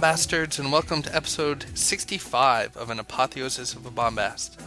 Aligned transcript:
Bombastards, 0.00 0.58
and 0.58 0.72
welcome 0.72 1.02
to 1.02 1.14
episode 1.14 1.66
65 1.74 2.74
of 2.74 2.88
An 2.88 2.98
Apotheosis 2.98 3.74
of 3.74 3.84
a 3.84 3.90
Bombast. 3.90 4.58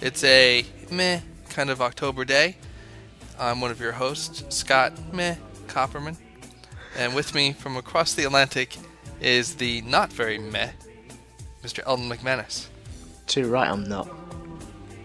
It's 0.00 0.24
a 0.24 0.66
meh 0.90 1.20
kind 1.50 1.70
of 1.70 1.80
October 1.80 2.24
day. 2.24 2.56
I'm 3.38 3.60
one 3.60 3.70
of 3.70 3.80
your 3.80 3.92
hosts, 3.92 4.42
Scott 4.48 4.92
Meh 5.14 5.36
Copperman, 5.68 6.16
and 6.98 7.14
with 7.14 7.32
me 7.32 7.52
from 7.52 7.76
across 7.76 8.14
the 8.14 8.24
Atlantic 8.24 8.76
is 9.20 9.54
the 9.54 9.82
not 9.82 10.12
very 10.12 10.36
meh, 10.36 10.72
Mr. 11.62 11.86
Eldon 11.86 12.08
McManus. 12.08 12.66
Too 13.28 13.48
right, 13.48 13.70
I'm 13.70 13.88
not. 13.88 14.10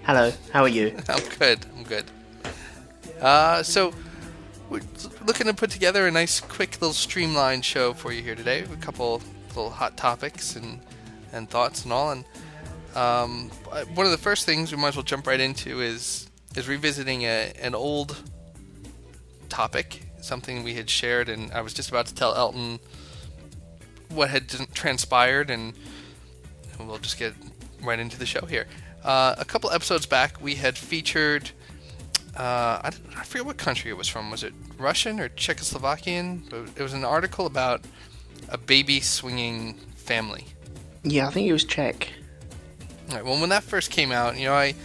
Hello, 0.06 0.34
how 0.52 0.64
are 0.64 0.70
you? 0.70 0.98
I'm 1.08 1.24
good. 1.38 1.64
I'm 1.78 1.84
good. 1.84 2.06
Uh, 3.22 3.62
so 3.62 3.94
we're 4.72 4.82
looking 5.28 5.46
to 5.46 5.54
put 5.54 5.70
together 5.70 6.08
a 6.08 6.12
nice, 6.12 6.40
quick 6.40 6.82
little 6.82 6.94
streamlined 6.94 7.64
show 7.64 7.94
for 7.94 8.12
you 8.12 8.24
here 8.24 8.34
today. 8.34 8.62
A 8.62 8.78
couple 8.78 9.22
little 9.58 9.72
hot 9.72 9.98
topics 9.98 10.56
and 10.56 10.80
and 11.34 11.50
thoughts 11.50 11.84
and 11.84 11.94
all. 11.94 12.12
And 12.12 12.26
um, 12.96 13.50
one 13.94 14.06
of 14.06 14.12
the 14.12 14.18
first 14.18 14.46
things 14.46 14.72
we 14.72 14.78
might 14.78 14.90
as 14.90 14.96
well 14.96 15.04
jump 15.04 15.28
right 15.28 15.40
into 15.40 15.82
is 15.82 16.30
is 16.56 16.68
revisiting 16.68 17.24
a, 17.24 17.54
an 17.62 17.76
old 17.76 18.18
topic, 19.50 20.04
something 20.22 20.64
we 20.64 20.74
had 20.74 20.90
shared, 20.90 21.30
and 21.30 21.52
I 21.52 21.62
was 21.62 21.74
just 21.74 21.90
about 21.90 22.08
to 22.08 22.16
tell 22.16 22.34
Eldon 22.36 22.80
what 24.10 24.30
had 24.30 24.50
transpired, 24.74 25.50
and 25.50 25.74
we'll 26.80 26.98
just 26.98 27.20
get 27.20 27.34
right 27.82 28.00
into 28.00 28.18
the 28.18 28.26
show 28.26 28.46
here. 28.46 28.68
Uh, 29.04 29.36
a 29.38 29.46
couple 29.46 29.70
episodes 29.72 30.06
back, 30.06 30.42
we 30.42 30.56
had 30.56 30.78
featured. 30.78 31.52
Uh, 32.36 32.82
I, 32.84 32.92
I 33.16 33.24
forget 33.24 33.46
what 33.46 33.58
country 33.58 33.90
it 33.90 33.98
was 33.98 34.08
from. 34.08 34.32
Was 34.32 34.44
it 34.44 34.54
Russian 34.78 35.20
or 35.20 35.30
Czechoslovakian? 35.30 36.76
It 36.78 36.82
was 36.82 36.94
an 36.94 37.04
article 37.04 37.46
about 37.46 37.82
a 38.50 38.58
baby 38.58 39.00
swinging 39.00 39.76
family. 39.96 40.46
Yeah, 41.04 41.28
I 41.28 41.32
think 41.32 41.48
it 41.48 41.54
was 41.54 41.64
Czech. 41.64 42.10
Right, 43.10 43.24
well, 43.24 43.40
when 43.40 43.50
that 43.50 43.64
first 43.64 43.92
came 43.92 44.12
out, 44.12 44.38
you 44.38 44.46
know, 44.46 44.54
I 44.54 44.76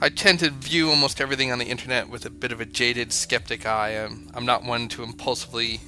I 0.00 0.08
tend 0.08 0.40
to 0.40 0.50
view 0.50 0.88
almost 0.88 1.20
everything 1.20 1.52
on 1.52 1.58
the 1.58 1.66
internet 1.66 2.08
with 2.08 2.24
a 2.24 2.30
bit 2.30 2.52
of 2.52 2.60
a 2.60 2.64
jaded 2.64 3.12
skeptic 3.12 3.66
eye. 3.66 3.90
I'm, 3.90 4.30
I'm 4.34 4.46
not 4.46 4.64
one 4.64 4.88
to 4.88 5.02
impulsively 5.02 5.80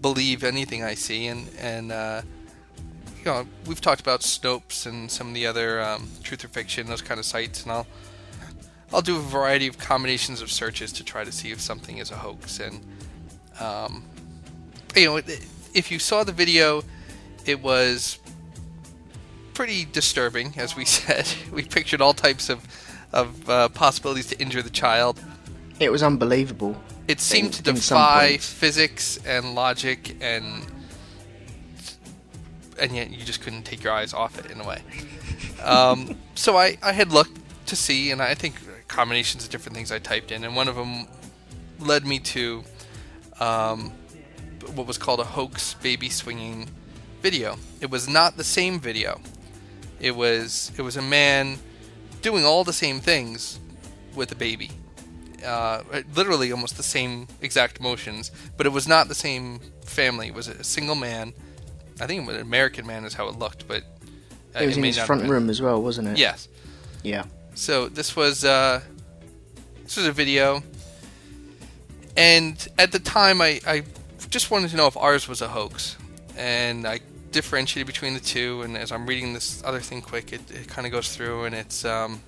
believe 0.00 0.42
anything 0.42 0.82
I 0.82 0.94
see, 0.94 1.26
and 1.26 1.48
and 1.58 1.92
uh, 1.92 2.22
you 3.18 3.24
know, 3.26 3.46
we've 3.66 3.80
talked 3.80 4.00
about 4.00 4.20
Snopes 4.20 4.86
and 4.86 5.10
some 5.10 5.28
of 5.28 5.34
the 5.34 5.46
other 5.46 5.82
um, 5.82 6.08
truth 6.22 6.44
or 6.44 6.48
fiction, 6.48 6.86
those 6.86 7.02
kind 7.02 7.20
of 7.20 7.26
sites, 7.26 7.62
and 7.64 7.72
I'll 7.72 7.86
I'll 8.92 9.02
do 9.02 9.16
a 9.16 9.20
variety 9.20 9.66
of 9.66 9.78
combinations 9.78 10.40
of 10.40 10.50
searches 10.50 10.92
to 10.92 11.04
try 11.04 11.24
to 11.24 11.32
see 11.32 11.50
if 11.50 11.60
something 11.60 11.98
is 11.98 12.10
a 12.10 12.16
hoax, 12.16 12.58
and 12.58 12.80
um, 13.60 14.04
you 14.94 15.06
know, 15.06 15.20
if 15.76 15.90
you 15.90 15.98
saw 15.98 16.24
the 16.24 16.32
video, 16.32 16.82
it 17.44 17.62
was 17.62 18.18
pretty 19.52 19.84
disturbing, 19.84 20.54
as 20.56 20.74
we 20.74 20.84
said. 20.98 21.28
We 21.52 21.64
pictured 21.64 22.00
all 22.00 22.14
types 22.14 22.48
of 22.48 22.66
of 23.12 23.48
uh, 23.48 23.68
possibilities 23.68 24.26
to 24.26 24.40
injure 24.40 24.62
the 24.62 24.70
child. 24.70 25.22
It 25.78 25.92
was 25.92 26.02
unbelievable. 26.02 26.76
It 27.06 27.20
seemed 27.20 27.46
in, 27.46 27.52
to 27.52 27.62
defy 27.62 28.38
physics 28.38 29.18
and 29.24 29.54
logic, 29.54 30.16
and 30.20 30.66
and 32.80 32.96
yet 32.96 33.10
you 33.10 33.24
just 33.24 33.42
couldn't 33.42 33.62
take 33.62 33.84
your 33.84 33.92
eyes 33.92 34.12
off 34.12 34.38
it 34.38 34.50
in 34.50 34.60
a 34.60 34.66
way. 34.66 34.82
Um, 35.62 36.16
so 36.34 36.56
I, 36.56 36.78
I 36.82 36.92
had 36.92 37.12
looked 37.12 37.38
to 37.66 37.76
see, 37.76 38.10
and 38.10 38.20
I 38.20 38.34
think 38.34 38.56
combinations 38.88 39.44
of 39.44 39.50
different 39.50 39.76
things 39.76 39.92
I 39.92 39.98
typed 39.98 40.32
in, 40.32 40.42
and 40.42 40.56
one 40.56 40.68
of 40.68 40.76
them 40.76 41.06
led 41.78 42.06
me 42.06 42.18
to 42.18 42.64
um, 43.38 43.92
what 44.74 44.86
was 44.86 44.98
called 44.98 45.20
a 45.20 45.24
hoax 45.24 45.74
baby 45.74 46.08
swinging 46.08 46.68
video. 47.22 47.56
It 47.80 47.90
was 47.90 48.08
not 48.08 48.36
the 48.36 48.44
same 48.44 48.80
video. 48.80 49.20
It 50.00 50.14
was 50.14 50.72
it 50.76 50.82
was 50.82 50.96
a 50.96 51.02
man 51.02 51.58
doing 52.22 52.44
all 52.44 52.64
the 52.64 52.72
same 52.72 53.00
things 53.00 53.58
with 54.14 54.32
a 54.32 54.34
baby. 54.34 54.70
Uh, 55.44 55.82
literally 56.14 56.50
almost 56.50 56.76
the 56.76 56.82
same 56.82 57.28
exact 57.40 57.80
motions, 57.80 58.32
but 58.56 58.66
it 58.66 58.70
was 58.70 58.88
not 58.88 59.08
the 59.08 59.14
same 59.14 59.60
family. 59.84 60.28
It 60.28 60.34
was 60.34 60.48
a 60.48 60.64
single 60.64 60.96
man. 60.96 61.32
I 62.00 62.06
think 62.06 62.22
it 62.22 62.26
was 62.26 62.36
an 62.36 62.42
American 62.42 62.86
man 62.86 63.04
is 63.04 63.14
how 63.14 63.28
it 63.28 63.38
looked, 63.38 63.68
but 63.68 63.82
uh, 64.54 64.60
it 64.60 64.66
was 64.66 64.76
it 64.76 64.78
in 64.78 64.84
his 64.84 64.98
front 64.98 65.28
room 65.28 65.48
as 65.50 65.62
well, 65.62 65.82
wasn't 65.82 66.08
it? 66.08 66.18
Yes. 66.18 66.48
Yeah. 67.02 67.24
So 67.54 67.88
this 67.88 68.16
was 68.16 68.44
uh, 68.44 68.80
this 69.84 69.96
was 69.96 70.06
a 70.06 70.12
video, 70.12 70.62
and 72.16 72.66
at 72.78 72.92
the 72.92 72.98
time 72.98 73.40
I, 73.40 73.60
I 73.66 73.82
just 74.30 74.50
wanted 74.50 74.70
to 74.70 74.76
know 74.76 74.86
if 74.86 74.96
ours 74.96 75.28
was 75.28 75.40
a 75.40 75.48
hoax, 75.48 75.96
and 76.36 76.86
I 76.86 77.00
differentiated 77.30 77.86
between 77.86 78.14
the 78.14 78.20
two. 78.20 78.62
And 78.62 78.76
as 78.76 78.92
I'm 78.92 79.06
reading 79.06 79.32
this 79.32 79.62
other 79.64 79.80
thing 79.80 80.02
quick, 80.02 80.32
it, 80.32 80.50
it 80.50 80.68
kind 80.68 80.86
of 80.86 80.92
goes 80.92 81.14
through 81.14 81.44
and 81.44 81.54
it's 81.54 81.84
um, 81.84 82.20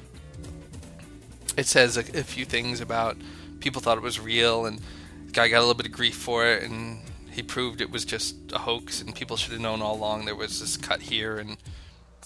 it 1.56 1.66
says 1.66 1.96
a, 1.96 2.00
a, 2.00 2.22
few 2.22 2.44
things 2.44 2.80
about 2.80 3.16
people 3.60 3.82
thought 3.82 3.98
it 3.98 4.02
was 4.02 4.20
real, 4.20 4.66
and 4.66 4.78
the 5.26 5.32
guy 5.32 5.48
got 5.48 5.58
a 5.58 5.60
little 5.60 5.74
bit 5.74 5.86
of 5.86 5.92
grief 5.92 6.14
for 6.14 6.46
it, 6.46 6.62
and 6.62 7.00
he 7.32 7.42
proved 7.42 7.80
it 7.80 7.90
was 7.90 8.04
just 8.04 8.36
a 8.52 8.58
hoax, 8.58 9.02
and 9.02 9.14
people 9.14 9.36
should 9.36 9.52
have 9.52 9.60
known 9.60 9.82
all 9.82 9.96
along 9.96 10.24
there 10.24 10.36
was 10.36 10.60
this 10.60 10.76
cut 10.76 11.02
here, 11.02 11.38
and 11.38 11.56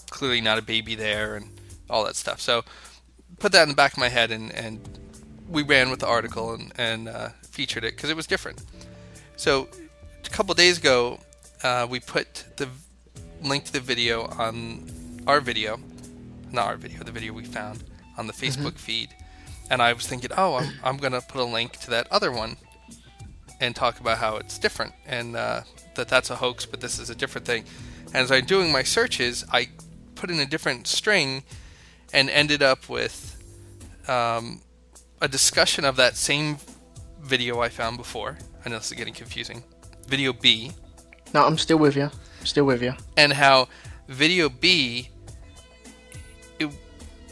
clearly 0.09 0.39
not 0.39 0.59
a 0.59 0.61
baby 0.61 0.93
there, 0.93 1.35
and 1.35 1.49
all 1.89 2.05
that 2.05 2.15
stuff. 2.15 2.39
So 2.39 2.63
put 3.39 3.51
that 3.53 3.63
in 3.63 3.69
the 3.69 3.75
back 3.75 3.93
of 3.93 3.97
my 3.97 4.09
head, 4.09 4.29
and, 4.29 4.51
and 4.53 4.79
we 5.49 5.63
ran 5.63 5.89
with 5.89 5.99
the 5.99 6.07
article 6.07 6.53
and, 6.53 6.71
and 6.77 7.07
uh, 7.07 7.29
featured 7.49 7.83
it 7.83 7.95
because 7.95 8.11
it 8.11 8.15
was 8.15 8.27
different. 8.27 8.61
So 9.43 9.67
a 10.25 10.29
couple 10.29 10.55
days 10.55 10.77
ago, 10.77 11.19
uh, 11.63 11.85
we 11.89 11.99
put 11.99 12.45
the 12.55 12.69
link 13.41 13.65
to 13.65 13.73
the 13.73 13.81
video 13.81 14.23
on 14.39 15.21
our 15.27 15.41
video, 15.41 15.81
not 16.53 16.67
our 16.67 16.77
video, 16.77 17.03
the 17.03 17.11
video 17.11 17.33
we 17.33 17.43
found 17.43 17.83
on 18.17 18.27
the 18.27 18.31
Facebook 18.31 18.77
mm-hmm. 18.77 18.87
feed. 18.87 19.09
And 19.69 19.81
I 19.81 19.91
was 19.91 20.07
thinking, 20.07 20.29
oh, 20.37 20.55
I'm, 20.55 20.71
I'm 20.81 20.95
going 20.95 21.11
to 21.11 21.19
put 21.19 21.41
a 21.41 21.43
link 21.43 21.73
to 21.81 21.89
that 21.89 22.07
other 22.09 22.31
one 22.31 22.55
and 23.59 23.75
talk 23.75 23.99
about 23.99 24.19
how 24.19 24.37
it's 24.37 24.57
different 24.57 24.93
and 25.05 25.35
uh, 25.35 25.63
that 25.95 26.07
that's 26.07 26.29
a 26.29 26.37
hoax, 26.37 26.65
but 26.65 26.79
this 26.79 26.97
is 26.97 27.09
a 27.09 27.15
different 27.15 27.45
thing. 27.45 27.65
And 28.05 28.15
as 28.15 28.31
I'm 28.31 28.45
doing 28.45 28.71
my 28.71 28.83
searches, 28.83 29.43
I 29.51 29.67
put 30.15 30.29
in 30.29 30.39
a 30.39 30.45
different 30.45 30.87
string 30.87 31.43
and 32.13 32.29
ended 32.29 32.63
up 32.63 32.87
with 32.87 33.43
um, 34.07 34.61
a 35.19 35.27
discussion 35.27 35.83
of 35.83 35.97
that 35.97 36.15
same 36.15 36.59
video 37.21 37.59
I 37.59 37.67
found 37.67 37.97
before. 37.97 38.37
I 38.65 38.69
know 38.69 38.77
this 38.77 38.91
is 38.91 38.97
getting 38.97 39.13
confusing. 39.13 39.63
Video 40.07 40.33
B. 40.33 40.71
No, 41.33 41.45
I'm 41.45 41.57
still 41.57 41.77
with 41.77 41.95
you. 41.95 42.09
Still 42.43 42.65
with 42.65 42.81
you. 42.81 42.93
And 43.17 43.33
how 43.33 43.67
video 44.07 44.49
B, 44.49 45.09
it, 46.59 46.69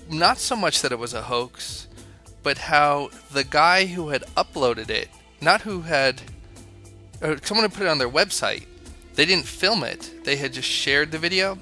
not 0.10 0.38
so 0.38 0.56
much 0.56 0.82
that 0.82 0.92
it 0.92 1.00
was 1.00 1.14
a 1.14 1.22
hoax, 1.22 1.88
but 2.44 2.58
how 2.58 3.10
the 3.32 3.44
guy 3.44 3.86
who 3.86 4.10
had 4.10 4.24
uploaded 4.36 4.90
it, 4.90 5.10
not 5.42 5.62
who 5.62 5.82
had, 5.82 6.22
or 7.22 7.38
someone 7.44 7.64
had 7.64 7.74
put 7.74 7.84
it 7.84 7.90
on 7.90 7.98
their 7.98 8.10
website, 8.10 8.66
they 9.16 9.26
didn't 9.26 9.46
film 9.46 9.84
it, 9.84 10.24
they 10.24 10.38
had 10.38 10.54
just 10.54 10.68
shared 10.68 11.12
the 11.12 11.18
video, 11.18 11.58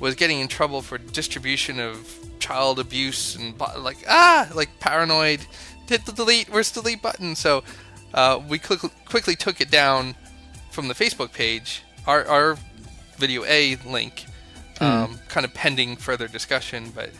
was 0.00 0.14
getting 0.14 0.40
in 0.40 0.48
trouble 0.48 0.82
for 0.82 0.98
distribution 0.98 1.80
of 1.80 2.26
child 2.38 2.78
abuse 2.78 3.34
and 3.34 3.58
like 3.78 3.96
ah 4.08 4.48
like 4.54 4.68
paranoid 4.78 5.40
hit 5.88 6.04
the 6.04 6.12
delete 6.12 6.48
where's 6.50 6.70
the 6.70 6.80
delete 6.80 7.02
button 7.02 7.34
so 7.34 7.64
uh, 8.14 8.40
we 8.48 8.58
quickly, 8.58 8.90
quickly 9.04 9.36
took 9.36 9.60
it 9.60 9.70
down 9.70 10.14
from 10.70 10.88
the 10.88 10.94
Facebook 10.94 11.32
page, 11.32 11.82
our, 12.06 12.24
our 12.26 12.58
video 13.16 13.44
A 13.44 13.76
link, 13.86 14.26
mm. 14.76 14.86
um, 14.86 15.18
kind 15.28 15.44
of 15.44 15.54
pending 15.54 15.96
further 15.96 16.28
discussion. 16.28 16.92
But 16.94 17.10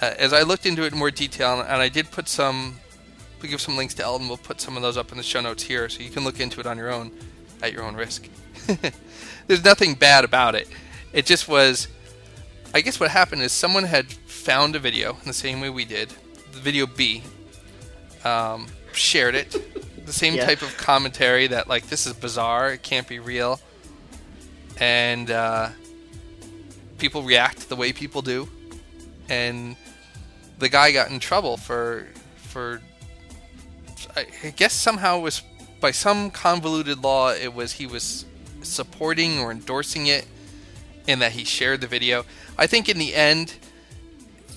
uh, 0.00 0.14
as 0.18 0.32
I 0.32 0.42
looked 0.42 0.66
into 0.66 0.84
it 0.84 0.92
in 0.92 0.98
more 0.98 1.10
detail, 1.10 1.60
and 1.60 1.82
I 1.82 1.88
did 1.88 2.10
put 2.10 2.28
some, 2.28 2.78
we 3.40 3.48
give 3.48 3.60
some 3.60 3.76
links 3.76 3.94
to 3.94 4.02
Eldon. 4.02 4.28
We'll 4.28 4.38
put 4.38 4.60
some 4.60 4.76
of 4.76 4.82
those 4.82 4.96
up 4.96 5.12
in 5.12 5.18
the 5.18 5.22
show 5.22 5.40
notes 5.40 5.62
here, 5.62 5.88
so 5.88 6.02
you 6.02 6.10
can 6.10 6.24
look 6.24 6.40
into 6.40 6.60
it 6.60 6.66
on 6.66 6.76
your 6.76 6.90
own, 6.90 7.12
at 7.62 7.72
your 7.72 7.82
own 7.82 7.94
risk. 7.94 8.28
There's 9.46 9.64
nothing 9.64 9.94
bad 9.94 10.24
about 10.24 10.54
it. 10.54 10.68
It 11.12 11.26
just 11.26 11.48
was. 11.48 11.88
I 12.72 12.82
guess 12.82 13.00
what 13.00 13.10
happened 13.10 13.42
is 13.42 13.50
someone 13.50 13.82
had 13.82 14.06
found 14.12 14.76
a 14.76 14.78
video 14.78 15.14
in 15.14 15.24
the 15.24 15.32
same 15.32 15.60
way 15.60 15.70
we 15.70 15.84
did, 15.84 16.08
the 16.52 16.60
video 16.60 16.86
B, 16.86 17.24
um, 18.24 18.68
shared 18.92 19.34
it, 19.34 19.56
the 20.10 20.18
same 20.18 20.34
yeah. 20.34 20.44
type 20.44 20.62
of 20.62 20.76
commentary 20.76 21.46
that 21.46 21.68
like 21.68 21.86
this 21.86 22.04
is 22.04 22.12
bizarre, 22.14 22.72
it 22.72 22.82
can't 22.82 23.06
be 23.06 23.20
real, 23.20 23.60
and 24.78 25.30
uh, 25.30 25.68
people 26.98 27.22
react 27.22 27.68
the 27.68 27.76
way 27.76 27.92
people 27.92 28.20
do, 28.20 28.48
and 29.28 29.76
the 30.58 30.68
guy 30.68 30.90
got 30.90 31.10
in 31.10 31.20
trouble 31.20 31.56
for 31.56 32.08
for 32.36 32.80
I 34.16 34.50
guess 34.56 34.72
somehow 34.72 35.18
it 35.18 35.22
was 35.22 35.42
by 35.80 35.92
some 35.92 36.30
convoluted 36.30 37.02
law 37.02 37.32
it 37.32 37.54
was 37.54 37.72
he 37.72 37.86
was 37.86 38.26
supporting 38.62 39.38
or 39.38 39.50
endorsing 39.50 40.08
it 40.08 40.26
and 41.08 41.22
that 41.22 41.32
he 41.32 41.44
shared 41.44 41.80
the 41.80 41.86
video. 41.86 42.24
I 42.58 42.66
think 42.66 42.88
in 42.88 42.98
the 42.98 43.14
end 43.14 43.54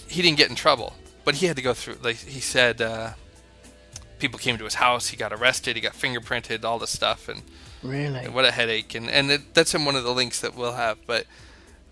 he 0.08 0.22
didn't 0.22 0.38
get 0.38 0.50
in 0.50 0.56
trouble, 0.56 0.94
but 1.24 1.36
he 1.36 1.46
had 1.46 1.56
to 1.56 1.62
go 1.62 1.74
through 1.74 1.98
like 2.02 2.18
he 2.18 2.40
said 2.40 2.82
uh, 2.82 3.12
people 4.24 4.40
came 4.40 4.58
to 4.58 4.64
his 4.64 4.76
house. 4.76 5.10
He 5.10 5.18
got 5.18 5.34
arrested. 5.34 5.76
He 5.76 5.82
got 5.82 5.92
fingerprinted. 5.92 6.64
All 6.64 6.80
this 6.80 6.92
stuff, 6.92 7.28
and 7.28 7.42
Really? 7.84 8.30
what 8.30 8.46
a 8.46 8.52
headache. 8.52 8.96
And 8.96 9.10
and 9.10 9.30
it, 9.30 9.54
that's 9.54 9.76
in 9.76 9.84
one 9.84 9.98
of 9.98 10.06
the 10.06 10.14
links 10.14 10.40
that 10.40 10.56
we'll 10.56 10.72
have. 10.74 10.98
But 11.06 11.26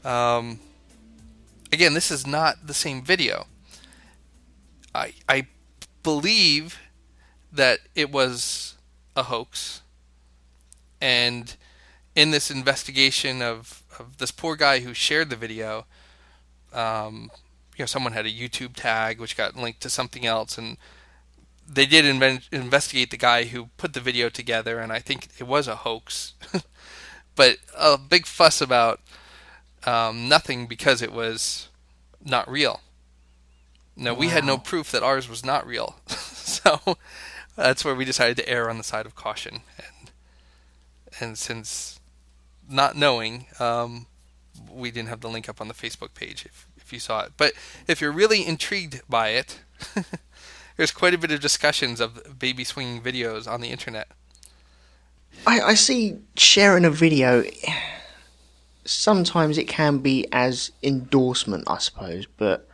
um, 0.05 0.61
again, 1.73 1.93
this 1.93 2.09
is 2.09 2.25
not 2.25 2.65
the 2.65 2.73
same 2.73 3.01
video. 3.03 3.47
I 4.95 5.13
I 5.27 5.47
believe 6.03 6.79
that 7.51 7.79
it 7.95 8.09
was 8.13 8.75
a 9.13 9.23
hoax, 9.23 9.81
and 11.01 11.53
in 12.15 12.31
this 12.31 12.49
investigation 12.49 13.41
of, 13.41 13.83
of 13.99 14.19
this 14.19 14.31
poor 14.31 14.55
guy 14.55 14.79
who 14.79 14.93
shared 14.93 15.29
the 15.29 15.35
video, 15.35 15.85
um, 16.71 17.29
you 17.75 17.83
know, 17.83 17.85
someone 17.85 18.13
had 18.13 18.25
a 18.25 18.31
YouTube 18.31 18.73
tag 18.75 19.19
which 19.19 19.35
got 19.35 19.57
linked 19.57 19.81
to 19.81 19.89
something 19.89 20.25
else, 20.25 20.57
and 20.57 20.77
they 21.67 21.85
did 21.85 22.05
inven- 22.05 22.47
investigate 22.51 23.11
the 23.11 23.17
guy 23.17 23.45
who 23.45 23.67
put 23.77 23.93
the 23.93 23.99
video 23.99 24.29
together, 24.29 24.79
and 24.79 24.91
I 24.91 24.99
think 24.99 25.29
it 25.37 25.45
was 25.45 25.67
a 25.67 25.77
hoax, 25.77 26.33
but 27.35 27.57
a 27.77 27.97
big 27.97 28.25
fuss 28.25 28.61
about 28.61 28.99
um, 29.85 30.27
nothing 30.27 30.67
because 30.67 31.01
it 31.01 31.11
was 31.11 31.69
not 32.23 32.49
real. 32.49 32.81
No, 33.95 34.13
we 34.13 34.29
had 34.29 34.45
no 34.45 34.57
proof 34.57 34.91
that 34.91 35.03
ours 35.03 35.29
was 35.29 35.45
not 35.45 35.67
real, 35.67 35.97
so 36.07 36.79
that's 37.55 37.83
where 37.83 37.95
we 37.95 38.05
decided 38.05 38.37
to 38.37 38.49
err 38.49 38.69
on 38.69 38.77
the 38.77 38.83
side 38.83 39.05
of 39.05 39.15
caution, 39.15 39.61
and 39.77 40.11
and 41.19 41.37
since 41.37 41.99
not 42.69 42.95
knowing, 42.95 43.47
um, 43.59 44.07
we 44.69 44.91
didn't 44.91 45.09
have 45.09 45.21
the 45.21 45.29
link 45.29 45.49
up 45.49 45.61
on 45.61 45.67
the 45.67 45.73
Facebook 45.73 46.13
page 46.13 46.45
if, 46.45 46.67
if 46.77 46.93
you 46.93 46.99
saw 46.99 47.21
it. 47.21 47.33
But 47.37 47.53
if 47.87 48.01
you're 48.01 48.11
really 48.11 48.45
intrigued 48.45 49.01
by 49.09 49.29
it, 49.29 49.59
there's 50.81 50.89
quite 50.89 51.13
a 51.13 51.17
bit 51.19 51.29
of 51.29 51.39
discussions 51.39 52.01
of 52.01 52.39
baby 52.39 52.63
swinging 52.63 53.03
videos 53.03 53.47
on 53.47 53.61
the 53.61 53.69
internet. 53.69 54.07
I, 55.45 55.61
I 55.61 55.73
see 55.75 56.17
sharing 56.35 56.85
a 56.85 56.89
video. 56.89 57.43
Sometimes 58.83 59.59
it 59.59 59.67
can 59.67 59.99
be 59.99 60.25
as 60.31 60.71
endorsement, 60.81 61.65
I 61.67 61.77
suppose, 61.77 62.25
but 62.25 62.67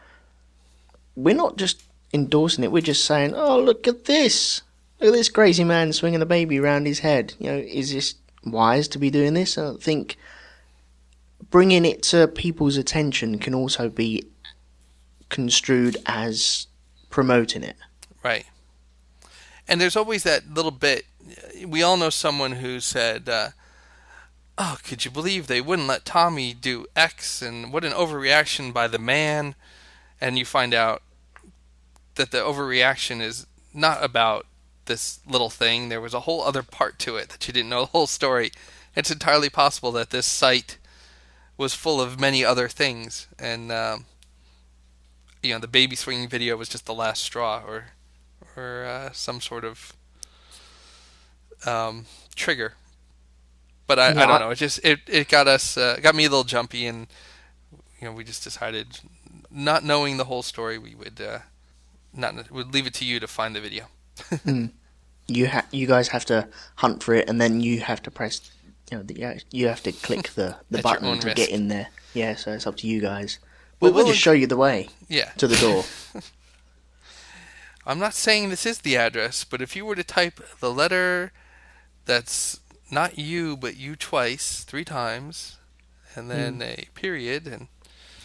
we're 1.17 1.35
not 1.35 1.57
just 1.57 1.83
endorsing 2.13 2.63
it. 2.63 2.71
We're 2.71 2.81
just 2.81 3.03
saying, 3.03 3.33
"Oh, 3.35 3.59
look 3.59 3.89
at 3.89 4.05
this! 4.05 4.61
Look 5.01 5.09
at 5.09 5.13
this 5.13 5.27
crazy 5.27 5.65
man 5.65 5.91
swinging 5.91 6.21
a 6.21 6.25
baby 6.25 6.59
around 6.59 6.85
his 6.85 6.99
head." 6.99 7.33
You 7.39 7.51
know, 7.51 7.57
is 7.57 7.91
this 7.91 8.15
wise 8.45 8.87
to 8.87 8.99
be 8.99 9.09
doing 9.09 9.33
this? 9.33 9.57
I 9.57 9.73
think 9.81 10.15
bringing 11.49 11.83
it 11.83 12.03
to 12.03 12.29
people's 12.29 12.77
attention 12.77 13.37
can 13.37 13.53
also 13.53 13.89
be 13.89 14.23
construed 15.27 15.97
as 16.05 16.67
promoting 17.09 17.63
it. 17.63 17.75
Right. 18.23 18.45
And 19.67 19.79
there's 19.81 19.95
always 19.95 20.23
that 20.23 20.53
little 20.53 20.71
bit. 20.71 21.05
We 21.65 21.83
all 21.83 21.97
know 21.97 22.09
someone 22.09 22.53
who 22.53 22.79
said, 22.79 23.27
uh, 23.27 23.49
"Oh, 24.57 24.77
could 24.83 25.03
you 25.05 25.11
believe 25.11 25.47
they 25.47 25.61
wouldn't 25.61 25.87
let 25.87 26.05
Tommy 26.05 26.53
do 26.53 26.85
X?" 26.95 27.41
And 27.41 27.71
what 27.73 27.83
an 27.83 27.91
overreaction 27.91 28.73
by 28.73 28.87
the 28.87 28.99
man. 28.99 29.55
And 30.21 30.37
you 30.37 30.45
find 30.45 30.73
out 30.73 31.03
that 32.15 32.31
the 32.31 32.39
overreaction 32.39 33.21
is 33.21 33.45
not 33.73 34.03
about 34.03 34.45
this 34.85 35.19
little 35.27 35.49
thing. 35.49 35.89
There 35.89 36.01
was 36.01 36.13
a 36.13 36.21
whole 36.21 36.41
other 36.43 36.63
part 36.63 36.97
to 36.99 37.17
it 37.17 37.29
that 37.29 37.47
you 37.47 37.53
didn't 37.53 37.69
know 37.69 37.81
the 37.81 37.85
whole 37.87 38.07
story. 38.07 38.51
It's 38.95 39.11
entirely 39.11 39.49
possible 39.49 39.91
that 39.91 40.09
this 40.09 40.25
site 40.25 40.77
was 41.57 41.73
full 41.73 42.01
of 42.01 42.19
many 42.19 42.43
other 42.43 42.67
things, 42.67 43.27
and 43.37 43.71
um, 43.71 44.05
you 45.43 45.53
know 45.53 45.59
the 45.59 45.67
baby 45.67 45.95
swinging 45.95 46.27
video 46.27 46.55
was 46.57 46.69
just 46.69 46.85
the 46.85 46.93
last 46.93 47.23
straw, 47.23 47.63
or 47.65 47.89
or 48.57 48.83
uh, 48.85 49.11
some 49.13 49.39
sort 49.39 49.63
of 49.63 49.93
um, 51.65 52.05
trigger. 52.35 52.73
But 53.85 53.99
I, 53.99 54.09
I 54.09 54.25
don't 54.25 54.41
know. 54.41 54.49
It 54.49 54.55
just 54.55 54.83
it, 54.83 54.99
it 55.07 55.29
got 55.29 55.47
us 55.47 55.77
uh, 55.77 55.97
got 56.01 56.13
me 56.15 56.25
a 56.25 56.29
little 56.29 56.43
jumpy, 56.43 56.85
and 56.85 57.07
you 58.01 58.07
know 58.07 58.13
we 58.13 58.25
just 58.25 58.43
decided, 58.43 58.99
not 59.49 59.83
knowing 59.85 60.17
the 60.17 60.25
whole 60.25 60.43
story, 60.43 60.77
we 60.77 60.93
would 60.93 61.21
uh, 61.21 61.39
not 62.13 62.51
would 62.51 62.73
leave 62.73 62.85
it 62.85 62.93
to 62.95 63.05
you 63.05 63.19
to 63.21 63.27
find 63.27 63.55
the 63.55 63.61
video. 63.61 63.85
you 65.27 65.47
ha- 65.47 65.65
you 65.71 65.87
guys 65.87 66.09
have 66.09 66.25
to 66.25 66.49
hunt 66.75 67.01
for 67.01 67.13
it, 67.13 67.29
and 67.29 67.39
then 67.39 67.61
you 67.61 67.79
have 67.79 68.01
to 68.03 68.11
press. 68.11 68.41
You 68.91 68.97
know, 68.97 69.03
the, 69.03 69.41
you 69.51 69.67
have 69.67 69.83
to 69.83 69.91
click 69.91 70.29
the, 70.35 70.55
the 70.71 70.81
button 70.81 71.19
to 71.19 71.25
risk. 71.27 71.37
get 71.37 71.49
in 71.49 71.67
there. 71.69 71.87
Yeah, 72.13 72.35
so 72.35 72.51
it's 72.53 72.65
up 72.67 72.75
to 72.77 72.87
you 72.87 72.99
guys. 73.01 73.39
We'll 73.79 73.93
we'll- 73.93 74.07
just 74.07 74.19
show 74.19 74.31
you 74.33 74.47
the 74.47 74.57
way 74.57 74.89
Yeah, 75.07 75.29
to 75.37 75.47
the 75.47 75.55
door. 75.57 75.83
I'm 77.87 77.99
not 77.99 78.13
saying 78.13 78.49
this 78.49 78.65
is 78.65 78.79
the 78.79 78.97
address, 78.97 79.45
but 79.45 79.61
if 79.61 79.73
you 79.73 79.85
were 79.85 79.95
to 79.95 80.03
type 80.03 80.41
the 80.59 80.73
letter 80.73 81.31
that's 82.05 82.59
not 82.91 83.17
you 83.17 83.55
but 83.55 83.77
you 83.77 83.95
twice, 83.95 84.65
three 84.65 84.83
times, 84.83 85.57
and 86.13 86.29
then 86.29 86.55
hmm. 86.55 86.63
a 86.63 86.87
period, 86.95 87.47
and 87.47 87.67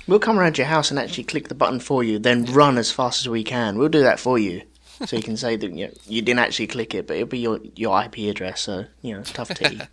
we'll 0.09 0.19
come 0.19 0.37
around 0.37 0.59
your 0.59 0.67
house 0.67 0.91
and 0.91 0.99
actually 0.99 1.23
click 1.23 1.47
the 1.47 1.55
button 1.55 1.79
for 1.79 2.03
you, 2.03 2.19
then 2.19 2.45
run 2.47 2.77
as 2.77 2.91
fast 2.91 3.21
as 3.21 3.29
we 3.29 3.45
can. 3.45 3.79
We'll 3.79 3.89
do 3.89 4.03
that 4.03 4.19
for 4.19 4.37
you, 4.37 4.63
so 5.07 5.17
you 5.17 5.23
can 5.23 5.37
say 5.37 5.55
that 5.55 5.71
you, 5.73 5.87
know, 5.87 5.93
you 6.07 6.23
didn't 6.23 6.41
actually 6.41 6.67
click 6.67 6.93
it, 6.93 7.07
but 7.07 7.15
it'll 7.15 7.29
be 7.29 7.39
your 7.39 7.61
your 7.77 8.03
IP 8.03 8.19
address. 8.31 8.63
So 8.63 8.87
you 9.01 9.15
know, 9.15 9.21
it's 9.21 9.33
tough 9.33 9.51
tea. 9.51 9.81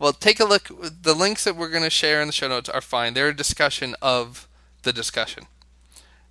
Well, 0.00 0.12
take 0.12 0.38
a 0.38 0.44
look. 0.44 0.70
The 1.02 1.12
links 1.12 1.42
that 1.42 1.56
we're 1.56 1.70
going 1.70 1.82
to 1.82 1.90
share 1.90 2.20
in 2.20 2.28
the 2.28 2.32
show 2.32 2.46
notes 2.46 2.68
are 2.68 2.80
fine. 2.80 3.14
They're 3.14 3.30
a 3.30 3.36
discussion 3.36 3.96
of 4.00 4.46
the 4.84 4.92
discussion, 4.92 5.46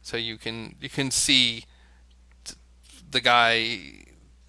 so 0.01 0.15
you 0.15 0.37
can 0.37 0.75
you 0.79 0.87
can 0.87 1.11
see 1.11 1.61
t- 1.61 1.65
the 3.09 3.21
guy, 3.21 3.53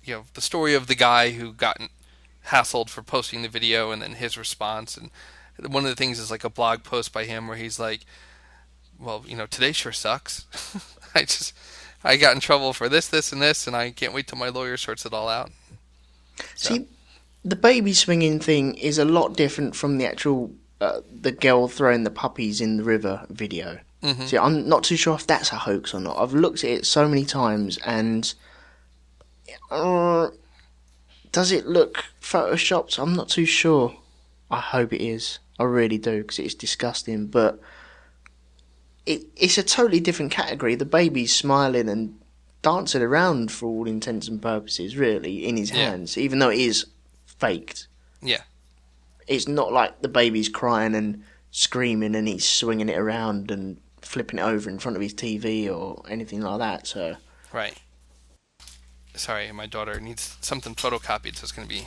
you 0.04 0.14
know, 0.14 0.24
the 0.34 0.40
story 0.40 0.74
of 0.74 0.86
the 0.86 0.94
guy 0.94 1.30
who 1.30 1.52
got 1.52 1.78
hassled 2.48 2.88
for 2.88 3.02
posting 3.02 3.42
the 3.42 3.48
video, 3.48 3.90
and 3.90 4.00
then 4.02 4.12
his 4.14 4.36
response. 4.38 4.96
And 4.96 5.10
one 5.72 5.84
of 5.84 5.90
the 5.90 5.96
things 5.96 6.18
is 6.18 6.30
like 6.30 6.44
a 6.44 6.50
blog 6.50 6.82
post 6.82 7.12
by 7.12 7.24
him 7.24 7.46
where 7.48 7.56
he's 7.56 7.78
like, 7.78 8.00
"Well, 8.98 9.24
you 9.26 9.36
know, 9.36 9.46
today 9.46 9.72
sure 9.72 9.92
sucks. 9.92 10.46
I 11.14 11.20
just 11.22 11.52
I 12.04 12.16
got 12.16 12.34
in 12.34 12.40
trouble 12.40 12.72
for 12.72 12.88
this, 12.88 13.08
this, 13.08 13.32
and 13.32 13.42
this, 13.42 13.66
and 13.66 13.74
I 13.76 13.90
can't 13.90 14.14
wait 14.14 14.26
till 14.28 14.38
my 14.38 14.48
lawyer 14.48 14.76
sorts 14.76 15.04
it 15.06 15.12
all 15.12 15.28
out." 15.28 15.50
So- 16.54 16.74
See, 16.74 16.86
the 17.44 17.56
baby 17.56 17.92
swinging 17.92 18.40
thing 18.40 18.74
is 18.76 18.98
a 18.98 19.04
lot 19.04 19.36
different 19.36 19.74
from 19.76 19.98
the 19.98 20.06
actual 20.06 20.52
uh, 20.80 21.00
the 21.12 21.32
girl 21.32 21.66
throwing 21.68 22.04
the 22.04 22.10
puppies 22.10 22.60
in 22.60 22.76
the 22.76 22.84
river 22.84 23.26
video. 23.30 23.80
Mhm. 24.02 24.28
See, 24.28 24.38
I'm 24.38 24.68
not 24.68 24.84
too 24.84 24.96
sure 24.96 25.16
if 25.16 25.26
that's 25.26 25.50
a 25.50 25.56
hoax 25.56 25.92
or 25.92 25.98
not. 26.00 26.16
I've 26.18 26.32
looked 26.34 26.62
at 26.62 26.70
it 26.70 26.86
so 26.86 27.08
many 27.08 27.24
times, 27.24 27.78
and 27.84 28.32
uh, 29.70 30.28
does 31.32 31.52
it 31.52 31.66
look 31.66 32.04
photoshopped? 32.20 32.98
I'm 32.98 33.14
not 33.14 33.28
too 33.28 33.44
sure. 33.46 33.96
I 34.50 34.60
hope 34.60 34.92
it 34.92 35.02
is. 35.04 35.38
I 35.58 35.64
really 35.64 35.98
do 35.98 36.22
because 36.22 36.38
it's 36.38 36.54
disgusting. 36.54 37.26
But 37.26 37.60
it, 39.06 39.26
it's 39.36 39.58
a 39.58 39.62
totally 39.62 40.00
different 40.00 40.32
category. 40.32 40.74
The 40.74 40.84
baby's 40.84 41.34
smiling 41.34 41.88
and 41.88 42.18
dancing 42.62 43.02
around 43.02 43.50
for 43.52 43.66
all 43.66 43.86
intents 43.86 44.28
and 44.28 44.40
purposes, 44.42 44.96
really, 44.96 45.46
in 45.46 45.56
his 45.56 45.70
Yeah. 45.70 45.90
hands, 45.90 46.18
even 46.18 46.38
though 46.38 46.50
it 46.50 46.58
is 46.60 46.86
faked. 47.26 47.86
Yeah. 48.22 48.42
It's 49.26 49.46
not 49.48 49.72
like 49.72 50.00
the 50.02 50.08
baby's 50.08 50.48
crying 50.48 50.94
and 50.94 51.22
screaming 51.50 52.14
and 52.14 52.26
he's 52.28 52.48
swinging 52.48 52.88
it 52.88 52.98
around 52.98 53.50
and 53.50 53.78
flipping 54.02 54.38
it 54.38 54.42
over 54.42 54.68
in 54.70 54.78
front 54.78 54.96
of 54.96 55.02
his 55.02 55.14
TV 55.14 55.68
or 55.70 56.02
anything 56.08 56.40
like 56.40 56.58
that. 56.58 56.86
So 56.86 57.16
Right. 57.52 57.76
Sorry, 59.18 59.50
my 59.52 59.66
daughter 59.66 60.00
needs 60.00 60.36
something 60.40 60.74
photocopied, 60.74 61.36
so 61.36 61.42
it's 61.42 61.52
going 61.52 61.66
to 61.68 61.74
be 61.74 61.86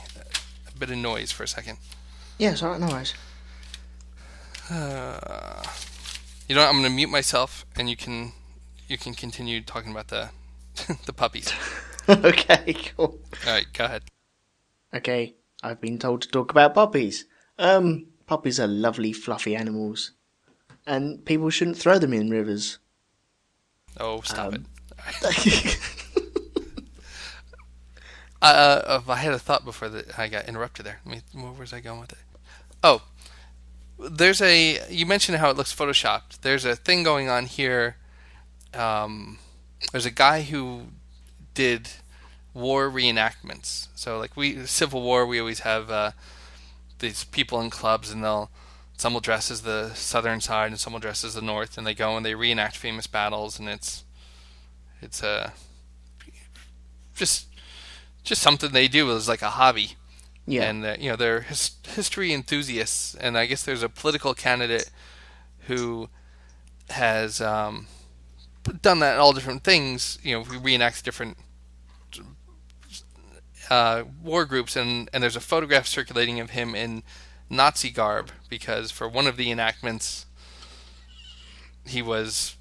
a 0.68 0.78
bit 0.78 0.90
of 0.90 0.96
noise 0.98 1.32
for 1.32 1.42
a 1.42 1.48
second. 1.48 1.78
yeah, 2.38 2.52
it's 2.52 2.62
alright, 2.62 2.80
no 2.80 2.88
worries. 2.88 3.14
Uh, 4.70 5.62
you 6.48 6.54
know, 6.54 6.60
what? 6.62 6.68
I'm 6.68 6.74
going 6.74 6.84
to 6.84 6.90
mute 6.90 7.10
myself, 7.10 7.66
and 7.76 7.88
you 7.90 7.96
can 7.96 8.32
you 8.88 8.98
can 8.98 9.14
continue 9.14 9.60
talking 9.62 9.90
about 9.90 10.08
the 10.08 10.30
the 11.06 11.12
puppies. 11.12 11.52
okay, 12.08 12.74
cool. 12.96 13.18
All 13.46 13.52
right, 13.52 13.66
go 13.72 13.84
ahead. 13.86 14.02
Okay, 14.94 15.34
I've 15.62 15.80
been 15.80 15.98
told 15.98 16.22
to 16.22 16.28
talk 16.28 16.50
about 16.50 16.74
puppies. 16.74 17.24
Um, 17.58 18.06
puppies 18.26 18.60
are 18.60 18.66
lovely, 18.68 19.12
fluffy 19.12 19.56
animals, 19.56 20.12
and 20.86 21.24
people 21.24 21.50
shouldn't 21.50 21.78
throw 21.78 21.98
them 21.98 22.12
in 22.12 22.30
rivers. 22.30 22.78
Oh, 23.98 24.20
stop 24.22 24.52
Um, 24.54 24.66
it. 25.24 25.78
Uh, 28.42 29.00
uh, 29.06 29.12
I 29.12 29.16
had 29.16 29.32
a 29.32 29.38
thought 29.38 29.64
before 29.64 29.88
that 29.88 30.18
I 30.18 30.26
got 30.26 30.48
interrupted 30.48 30.84
there. 30.84 31.00
Let 31.06 31.14
me, 31.14 31.40
where 31.40 31.52
was 31.52 31.72
I 31.72 31.78
going 31.78 32.00
with 32.00 32.12
it? 32.12 32.18
Oh, 32.82 33.02
there's 33.98 34.42
a. 34.42 34.80
You 34.90 35.06
mentioned 35.06 35.38
how 35.38 35.48
it 35.50 35.56
looks 35.56 35.72
photoshopped. 35.72 36.40
There's 36.40 36.64
a 36.64 36.74
thing 36.74 37.04
going 37.04 37.28
on 37.28 37.46
here. 37.46 37.96
Um, 38.74 39.38
there's 39.92 40.06
a 40.06 40.10
guy 40.10 40.42
who 40.42 40.88
did 41.54 41.88
war 42.52 42.90
reenactments. 42.90 43.88
So, 43.94 44.18
like 44.18 44.36
we 44.36 44.66
Civil 44.66 45.02
War, 45.02 45.24
we 45.24 45.38
always 45.38 45.60
have 45.60 45.88
uh, 45.88 46.10
these 46.98 47.22
people 47.22 47.60
in 47.60 47.70
clubs, 47.70 48.10
and 48.10 48.24
they'll 48.24 48.50
some 48.96 49.14
will 49.14 49.20
dress 49.20 49.52
as 49.52 49.62
the 49.62 49.94
southern 49.94 50.40
side, 50.40 50.72
and 50.72 50.80
some 50.80 50.92
will 50.92 51.00
dress 51.00 51.22
as 51.22 51.34
the 51.34 51.42
north, 51.42 51.78
and 51.78 51.86
they 51.86 51.94
go 51.94 52.16
and 52.16 52.26
they 52.26 52.34
reenact 52.34 52.76
famous 52.76 53.06
battles, 53.06 53.60
and 53.60 53.68
it's 53.68 54.02
it's 55.00 55.22
a 55.22 55.52
just 57.14 57.46
just 58.24 58.42
something 58.42 58.70
they 58.72 58.88
do 58.88 59.10
as 59.14 59.28
like 59.28 59.42
a 59.42 59.50
hobby. 59.50 59.92
Yeah. 60.46 60.64
And 60.64 60.84
uh, 60.84 60.96
you 60.98 61.10
know 61.10 61.16
they're 61.16 61.42
his- 61.42 61.76
history 61.86 62.32
enthusiasts, 62.32 63.14
and 63.14 63.38
I 63.38 63.46
guess 63.46 63.62
there's 63.62 63.82
a 63.82 63.88
political 63.88 64.34
candidate 64.34 64.90
who 65.66 66.08
has 66.90 67.40
um, 67.40 67.86
done 68.82 68.98
that 68.98 69.14
in 69.14 69.20
all 69.20 69.32
different 69.32 69.62
things. 69.62 70.18
You 70.22 70.38
know, 70.38 70.44
reenacts 70.44 71.02
different 71.02 71.36
uh, 73.70 74.04
war 74.22 74.44
groups, 74.44 74.76
and 74.76 75.08
and 75.12 75.22
there's 75.22 75.36
a 75.36 75.40
photograph 75.40 75.86
circulating 75.86 76.40
of 76.40 76.50
him 76.50 76.74
in 76.74 77.02
Nazi 77.48 77.90
garb 77.90 78.30
because 78.48 78.90
for 78.90 79.08
one 79.08 79.26
of 79.26 79.36
the 79.36 79.50
enactments 79.50 80.26
he 81.86 82.02
was 82.02 82.56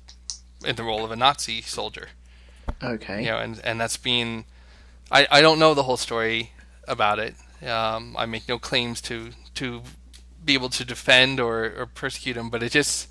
in 0.65 0.75
the 0.75 0.84
role 0.84 1.03
of 1.03 1.12
a 1.12 1.15
Nazi 1.15 1.62
soldier. 1.62 2.10
okay. 2.84 3.24
You 3.24 3.32
know, 3.32 3.38
and 3.38 3.62
and 3.63 3.82
that's 3.82 3.98
being 3.98 4.46
I, 5.12 5.27
I 5.30 5.41
don't 5.41 5.60
know 5.60 5.74
the 5.74 5.84
whole 5.84 5.98
story 5.98 6.51
about 6.88 7.20
it. 7.20 7.36
Um, 7.68 8.15
I 8.18 8.25
make 8.25 8.48
no 8.48 8.58
claims 8.58 9.01
to 9.01 9.32
to 9.56 9.82
be 10.44 10.53
able 10.53 10.70
to 10.70 10.86
defend 10.86 11.39
or, 11.39 11.65
or 11.77 11.86
persecute 11.86 12.38
him, 12.38 12.50
but 12.50 12.63
it 12.63 12.72
just 12.72 13.08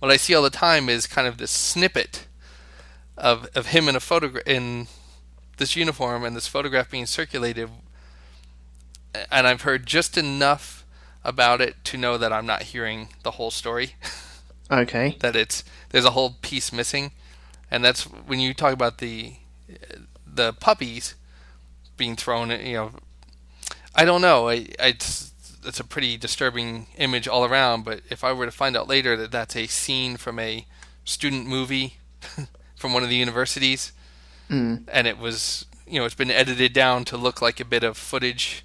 what 0.00 0.10
I 0.10 0.16
see 0.16 0.34
all 0.34 0.42
the 0.42 0.50
time 0.50 0.88
is 0.88 1.06
kind 1.06 1.26
of 1.26 1.38
this 1.38 1.50
snippet 1.50 2.26
of 3.16 3.48
of 3.54 3.66
him 3.68 3.88
in 3.88 3.96
a 3.96 4.00
photograph 4.00 4.46
in 4.46 4.88
this 5.56 5.76
uniform 5.76 6.24
and 6.24 6.34
this 6.34 6.48
photograph 6.48 6.90
being 6.90 7.06
circulated, 7.06 7.70
and 9.30 9.46
I've 9.46 9.62
heard 9.62 9.86
just 9.86 10.18
enough 10.18 10.84
about 11.22 11.60
it 11.60 11.76
to 11.84 11.96
know 11.96 12.18
that 12.18 12.32
I'm 12.32 12.44
not 12.44 12.64
hearing 12.64 13.08
the 13.22 13.32
whole 13.32 13.50
story. 13.50 13.94
Okay. 14.70 15.16
that 15.20 15.36
it's 15.36 15.62
there's 15.90 16.06
a 16.06 16.12
whole 16.12 16.36
piece 16.40 16.72
missing, 16.72 17.12
and 17.70 17.84
that's 17.84 18.04
when 18.04 18.40
you 18.40 18.54
talk 18.54 18.72
about 18.72 18.96
the 18.96 19.34
the 20.26 20.54
puppies 20.54 21.14
being 21.96 22.16
thrown. 22.16 22.50
You 22.50 22.72
know, 22.74 22.90
I 23.94 24.04
don't 24.04 24.20
know. 24.22 24.48
I, 24.48 24.66
I 24.80 24.88
it's, 24.88 25.32
it's 25.64 25.80
a 25.80 25.84
pretty 25.84 26.16
disturbing 26.16 26.86
image 26.98 27.26
all 27.28 27.44
around. 27.44 27.84
But 27.84 28.00
if 28.10 28.22
I 28.24 28.32
were 28.32 28.46
to 28.46 28.50
find 28.52 28.76
out 28.76 28.88
later 28.88 29.16
that 29.16 29.30
that's 29.32 29.56
a 29.56 29.66
scene 29.66 30.16
from 30.16 30.38
a 30.38 30.66
student 31.04 31.46
movie 31.46 31.98
from 32.76 32.92
one 32.94 33.02
of 33.02 33.08
the 33.08 33.16
universities, 33.16 33.92
Mm. 34.50 34.82
and 34.92 35.06
it 35.06 35.16
was 35.16 35.64
you 35.86 35.98
know 35.98 36.04
it's 36.04 36.14
been 36.14 36.30
edited 36.30 36.74
down 36.74 37.06
to 37.06 37.16
look 37.16 37.40
like 37.40 37.60
a 37.60 37.64
bit 37.64 37.82
of 37.82 37.96
footage, 37.96 38.62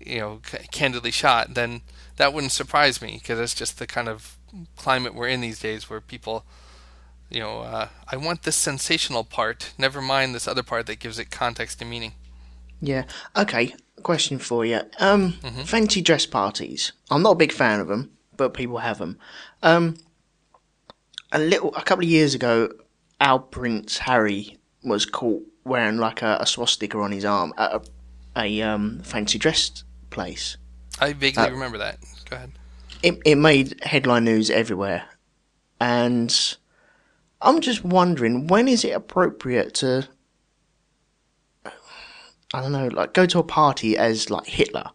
you 0.00 0.18
know, 0.18 0.40
c- 0.46 0.66
candidly 0.72 1.10
shot, 1.10 1.52
then 1.52 1.82
that 2.16 2.32
wouldn't 2.32 2.52
surprise 2.52 3.02
me 3.02 3.18
because 3.20 3.38
it's 3.38 3.54
just 3.54 3.78
the 3.78 3.86
kind 3.86 4.08
of 4.08 4.38
climate 4.76 5.14
we're 5.14 5.28
in 5.28 5.42
these 5.42 5.60
days 5.60 5.90
where 5.90 6.00
people 6.00 6.44
you 7.30 7.40
know 7.40 7.60
uh, 7.60 7.88
i 8.08 8.16
want 8.16 8.42
this 8.42 8.56
sensational 8.56 9.24
part 9.24 9.72
never 9.78 10.00
mind 10.00 10.34
this 10.34 10.46
other 10.48 10.62
part 10.62 10.86
that 10.86 10.98
gives 11.00 11.18
it 11.18 11.30
context 11.30 11.80
and 11.80 11.90
meaning 11.90 12.12
Yeah. 12.80 13.04
Okay. 13.34 13.74
Question 14.02 14.38
for 14.38 14.64
you. 14.66 14.80
Um, 15.00 15.32
fancy 15.64 16.02
dress 16.02 16.26
parties. 16.26 16.92
I'm 17.10 17.22
not 17.22 17.32
a 17.32 17.42
big 17.44 17.52
fan 17.52 17.80
of 17.80 17.88
them, 17.88 18.10
but 18.36 18.52
people 18.52 18.78
have 18.78 18.98
them. 18.98 19.16
Um, 19.62 19.96
a 21.32 21.38
little, 21.38 21.74
a 21.74 21.82
couple 21.82 22.04
of 22.04 22.10
years 22.10 22.34
ago, 22.34 22.68
our 23.18 23.38
Prince 23.38 23.98
Harry 23.98 24.58
was 24.84 25.06
caught 25.06 25.42
wearing 25.64 25.96
like 25.96 26.20
a, 26.22 26.36
a 26.40 26.46
swastika 26.46 26.98
on 26.98 27.12
his 27.12 27.24
arm 27.24 27.52
at 27.56 27.72
a, 27.72 27.80
a 28.36 28.62
um, 28.62 29.00
fancy 29.02 29.38
dress 29.38 29.82
place. 30.10 30.58
i 31.00 31.12
vaguely 31.14 31.44
Uh, 31.44 31.50
remember 31.50 31.78
that 31.78 31.96
go 32.28 32.36
ahead 32.36 32.52
It, 33.02 33.18
it 33.24 33.36
made 33.36 33.82
headline 33.82 34.24
news 34.24 34.50
everywhere, 34.50 35.04
and 35.80 36.30
I'm 37.46 37.60
just 37.60 37.84
wondering 37.84 38.48
when 38.48 38.66
is 38.66 38.84
it 38.84 38.90
appropriate 38.90 39.72
to 39.76 40.08
I 42.52 42.60
don't 42.60 42.72
know, 42.72 42.88
like 42.88 43.12
go 43.12 43.26
to 43.26 43.38
a 43.38 43.44
party 43.44 43.96
as 43.96 44.30
like 44.30 44.46
Hitler, 44.46 44.90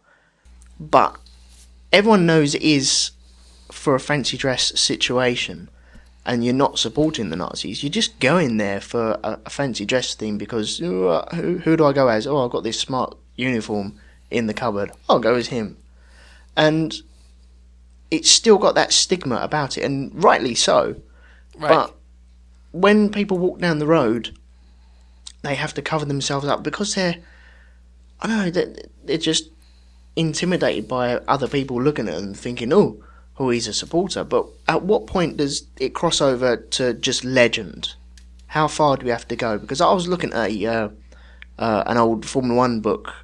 but 0.78 1.16
everyone 1.92 2.26
knows 2.26 2.54
it 2.54 2.62
is 2.62 3.12
for 3.70 3.94
a 3.94 4.00
fancy 4.00 4.36
dress 4.36 4.78
situation, 4.78 5.70
and 6.26 6.44
you're 6.44 6.54
not 6.54 6.78
supporting 6.78 7.30
the 7.30 7.36
Nazis. 7.36 7.82
You're 7.82 7.90
just 7.90 8.18
going 8.20 8.56
there 8.56 8.80
for 8.80 9.18
a, 9.22 9.38
a 9.46 9.50
fancy 9.50 9.84
dress 9.84 10.14
theme 10.14 10.38
because 10.38 10.80
uh, 10.82 11.26
who 11.34 11.58
who 11.58 11.76
do 11.76 11.86
I 11.86 11.92
go 11.92 12.08
as? 12.08 12.26
Oh, 12.26 12.44
I've 12.44 12.50
got 12.50 12.64
this 12.64 12.80
smart 12.80 13.16
uniform 13.36 13.98
in 14.30 14.46
the 14.46 14.54
cupboard. 14.54 14.90
I'll 15.08 15.20
go 15.20 15.34
as 15.36 15.48
him, 15.48 15.76
and 16.56 16.94
it's 18.10 18.30
still 18.30 18.58
got 18.58 18.74
that 18.74 18.92
stigma 18.92 19.36
about 19.36 19.78
it, 19.78 19.84
and 19.84 20.10
rightly 20.22 20.54
so. 20.54 20.96
right 21.56 21.68
But 21.68 21.94
when 22.72 23.10
people 23.10 23.38
walk 23.38 23.60
down 23.60 23.78
the 23.78 23.86
road, 23.86 24.36
they 25.42 25.54
have 25.54 25.74
to 25.74 25.82
cover 25.82 26.04
themselves 26.04 26.46
up 26.46 26.62
because 26.62 26.94
they're, 26.94 27.16
I 28.20 28.26
don't 28.26 28.38
know, 28.38 28.50
they're, 28.50 28.74
they're 29.04 29.18
just 29.18 29.50
intimidated 30.16 30.88
by 30.88 31.16
other 31.28 31.48
people 31.48 31.80
looking 31.80 32.08
at 32.08 32.14
them 32.14 32.34
thinking, 32.34 32.72
oh, 32.72 33.02
oh, 33.38 33.50
he's 33.50 33.68
a 33.68 33.74
supporter. 33.74 34.24
But 34.24 34.46
at 34.68 34.82
what 34.82 35.06
point 35.06 35.36
does 35.36 35.66
it 35.78 35.94
cross 35.94 36.20
over 36.20 36.56
to 36.56 36.94
just 36.94 37.24
legend? 37.24 37.94
How 38.48 38.68
far 38.68 38.96
do 38.96 39.04
we 39.04 39.10
have 39.10 39.28
to 39.28 39.36
go? 39.36 39.58
Because 39.58 39.80
I 39.80 39.92
was 39.92 40.08
looking 40.08 40.32
at 40.32 40.50
a, 40.50 40.66
uh, 40.66 40.88
uh, 41.58 41.84
an 41.86 41.96
old 41.96 42.26
Formula 42.26 42.56
One 42.56 42.80
book 42.80 43.14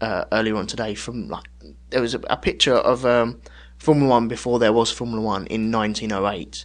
uh, 0.00 0.24
earlier 0.32 0.56
on 0.56 0.66
today 0.66 0.94
from 0.94 1.28
like 1.28 1.48
there 1.90 2.00
was 2.02 2.14
a, 2.14 2.20
a 2.28 2.36
picture 2.36 2.74
of 2.74 3.04
um, 3.06 3.40
Formula 3.78 4.08
One 4.08 4.28
before 4.28 4.58
there 4.58 4.72
was 4.72 4.90
Formula 4.90 5.22
One 5.22 5.46
in 5.46 5.72
1908 5.72 6.64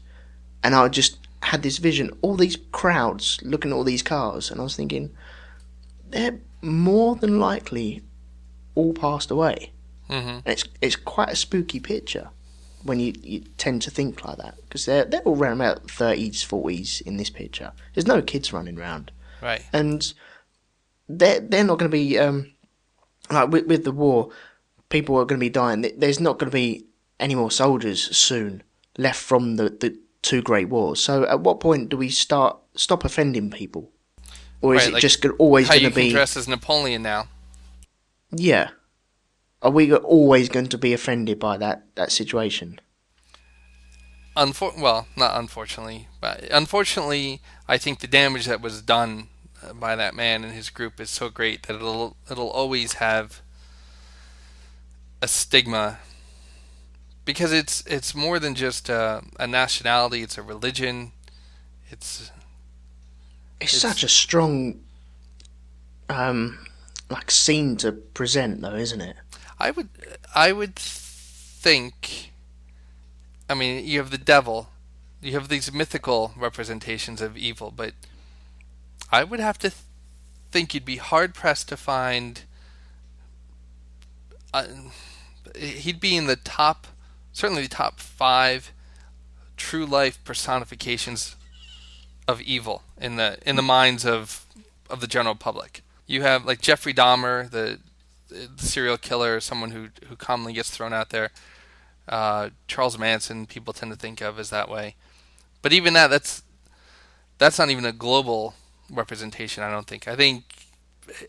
and 0.63 0.75
I 0.75 0.87
just 0.89 1.17
had 1.43 1.63
this 1.63 1.77
vision, 1.77 2.11
all 2.21 2.35
these 2.35 2.57
crowds 2.71 3.39
looking 3.43 3.71
at 3.71 3.75
all 3.75 3.83
these 3.83 4.03
cars, 4.03 4.51
and 4.51 4.59
I 4.59 4.63
was 4.63 4.75
thinking, 4.75 5.11
they're 6.09 6.39
more 6.61 7.15
than 7.15 7.39
likely 7.39 8.01
all 8.75 8.93
passed 8.93 9.31
away. 9.31 9.71
hmm 10.07 10.13
And 10.15 10.47
it's 10.47 10.65
it's 10.81 10.95
quite 10.95 11.29
a 11.29 11.35
spooky 11.35 11.79
picture 11.79 12.29
when 12.83 12.99
you, 12.99 13.13
you 13.21 13.41
tend 13.57 13.81
to 13.83 13.91
think 13.91 14.23
like 14.25 14.37
that 14.37 14.55
because 14.63 14.85
they're 14.85 15.05
they're 15.05 15.21
all 15.21 15.37
around 15.37 15.61
about 15.61 15.89
thirties, 15.89 16.43
forties 16.43 17.01
in 17.01 17.17
this 17.17 17.29
picture. 17.29 17.71
There's 17.93 18.07
no 18.07 18.21
kids 18.21 18.53
running 18.53 18.77
around, 18.79 19.11
right 19.41 19.63
and 19.73 20.13
they're 21.07 21.39
they're 21.39 21.63
not 21.63 21.79
going 21.79 21.91
to 21.91 21.97
be 21.97 22.17
um 22.19 22.51
like 23.29 23.49
with, 23.49 23.65
with 23.67 23.83
the 23.83 23.91
war, 23.91 24.29
people 24.89 25.15
are 25.17 25.25
going 25.25 25.39
to 25.39 25.45
be 25.45 25.49
dying. 25.49 25.85
There's 25.97 26.19
not 26.19 26.37
going 26.37 26.49
to 26.49 26.55
be 26.55 26.85
any 27.19 27.35
more 27.35 27.51
soldiers 27.51 28.15
soon 28.15 28.63
left 28.97 29.19
from 29.19 29.55
the, 29.55 29.69
the 29.69 29.97
two 30.21 30.41
great 30.41 30.69
wars. 30.69 31.01
So 31.03 31.25
at 31.25 31.41
what 31.41 31.59
point 31.59 31.89
do 31.89 31.97
we 31.97 32.09
start 32.09 32.57
stop 32.75 33.03
offending 33.05 33.49
people, 33.51 33.91
or 34.61 34.75
is 34.75 34.81
Right, 34.83 34.89
it 34.89 34.93
like 34.93 35.01
just 35.01 35.25
always 35.39 35.67
going 35.67 35.83
to 35.83 35.89
be? 35.91 36.11
dressed 36.11 36.37
as 36.37 36.47
napoleon 36.47 37.01
now 37.03 37.27
Yeah, 38.31 38.69
are 39.61 39.71
we 39.71 39.93
always 39.93 40.47
going 40.49 40.67
to 40.69 40.77
be 40.77 40.93
offended 40.93 41.39
by 41.39 41.57
that 41.57 41.83
that 41.95 42.11
situation? 42.11 42.79
Unfor- 44.37 44.79
well 44.79 45.07
not 45.17 45.37
unfortunately 45.37 46.07
but 46.21 46.43
unfortunately 46.51 47.41
i 47.67 47.77
think 47.77 47.99
the 47.99 48.07
damage 48.07 48.45
that 48.45 48.61
was 48.61 48.81
done 48.81 49.27
uh, 49.61 49.73
by 49.73 49.93
that 49.93 50.15
man 50.15 50.45
and 50.45 50.53
his 50.53 50.69
group 50.69 51.01
is 51.01 51.09
so 51.09 51.27
great 51.29 51.63
that 51.63 51.75
it'll 51.75 52.15
it'll 52.29 52.49
always 52.49 52.93
have 52.93 53.41
a 55.21 55.27
stigma 55.27 55.99
because 57.31 57.53
it's 57.53 57.81
it's 57.87 58.13
more 58.13 58.39
than 58.39 58.53
just 58.55 58.89
a, 58.89 59.21
a 59.39 59.47
nationality 59.47 60.21
it's 60.21 60.37
a 60.37 60.41
religion 60.41 61.11
it's 61.89 62.31
It's, 63.61 63.73
It's- 63.73 63.81
such 63.81 64.03
a 64.03 64.09
strong, 64.09 64.81
um, 66.09 66.65
like 67.09 67.29
scene 67.31 67.77
to 67.77 67.91
present, 67.91 68.61
though, 68.61 68.75
isn't 68.75 69.01
it? 69.01 69.15
I 69.59 69.71
would 69.71 69.89
I 70.33 70.51
would 70.51 70.75
think 70.75 72.31
I 73.49 73.53
mean 73.53 73.85
you 73.85 73.99
have 73.99 74.09
the 74.11 74.17
devil 74.35 74.69
you 75.21 75.33
have 75.33 75.47
these 75.49 75.71
mythical 75.71 76.31
representations 76.35 77.21
of 77.21 77.37
evil 77.37 77.69
but 77.71 77.93
I 79.11 79.23
would 79.23 79.39
have 79.39 79.57
to 79.59 79.69
th- 79.69 79.83
think 80.51 80.73
you'd 80.73 80.85
be 80.95 80.97
hard 80.97 81.33
pressed 81.35 81.67
to 81.69 81.77
find 81.77 82.41
uh, 84.53 84.65
he'd 85.55 85.99
be 85.99 86.15
in 86.17 86.25
the 86.27 86.35
top 86.37 86.87
certainly 87.33 87.63
the 87.63 87.69
top 87.69 87.99
5 87.99 88.71
true 89.57 89.85
life 89.85 90.23
personifications 90.23 91.35
of 92.27 92.41
evil 92.41 92.83
in 92.99 93.15
the 93.15 93.37
in 93.45 93.55
the 93.55 93.61
minds 93.61 94.05
of 94.05 94.45
of 94.89 95.01
the 95.01 95.07
general 95.07 95.35
public 95.35 95.81
you 96.07 96.21
have 96.23 96.45
like 96.45 96.61
Jeffrey 96.61 96.93
Dahmer 96.93 97.49
the 97.49 97.79
the 98.31 98.65
serial 98.65 98.97
killer, 98.97 99.39
someone 99.39 99.71
who 99.71 99.89
who 100.07 100.15
commonly 100.15 100.53
gets 100.53 100.69
thrown 100.69 100.93
out 100.93 101.09
there. 101.09 101.31
Uh, 102.07 102.49
Charles 102.67 102.97
Manson, 102.97 103.45
people 103.45 103.73
tend 103.73 103.91
to 103.91 103.97
think 103.97 104.21
of 104.21 104.39
as 104.39 104.49
that 104.49 104.69
way, 104.69 104.95
but 105.61 105.73
even 105.73 105.93
that, 105.93 106.09
that's 106.09 106.43
that's 107.37 107.59
not 107.59 107.69
even 107.69 107.85
a 107.85 107.91
global 107.91 108.55
representation. 108.89 109.63
I 109.63 109.71
don't 109.71 109.87
think. 109.87 110.07
I 110.07 110.15
think 110.15 110.43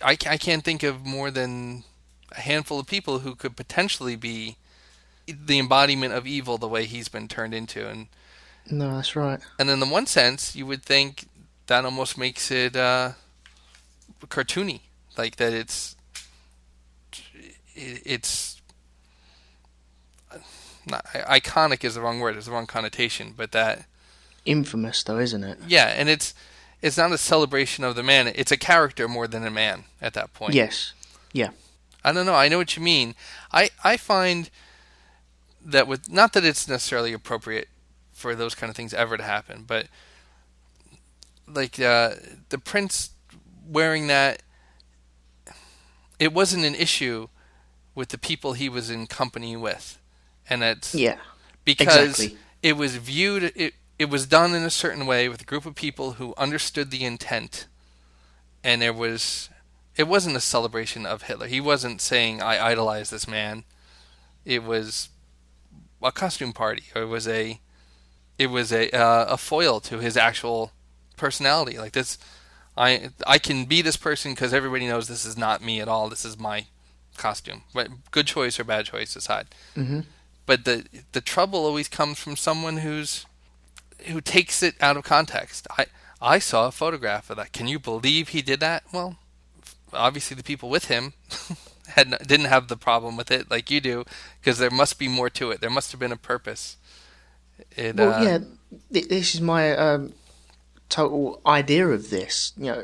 I, 0.00 0.12
I 0.26 0.37
can't 0.37 0.64
think 0.64 0.82
of 0.82 1.04
more 1.04 1.30
than 1.30 1.85
a 2.32 2.40
handful 2.40 2.80
of 2.80 2.87
people 2.87 3.21
who 3.21 3.35
could 3.35 3.56
potentially 3.56 4.16
be 4.16 4.56
the 5.44 5.58
embodiment 5.58 6.12
of 6.14 6.26
evil 6.26 6.58
the 6.58 6.68
way 6.68 6.84
he's 6.84 7.08
been 7.08 7.28
turned 7.28 7.54
into, 7.54 7.88
and 7.88 8.06
No, 8.70 8.96
that's 8.96 9.16
right. 9.16 9.40
and 9.58 9.68
in 9.70 9.80
the 9.80 9.86
one 9.86 10.06
sense, 10.06 10.54
you 10.56 10.66
would 10.66 10.82
think 10.82 11.26
that 11.66 11.84
almost 11.84 12.18
makes 12.18 12.50
it 12.50 12.76
uh, 12.76 13.12
cartoony 14.28 14.80
like 15.16 15.36
that 15.36 15.52
it's 15.52 15.96
it's 17.74 18.60
not 20.86 21.04
iconic 21.06 21.84
is 21.84 21.94
the 21.94 22.00
wrong 22.00 22.20
word, 22.20 22.36
it's 22.36 22.46
the 22.46 22.52
wrong 22.52 22.66
connotation, 22.66 23.34
but 23.36 23.52
that 23.52 23.84
infamous 24.44 25.02
though, 25.02 25.18
isn't 25.18 25.44
it? 25.44 25.58
Yeah, 25.66 25.86
and 25.86 26.08
it's 26.08 26.34
it's 26.80 26.98
not 26.98 27.12
a 27.12 27.18
celebration 27.18 27.84
of 27.84 27.94
the 27.94 28.02
man; 28.02 28.26
it's 28.34 28.50
a 28.52 28.56
character 28.56 29.06
more 29.08 29.26
than 29.28 29.46
a 29.46 29.50
man 29.50 29.84
at 30.00 30.14
that 30.14 30.34
point. 30.34 30.54
Yes. 30.54 30.92
Yeah. 31.32 31.50
I 32.04 32.12
don't 32.12 32.26
know. 32.26 32.34
I 32.34 32.48
know 32.48 32.58
what 32.58 32.76
you 32.76 32.82
mean. 32.82 33.14
I 33.52 33.70
I 33.84 33.96
find 33.96 34.50
that 35.64 35.87
with 35.87 36.11
not 36.11 36.33
that 36.33 36.45
it's 36.45 36.69
necessarily 36.69 37.12
appropriate 37.12 37.69
for 38.12 38.35
those 38.35 38.54
kind 38.54 38.71
of 38.71 38.76
things 38.76 38.95
ever 38.95 39.16
to 39.16 39.23
happen, 39.23 39.64
but 39.66 39.87
like 41.47 41.81
uh, 41.81 42.14
the 42.49 42.59
prince 42.59 43.11
wearing 43.66 44.07
that, 44.07 44.42
it 46.19 46.33
wasn't 46.33 46.64
an 46.64 46.75
issue 46.75 47.28
with 47.95 48.09
the 48.09 48.19
people 48.19 48.52
he 48.54 48.69
was 48.69 48.90
in 48.90 49.07
company 49.07 49.57
with, 49.57 49.99
and 50.49 50.62
it's 50.62 50.95
yeah 50.95 51.19
because 51.64 52.21
exactly. 52.21 52.38
it 52.62 52.76
was 52.76 52.97
viewed 52.97 53.52
it 53.54 53.75
it 53.99 54.11
was 54.11 54.26
done 54.26 54.54
in 54.54 54.62
a 54.62 54.71
certain 54.71 55.07
way 55.07 55.28
with 55.28 55.42
a 55.42 55.45
group 55.45 55.66
of 55.66 55.75
people 55.75 56.12
who 56.12 56.35
understood 56.37 56.90
the 56.90 57.04
intent, 57.04 57.66
and 58.64 58.83
there 58.83 58.92
was 58.92 59.49
it 59.97 60.09
wasn't 60.09 60.37
a 60.37 60.40
celebration 60.40 61.04
of 61.04 61.23
Hitler. 61.23 61.47
He 61.47 61.61
wasn't 61.61 62.00
saying 62.00 62.40
I 62.40 62.64
idolize 62.64 63.11
this 63.11 63.28
man. 63.28 63.64
It 64.45 64.64
was 64.64 65.11
a 66.02 66.12
costume 66.12 66.52
party. 66.52 66.85
It 66.94 67.04
was 67.04 67.28
a 67.28 67.61
it 68.38 68.49
was 68.49 68.73
a 68.73 68.90
uh, 68.90 69.26
a 69.28 69.37
foil 69.37 69.80
to 69.80 69.99
his 69.99 70.16
actual 70.16 70.73
personality. 71.16 71.78
Like 71.78 71.92
this, 71.92 72.18
I 72.76 73.11
I 73.26 73.38
can 73.38 73.64
be 73.64 73.82
this 73.82 73.97
person 73.97 74.32
because 74.32 74.52
everybody 74.52 74.87
knows 74.87 75.09
this 75.09 75.25
is 75.25 75.37
not 75.37 75.62
me 75.62 75.80
at 75.80 75.88
all. 75.88 76.09
This 76.09 76.25
is 76.25 76.38
my 76.38 76.66
costume. 77.16 77.62
But 77.75 77.88
good 78.11 78.26
choice 78.26 78.59
or 78.59 78.64
bad 78.64 78.87
choice 78.87 79.14
aside. 79.16 79.49
Mm-hmm. 79.76 80.00
But 80.47 80.64
the 80.64 80.85
the 81.12 81.21
trouble 81.21 81.64
always 81.64 81.88
comes 81.88 82.18
from 82.18 82.37
someone 82.37 82.78
who's 82.78 83.26
who 84.06 84.21
takes 84.21 84.62
it 84.62 84.75
out 84.80 84.97
of 84.97 85.04
context. 85.04 85.66
I 85.78 85.87
I 86.21 86.38
saw 86.38 86.66
a 86.66 86.73
photograph 86.73 87.30
of 87.30 87.37
that. 87.37 87.52
Can 87.52 87.68
you 87.68 87.78
believe 87.78 88.28
he 88.28 88.42
did 88.42 88.61
that? 88.61 88.85
Well, 88.92 89.16
obviously 89.92 90.37
the 90.37 90.42
people 90.42 90.68
with 90.68 90.87
him 90.87 91.12
had 91.88 92.16
didn't 92.26 92.46
have 92.46 92.68
the 92.68 92.76
problem 92.76 93.16
with 93.16 93.30
it 93.30 93.50
like 93.50 93.70
you 93.70 93.80
do 93.80 94.04
because 94.40 94.58
there 94.58 94.70
must 94.70 94.98
be 94.98 95.08
more 95.08 95.30
to 95.30 95.50
it. 95.50 95.60
There 95.60 95.70
must 95.70 95.90
have 95.92 96.00
been 96.00 96.12
a 96.12 96.16
purpose. 96.16 96.76
It, 97.76 97.96
well, 97.96 98.14
uh, 98.14 98.22
yeah, 98.22 98.38
this 98.90 99.34
is 99.34 99.40
my 99.40 99.76
um, 99.76 100.12
total 100.88 101.40
idea 101.46 101.86
of 101.88 102.10
this. 102.10 102.52
You 102.56 102.64
know, 102.64 102.82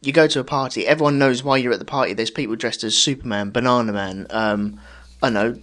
you 0.00 0.12
go 0.12 0.26
to 0.26 0.40
a 0.40 0.44
party, 0.44 0.86
everyone 0.86 1.18
knows 1.18 1.42
why 1.42 1.56
you're 1.56 1.72
at 1.72 1.78
the 1.78 1.84
party. 1.84 2.12
There's 2.12 2.30
people 2.30 2.56
dressed 2.56 2.84
as 2.84 2.96
Superman, 2.96 3.50
Banana 3.50 3.92
Man, 3.92 4.26
um, 4.30 4.80
I 5.22 5.30
know, 5.30 5.58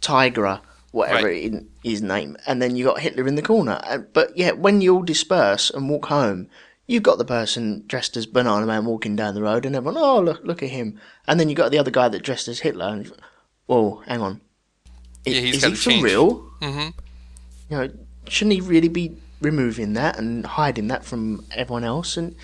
Tigra, 0.00 0.60
whatever 0.92 1.26
Right. 1.26 1.42
in 1.42 1.68
his 1.82 2.02
name, 2.02 2.36
and 2.46 2.62
then 2.62 2.76
you 2.76 2.84
got 2.84 3.00
Hitler 3.00 3.26
in 3.26 3.34
the 3.34 3.42
corner. 3.42 4.06
But 4.12 4.36
yeah, 4.36 4.52
when 4.52 4.80
you 4.80 4.94
all 4.94 5.02
disperse 5.02 5.70
and 5.70 5.88
walk 5.88 6.06
home, 6.06 6.48
you've 6.86 7.02
got 7.02 7.18
the 7.18 7.24
person 7.24 7.84
dressed 7.86 8.16
as 8.16 8.26
Banana 8.26 8.66
Man 8.66 8.84
walking 8.84 9.16
down 9.16 9.34
the 9.34 9.42
road, 9.42 9.64
and 9.66 9.74
everyone, 9.74 9.96
oh 10.02 10.20
look, 10.20 10.44
look 10.44 10.62
at 10.62 10.70
him. 10.70 11.00
And 11.26 11.38
then 11.40 11.48
you 11.48 11.54
got 11.54 11.70
the 11.70 11.78
other 11.78 11.90
guy 11.90 12.08
that 12.08 12.22
dressed 12.22 12.48
as 12.48 12.60
Hitler, 12.60 12.86
and 12.88 13.12
whoa, 13.66 14.02
hang 14.06 14.20
on, 14.20 14.40
Yeah, 15.24 15.40
he's 15.40 15.64
is 15.64 15.84
he 15.84 15.98
for 16.00 16.04
real? 16.04 16.34
hmm 16.60 16.88
you 17.70 17.78
know, 17.78 17.90
shouldn't 18.28 18.54
he 18.54 18.60
really 18.60 18.88
be 18.88 19.16
removing 19.40 19.94
that 19.94 20.18
and 20.18 20.44
hiding 20.44 20.88
that 20.88 21.04
from 21.04 21.46
everyone 21.50 21.84
else? 21.84 22.16
And 22.16 22.36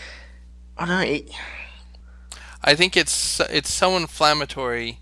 I 0.79 0.87
don't 0.87 0.97
know. 0.97 1.15
It, 1.15 1.31
I 2.63 2.75
think 2.75 2.97
it's 2.97 3.39
it's 3.41 3.73
so 3.73 3.97
inflammatory, 3.97 4.99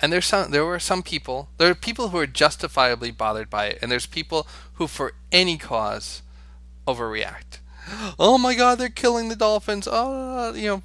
and 0.00 0.12
there's 0.12 0.26
some 0.26 0.50
there 0.50 0.64
were 0.64 0.80
some 0.80 1.02
people 1.02 1.48
there 1.58 1.70
are 1.70 1.74
people 1.74 2.08
who 2.08 2.18
are 2.18 2.26
justifiably 2.26 3.12
bothered 3.12 3.48
by 3.50 3.66
it, 3.66 3.78
and 3.80 3.90
there's 3.90 4.06
people 4.06 4.46
who 4.74 4.86
for 4.88 5.12
any 5.30 5.56
cause 5.58 6.22
overreact. 6.86 7.58
Oh 8.18 8.38
my 8.38 8.54
God, 8.54 8.78
they're 8.78 8.88
killing 8.88 9.28
the 9.28 9.36
dolphins! 9.36 9.88
Oh, 9.90 10.52
you 10.54 10.66
know, 10.68 10.82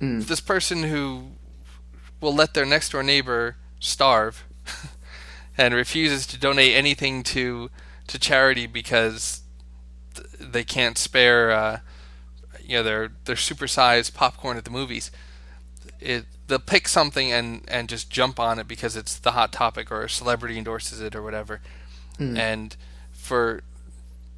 Mm. 0.00 0.26
this 0.26 0.40
person 0.40 0.82
who 0.82 1.28
will 2.20 2.34
let 2.34 2.52
their 2.54 2.66
next 2.66 2.90
door 2.90 3.02
neighbor 3.02 3.56
starve 3.80 4.44
and 5.58 5.72
refuses 5.72 6.26
to 6.26 6.38
donate 6.38 6.74
anything 6.74 7.22
to 7.22 7.70
to 8.08 8.18
charity 8.18 8.66
because 8.66 9.40
they 10.38 10.64
can't 10.64 10.98
spare 10.98 11.50
uh, 11.50 11.78
you 12.62 12.76
know 12.76 12.82
their 12.82 13.10
their 13.24 13.36
supersized 13.36 14.12
popcorn 14.12 14.56
at 14.56 14.64
the 14.64 14.70
movies. 14.70 15.10
It 16.00 16.26
they'll 16.46 16.58
pick 16.58 16.88
something 16.88 17.32
and 17.32 17.62
and 17.68 17.88
just 17.88 18.10
jump 18.10 18.38
on 18.38 18.58
it 18.58 18.68
because 18.68 18.96
it's 18.96 19.16
the 19.16 19.32
hot 19.32 19.52
topic 19.52 19.90
or 19.90 20.02
a 20.02 20.10
celebrity 20.10 20.58
endorses 20.58 21.00
it 21.00 21.14
or 21.14 21.22
whatever. 21.22 21.60
And 22.18 22.76
for 23.12 23.62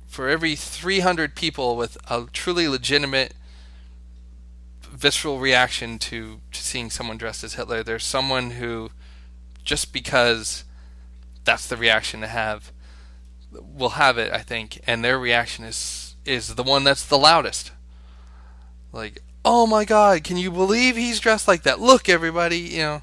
for 0.09 0.29
every 0.29 0.57
300 0.57 1.37
people 1.37 1.77
with 1.77 1.97
a 2.11 2.27
truly 2.33 2.66
legitimate 2.66 3.35
visceral 4.83 5.38
reaction 5.38 5.99
to, 5.99 6.40
to 6.51 6.62
seeing 6.62 6.90
someone 6.90 7.18
dressed 7.18 7.44
as 7.44 7.55
Hitler, 7.55 7.83
there's 7.83 8.05
someone 8.05 8.53
who 8.53 8.90
just 9.62 9.92
because 9.92 10.64
that's 11.44 11.66
the 11.66 11.77
reaction 11.77 12.21
to 12.23 12.27
have 12.27 12.73
will 13.53 13.90
have 13.90 14.18
it, 14.18 14.33
I 14.33 14.38
think, 14.38 14.81
and 14.87 15.05
their 15.05 15.18
reaction 15.18 15.64
is 15.64 16.16
is 16.25 16.57
the 16.57 16.62
one 16.62 16.85
that's 16.85 17.07
the 17.07 17.18
loudest. 17.18 17.73
Like, 18.92 19.23
"Oh 19.44 19.66
my 19.66 19.85
god, 19.85 20.25
can 20.25 20.37
you 20.37 20.51
believe 20.51 20.97
he's 20.97 21.21
dressed 21.21 21.49
like 21.49 21.62
that? 21.62 21.81
Look 21.81 22.09
everybody, 22.09 22.59
you 22.59 22.79
know." 22.79 23.03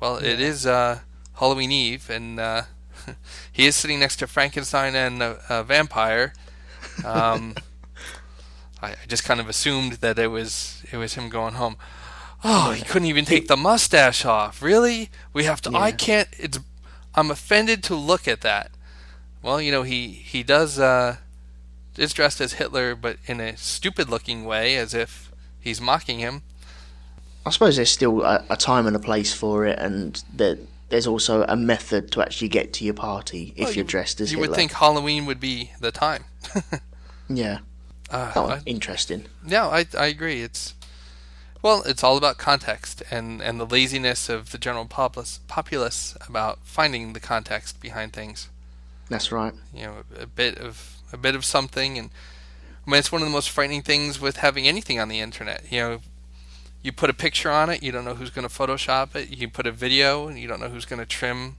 Well, 0.00 0.16
it 0.16 0.40
is 0.40 0.66
uh 0.66 1.00
Halloween 1.34 1.72
Eve 1.72 2.10
and 2.10 2.38
uh 2.38 2.62
he 3.52 3.66
is 3.66 3.76
sitting 3.76 4.00
next 4.00 4.16
to 4.16 4.26
Frankenstein 4.26 4.94
and 4.94 5.22
a, 5.22 5.40
a 5.48 5.64
vampire. 5.64 6.32
Um, 7.04 7.54
I, 8.82 8.90
I 8.90 9.06
just 9.08 9.24
kind 9.24 9.40
of 9.40 9.48
assumed 9.48 9.94
that 9.94 10.18
it 10.18 10.28
was 10.28 10.82
it 10.92 10.96
was 10.96 11.14
him 11.14 11.28
going 11.28 11.54
home. 11.54 11.76
Oh, 12.42 12.72
he 12.72 12.82
couldn't 12.82 13.08
even 13.08 13.24
take 13.24 13.48
the 13.48 13.56
mustache 13.56 14.24
off. 14.24 14.62
Really? 14.62 15.10
We 15.32 15.44
have 15.44 15.60
to. 15.62 15.76
I 15.76 15.92
can't. 15.92 16.28
It's. 16.38 16.58
I'm 17.14 17.30
offended 17.30 17.82
to 17.84 17.94
look 17.94 18.26
at 18.26 18.40
that. 18.42 18.70
Well, 19.42 19.60
you 19.60 19.70
know, 19.70 19.82
he 19.82 20.08
he 20.08 20.42
does 20.42 20.78
uh, 20.78 21.16
is 21.96 22.12
dressed 22.12 22.40
as 22.40 22.54
Hitler, 22.54 22.94
but 22.94 23.18
in 23.26 23.40
a 23.40 23.56
stupid-looking 23.56 24.44
way, 24.44 24.76
as 24.76 24.94
if 24.94 25.30
he's 25.60 25.80
mocking 25.80 26.18
him. 26.18 26.42
I 27.44 27.50
suppose 27.50 27.76
there's 27.76 27.90
still 27.90 28.22
a, 28.22 28.44
a 28.50 28.56
time 28.56 28.86
and 28.86 28.94
a 28.94 29.00
place 29.00 29.34
for 29.34 29.66
it, 29.66 29.78
and 29.78 30.22
that 30.36 30.58
there's 30.90 31.06
also 31.06 31.44
a 31.48 31.56
method 31.56 32.10
to 32.12 32.20
actually 32.22 32.48
get 32.48 32.72
to 32.74 32.84
your 32.84 32.94
party 32.94 33.52
if 33.56 33.66
Well, 33.68 33.74
you're 33.74 33.84
dressed 33.84 34.20
as 34.20 34.30
you 34.32 34.38
Hitler. 34.38 34.50
would 34.50 34.56
think 34.56 34.72
Halloween 34.72 35.24
would 35.26 35.40
be 35.40 35.72
the 35.80 35.90
time. 35.90 36.24
Yeah. 37.28 37.58
Uh, 38.10 38.32
Oh, 38.34 38.46
I- 38.46 38.62
interesting. 38.66 39.26
No, 39.44 39.70
I 39.70 39.86
I 39.96 40.06
agree. 40.06 40.42
It's 40.42 40.74
well, 41.62 41.82
it's 41.86 42.02
all 42.02 42.16
about 42.16 42.38
context 42.38 43.02
and 43.10 43.40
and 43.40 43.60
the 43.60 43.66
laziness 43.66 44.28
of 44.28 44.50
the 44.50 44.58
general 44.58 44.86
populace 44.86 45.38
populace 45.46 46.16
about 46.28 46.58
finding 46.64 47.12
the 47.12 47.20
context 47.20 47.80
behind 47.80 48.12
things. 48.12 48.48
That's 49.08 49.30
right. 49.30 49.54
You 49.72 49.82
know, 49.86 49.94
a 50.18 50.26
bit 50.26 50.58
of 50.58 50.96
a 51.12 51.16
bit 51.16 51.34
of 51.36 51.44
something, 51.44 51.98
and 51.98 52.10
I 52.86 52.90
mean, 52.90 52.98
it's 52.98 53.12
one 53.12 53.22
of 53.22 53.28
the 53.28 53.32
most 53.32 53.50
frightening 53.50 53.82
things 53.82 54.20
with 54.20 54.38
having 54.38 54.66
anything 54.66 54.98
on 54.98 55.08
the 55.08 55.20
internet. 55.20 55.70
You 55.70 55.80
know, 55.80 56.00
you 56.82 56.92
put 56.92 57.10
a 57.10 57.14
picture 57.14 57.50
on 57.50 57.68
it, 57.70 57.82
you 57.82 57.92
don't 57.92 58.04
know 58.04 58.14
who's 58.14 58.30
going 58.30 58.48
to 58.48 58.54
Photoshop 58.54 59.14
it. 59.14 59.30
You 59.30 59.48
put 59.48 59.66
a 59.66 59.72
video, 59.72 60.28
and 60.28 60.38
you 60.38 60.48
don't 60.48 60.60
know 60.60 60.68
who's 60.68 60.86
going 60.86 61.00
to 61.00 61.06
trim 61.06 61.56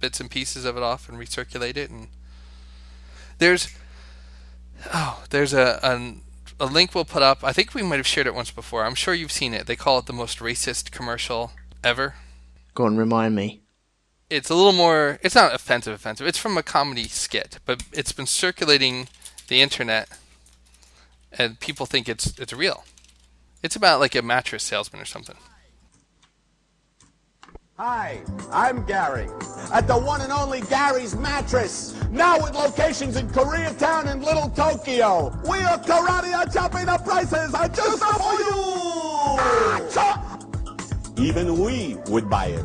bits 0.00 0.20
and 0.20 0.30
pieces 0.30 0.64
of 0.64 0.76
it 0.76 0.82
off 0.82 1.08
and 1.08 1.18
recirculate 1.18 1.76
it. 1.76 1.90
And 1.90 2.08
there's 3.38 3.74
oh, 4.92 5.24
there's 5.30 5.52
a 5.52 5.80
an, 5.82 6.22
a 6.60 6.66
link 6.66 6.94
we'll 6.94 7.04
put 7.04 7.22
up. 7.22 7.42
I 7.42 7.52
think 7.52 7.74
we 7.74 7.82
might 7.82 7.96
have 7.96 8.06
shared 8.06 8.26
it 8.26 8.34
once 8.34 8.50
before. 8.50 8.84
I'm 8.84 8.94
sure 8.94 9.14
you've 9.14 9.32
seen 9.32 9.54
it. 9.54 9.66
They 9.66 9.76
call 9.76 9.98
it 9.98 10.06
the 10.06 10.12
most 10.12 10.38
racist 10.38 10.90
commercial 10.90 11.52
ever. 11.82 12.14
Go 12.74 12.84
on, 12.84 12.96
remind 12.96 13.34
me. 13.34 13.62
It's 14.30 14.50
a 14.50 14.54
little 14.54 14.72
more. 14.72 15.18
It's 15.22 15.34
not 15.34 15.54
offensive. 15.54 15.94
Offensive. 15.94 16.26
It's 16.26 16.38
from 16.38 16.58
a 16.58 16.62
comedy 16.62 17.08
skit, 17.08 17.58
but 17.64 17.82
it's 17.92 18.12
been 18.12 18.26
circulating 18.26 19.08
the 19.48 19.62
internet, 19.62 20.08
and 21.32 21.58
people 21.58 21.86
think 21.86 22.08
it's 22.08 22.38
it's 22.38 22.52
real. 22.52 22.84
It's 23.62 23.76
about 23.76 24.00
like 24.00 24.14
a 24.14 24.22
mattress 24.22 24.62
salesman 24.62 25.02
or 25.02 25.04
something. 25.04 25.36
Hi, 27.76 28.20
I'm 28.50 28.84
Gary 28.86 29.28
at 29.72 29.86
the 29.86 29.96
one 29.96 30.20
and 30.20 30.32
only 30.32 30.62
Gary's 30.62 31.14
Mattress. 31.14 31.94
Now 32.10 32.40
with 32.40 32.54
locations 32.54 33.16
in 33.16 33.28
Koreatown 33.28 34.10
and 34.10 34.24
Little 34.24 34.48
Tokyo. 34.50 35.32
We 35.48 35.58
are 35.58 35.78
karate 35.78 36.34
are 36.34 36.46
chopping 36.46 36.86
the 36.86 36.98
prices 36.98 37.54
are 37.54 37.68
just 37.68 38.02
for 38.02 38.32
you. 41.16 41.24
Even 41.24 41.58
we 41.60 41.96
would 42.08 42.28
buy 42.30 42.46
it. 42.46 42.64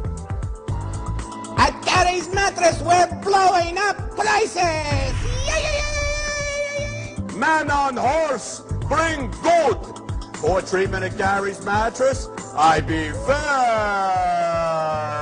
At 1.57 1.79
Gary's 1.85 2.33
Mattress, 2.33 2.81
we're 2.81 3.07
blowing 3.21 3.77
up 3.77 3.97
prices! 4.15 5.13
Man 7.35 7.69
on 7.69 7.97
horse, 7.97 8.61
bring 8.87 9.29
goat. 9.43 10.02
Poor 10.43 10.61
treatment 10.61 11.05
at 11.05 11.17
Gary's 11.17 11.63
mattress? 11.63 12.27
I'd 12.53 12.85
be 12.85 13.11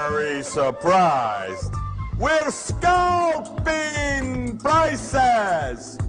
very 0.10 0.42
surprised. 0.42 1.76
We're 2.18 2.50
scalping 2.50 3.78
prices. 4.58 6.00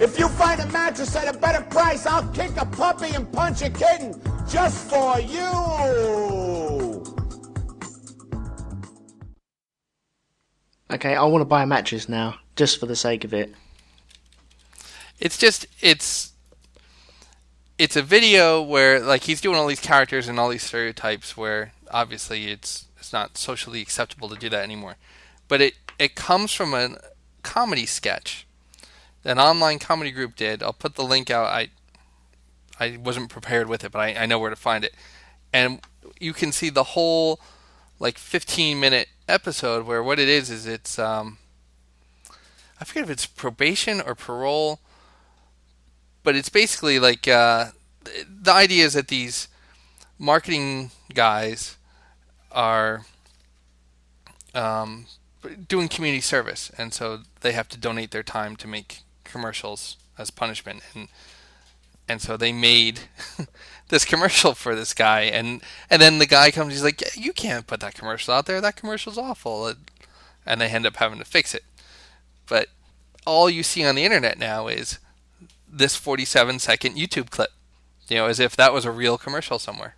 If 0.00 0.18
you 0.18 0.28
find 0.28 0.62
a 0.62 0.66
mattress 0.68 1.14
at 1.14 1.28
a 1.36 1.38
better 1.38 1.60
price, 1.64 2.06
I'll 2.06 2.26
kick 2.28 2.52
a 2.56 2.64
puppy 2.64 3.14
and 3.14 3.30
punch 3.30 3.60
a 3.60 3.68
kitten 3.68 4.18
just 4.48 4.88
for 4.88 5.20
you. 5.20 7.04
Okay, 10.90 11.14
I 11.14 11.22
want 11.24 11.42
to 11.42 11.46
buy 11.46 11.64
a 11.64 11.66
mattress 11.66 12.08
now, 12.08 12.36
just 12.56 12.80
for 12.80 12.86
the 12.86 12.96
sake 12.96 13.24
of 13.24 13.34
it. 13.34 13.52
It's 15.20 15.36
just 15.36 15.66
it's 15.82 16.33
it's 17.78 17.96
a 17.96 18.02
video 18.02 18.62
where 18.62 19.00
like 19.00 19.24
he's 19.24 19.40
doing 19.40 19.56
all 19.56 19.66
these 19.66 19.80
characters 19.80 20.28
and 20.28 20.38
all 20.38 20.48
these 20.48 20.62
stereotypes 20.62 21.36
where 21.36 21.72
obviously 21.90 22.48
it's 22.48 22.86
it's 22.98 23.12
not 23.12 23.36
socially 23.36 23.80
acceptable 23.80 24.28
to 24.28 24.36
do 24.36 24.48
that 24.48 24.62
anymore. 24.62 24.96
But 25.48 25.60
it 25.60 25.74
it 25.98 26.14
comes 26.14 26.52
from 26.52 26.74
a 26.74 26.98
comedy 27.42 27.86
sketch. 27.86 28.46
An 29.24 29.38
online 29.38 29.78
comedy 29.78 30.10
group 30.10 30.36
did. 30.36 30.62
I'll 30.62 30.72
put 30.72 30.96
the 30.96 31.04
link 31.04 31.30
out. 31.30 31.46
I 31.46 31.70
I 32.78 32.96
wasn't 32.96 33.30
prepared 33.30 33.68
with 33.68 33.84
it, 33.84 33.92
but 33.92 34.00
I, 34.00 34.14
I 34.14 34.26
know 34.26 34.38
where 34.38 34.50
to 34.50 34.56
find 34.56 34.84
it. 34.84 34.94
And 35.52 35.80
you 36.20 36.32
can 36.32 36.52
see 36.52 36.70
the 36.70 36.84
whole 36.84 37.40
like 37.98 38.18
15 38.18 38.78
minute 38.78 39.08
episode 39.28 39.86
where 39.86 40.02
what 40.02 40.18
it 40.18 40.28
is 40.28 40.50
is 40.50 40.66
it's 40.66 40.98
um 40.98 41.38
I 42.80 42.84
forget 42.84 43.04
if 43.04 43.10
it's 43.10 43.26
probation 43.26 44.00
or 44.00 44.14
parole, 44.14 44.80
but 46.24 46.34
it's 46.34 46.48
basically 46.48 46.98
like 46.98 47.28
uh, 47.28 47.66
the 48.02 48.52
idea 48.52 48.84
is 48.84 48.94
that 48.94 49.08
these 49.08 49.46
marketing 50.18 50.90
guys 51.12 51.76
are 52.50 53.04
um, 54.54 55.06
doing 55.68 55.86
community 55.88 56.20
service, 56.20 56.72
and 56.76 56.92
so 56.92 57.20
they 57.42 57.52
have 57.52 57.68
to 57.68 57.78
donate 57.78 58.10
their 58.10 58.22
time 58.22 58.56
to 58.56 58.66
make 58.66 59.00
commercials 59.22 59.96
as 60.18 60.30
punishment, 60.30 60.82
and 60.94 61.08
and 62.08 62.20
so 62.20 62.36
they 62.36 62.52
made 62.52 63.00
this 63.88 64.04
commercial 64.04 64.54
for 64.54 64.74
this 64.74 64.94
guy, 64.94 65.22
and 65.22 65.62
and 65.90 66.00
then 66.00 66.18
the 66.18 66.26
guy 66.26 66.50
comes, 66.50 66.72
he's 66.72 66.84
like, 66.84 67.02
"You 67.16 67.32
can't 67.32 67.66
put 67.66 67.80
that 67.80 67.94
commercial 67.94 68.34
out 68.34 68.46
there. 68.46 68.60
That 68.60 68.76
commercial's 68.76 69.18
awful," 69.18 69.74
and 70.46 70.60
they 70.60 70.68
end 70.68 70.86
up 70.86 70.96
having 70.96 71.18
to 71.18 71.24
fix 71.24 71.54
it. 71.54 71.64
But 72.46 72.68
all 73.26 73.48
you 73.48 73.62
see 73.62 73.84
on 73.84 73.94
the 73.94 74.04
internet 74.04 74.38
now 74.38 74.68
is 74.68 74.98
this 75.76 75.96
47 75.96 76.58
second 76.58 76.96
YouTube 76.96 77.30
clip, 77.30 77.50
you 78.08 78.16
know, 78.16 78.26
as 78.26 78.40
if 78.40 78.56
that 78.56 78.72
was 78.72 78.84
a 78.84 78.90
real 78.90 79.18
commercial 79.18 79.58
somewhere. 79.58 79.96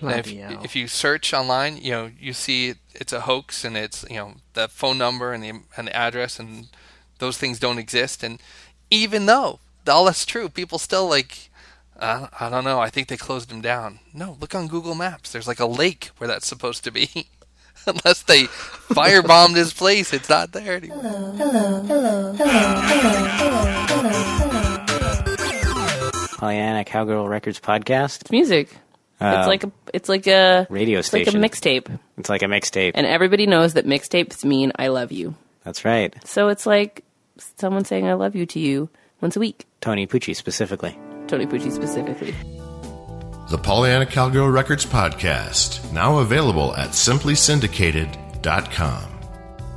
And 0.00 0.12
if, 0.12 0.64
if 0.64 0.76
you 0.76 0.86
search 0.86 1.34
online, 1.34 1.76
you 1.78 1.90
know, 1.90 2.10
you 2.20 2.32
see 2.32 2.74
it's 2.94 3.12
a 3.12 3.22
hoax 3.22 3.64
and 3.64 3.76
it's, 3.76 4.04
you 4.08 4.16
know, 4.16 4.34
the 4.54 4.68
phone 4.68 4.96
number 4.96 5.32
and 5.32 5.42
the, 5.42 5.60
and 5.76 5.88
the 5.88 5.96
address 5.96 6.38
and 6.38 6.68
those 7.18 7.36
things 7.36 7.58
don't 7.58 7.78
exist. 7.78 8.22
And 8.22 8.40
even 8.90 9.26
though 9.26 9.58
all 9.88 10.04
that's 10.04 10.24
true, 10.24 10.48
people 10.48 10.78
still 10.78 11.08
like, 11.08 11.50
uh, 11.98 12.28
I 12.38 12.48
don't 12.48 12.64
know, 12.64 12.78
I 12.78 12.90
think 12.90 13.08
they 13.08 13.16
closed 13.16 13.50
them 13.50 13.60
down. 13.60 13.98
No, 14.14 14.36
look 14.40 14.54
on 14.54 14.68
Google 14.68 14.94
Maps. 14.94 15.32
There's 15.32 15.48
like 15.48 15.60
a 15.60 15.66
lake 15.66 16.10
where 16.18 16.28
that's 16.28 16.46
supposed 16.46 16.84
to 16.84 16.92
be. 16.92 17.10
Unless 17.86 18.22
they 18.22 18.44
firebombed 18.90 19.56
his 19.56 19.72
place, 19.72 20.12
it's 20.12 20.28
not 20.28 20.52
there 20.52 20.76
anymore. 20.76 21.34
Pollyanna 26.38 26.84
Cowgirl 26.84 27.28
Records 27.28 27.60
podcast. 27.60 28.22
It's 28.22 28.30
music. 28.30 28.74
Uh, 29.20 29.34
it's 29.38 29.48
like 29.48 29.64
a 29.64 29.72
it's 29.92 30.08
like 30.08 30.26
a 30.28 30.66
radio 30.70 31.00
station. 31.02 31.42
it's 31.42 31.44
like 31.66 31.82
a 31.82 31.90
mixtape, 31.90 31.98
It's 32.16 32.28
like 32.30 32.42
a 32.42 32.46
mixtape. 32.46 32.92
and 32.94 33.04
everybody 33.06 33.46
knows 33.46 33.74
that 33.74 33.84
mixtapes 33.86 34.44
mean 34.44 34.70
I 34.78 34.86
love 34.88 35.10
you. 35.10 35.34
That's 35.64 35.84
right. 35.84 36.14
So 36.24 36.46
it's 36.48 36.64
like 36.64 37.02
someone 37.56 37.84
saying 37.84 38.06
I 38.06 38.12
love 38.14 38.36
you 38.36 38.46
to 38.46 38.60
you 38.60 38.88
once 39.20 39.34
a 39.36 39.40
week. 39.40 39.66
Tony 39.80 40.06
Pucci 40.06 40.36
specifically. 40.36 40.96
Tony 41.26 41.46
Pucci 41.46 41.72
specifically. 41.72 42.32
The 43.50 43.58
Pollyanna 43.58 44.06
Cowgirl 44.06 44.48
Records 44.50 44.86
podcast, 44.86 45.92
now 45.92 46.18
available 46.18 46.76
at 46.76 46.90
simplysyndicated.com. 46.90 49.02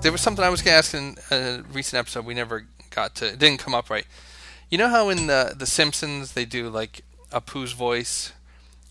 There 0.02 0.12
was 0.12 0.21
something 0.21 0.43
I 0.45 0.50
was 0.50 0.62
going 0.62 0.74
to 0.74 0.78
ask 0.78 0.93
in 0.93 1.15
a 1.32 1.63
recent 1.74 1.97
episode 2.00 2.26
we 2.26 2.34
never 2.36 2.65
got 2.91 3.15
to. 3.15 3.28
It 3.30 3.39
didn't 3.39 3.58
come 3.60 3.74
up 3.74 3.89
right. 3.89 4.06
You 4.71 4.77
know 4.79 4.89
how 4.89 5.10
in 5.10 5.27
the 5.27 5.53
The 5.55 5.67
Simpsons 5.67 6.31
they 6.34 6.45
do 6.45 6.69
like 6.69 7.03
Apu's 7.31 7.73
voice, 7.73 8.31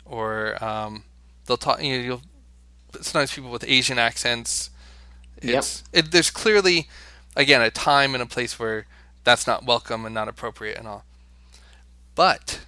or 0.04 0.62
um, 0.62 1.04
they'll 1.46 1.56
talk. 1.56 1.82
You 1.82 1.98
know, 1.98 2.04
you'll 2.04 2.22
sometimes 3.00 3.34
people 3.34 3.50
with 3.50 3.64
Asian 3.66 3.98
accents. 3.98 4.70
It's 5.38 5.82
it, 5.92 6.12
there's 6.12 6.30
clearly 6.30 6.88
again 7.34 7.62
a 7.62 7.70
time 7.70 8.14
and 8.14 8.22
a 8.22 8.26
place 8.26 8.58
where 8.58 8.86
that's 9.24 9.46
not 9.46 9.64
welcome 9.64 10.04
and 10.04 10.14
not 10.14 10.28
appropriate 10.28 10.76
and 10.78 10.86
all. 10.86 11.04
But 12.14 12.60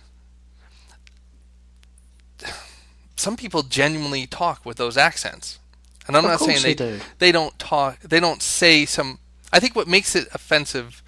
some 3.16 3.37
people 3.37 3.62
genuinely 3.62 4.27
talk 4.27 4.64
with 4.64 4.77
those 4.79 4.96
accents. 4.96 5.59
And 6.07 6.16
I'm 6.16 6.25
Of 6.25 6.31
not 6.31 6.40
saying 6.40 6.62
they 6.62 6.75
they 6.75 6.75
do. 6.75 7.01
they 7.18 7.33
don't 7.33 7.59
talk 7.59 8.01
they 8.01 8.20
don't 8.20 8.42
say 8.42 8.87
some 8.87 9.18
I 9.53 9.61
think 9.61 9.77
what 9.77 9.87
makes 9.87 10.16
it 10.16 10.29
offensive 10.33 11.02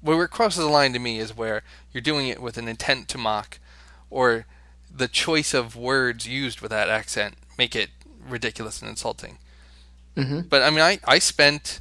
where 0.00 0.24
it 0.24 0.30
crosses 0.30 0.64
the 0.64 0.70
line 0.70 0.92
to 0.92 0.98
me 0.98 1.18
is 1.18 1.36
where 1.36 1.62
you're 1.92 2.00
doing 2.00 2.28
it 2.28 2.40
with 2.40 2.56
an 2.56 2.68
intent 2.68 3.08
to 3.08 3.18
mock 3.18 3.58
or 4.08 4.46
the 4.94 5.08
choice 5.08 5.54
of 5.54 5.76
words 5.76 6.26
used 6.26 6.60
with 6.60 6.70
that 6.70 6.88
accent 6.88 7.34
make 7.58 7.76
it 7.76 7.90
ridiculous 8.28 8.80
and 8.80 8.88
insulting. 8.90 9.38
Mm-hmm. 10.16 10.40
But 10.48 10.62
I 10.62 10.70
mean 10.70 10.80
I 10.80 10.98
I 11.04 11.18
spent 11.18 11.80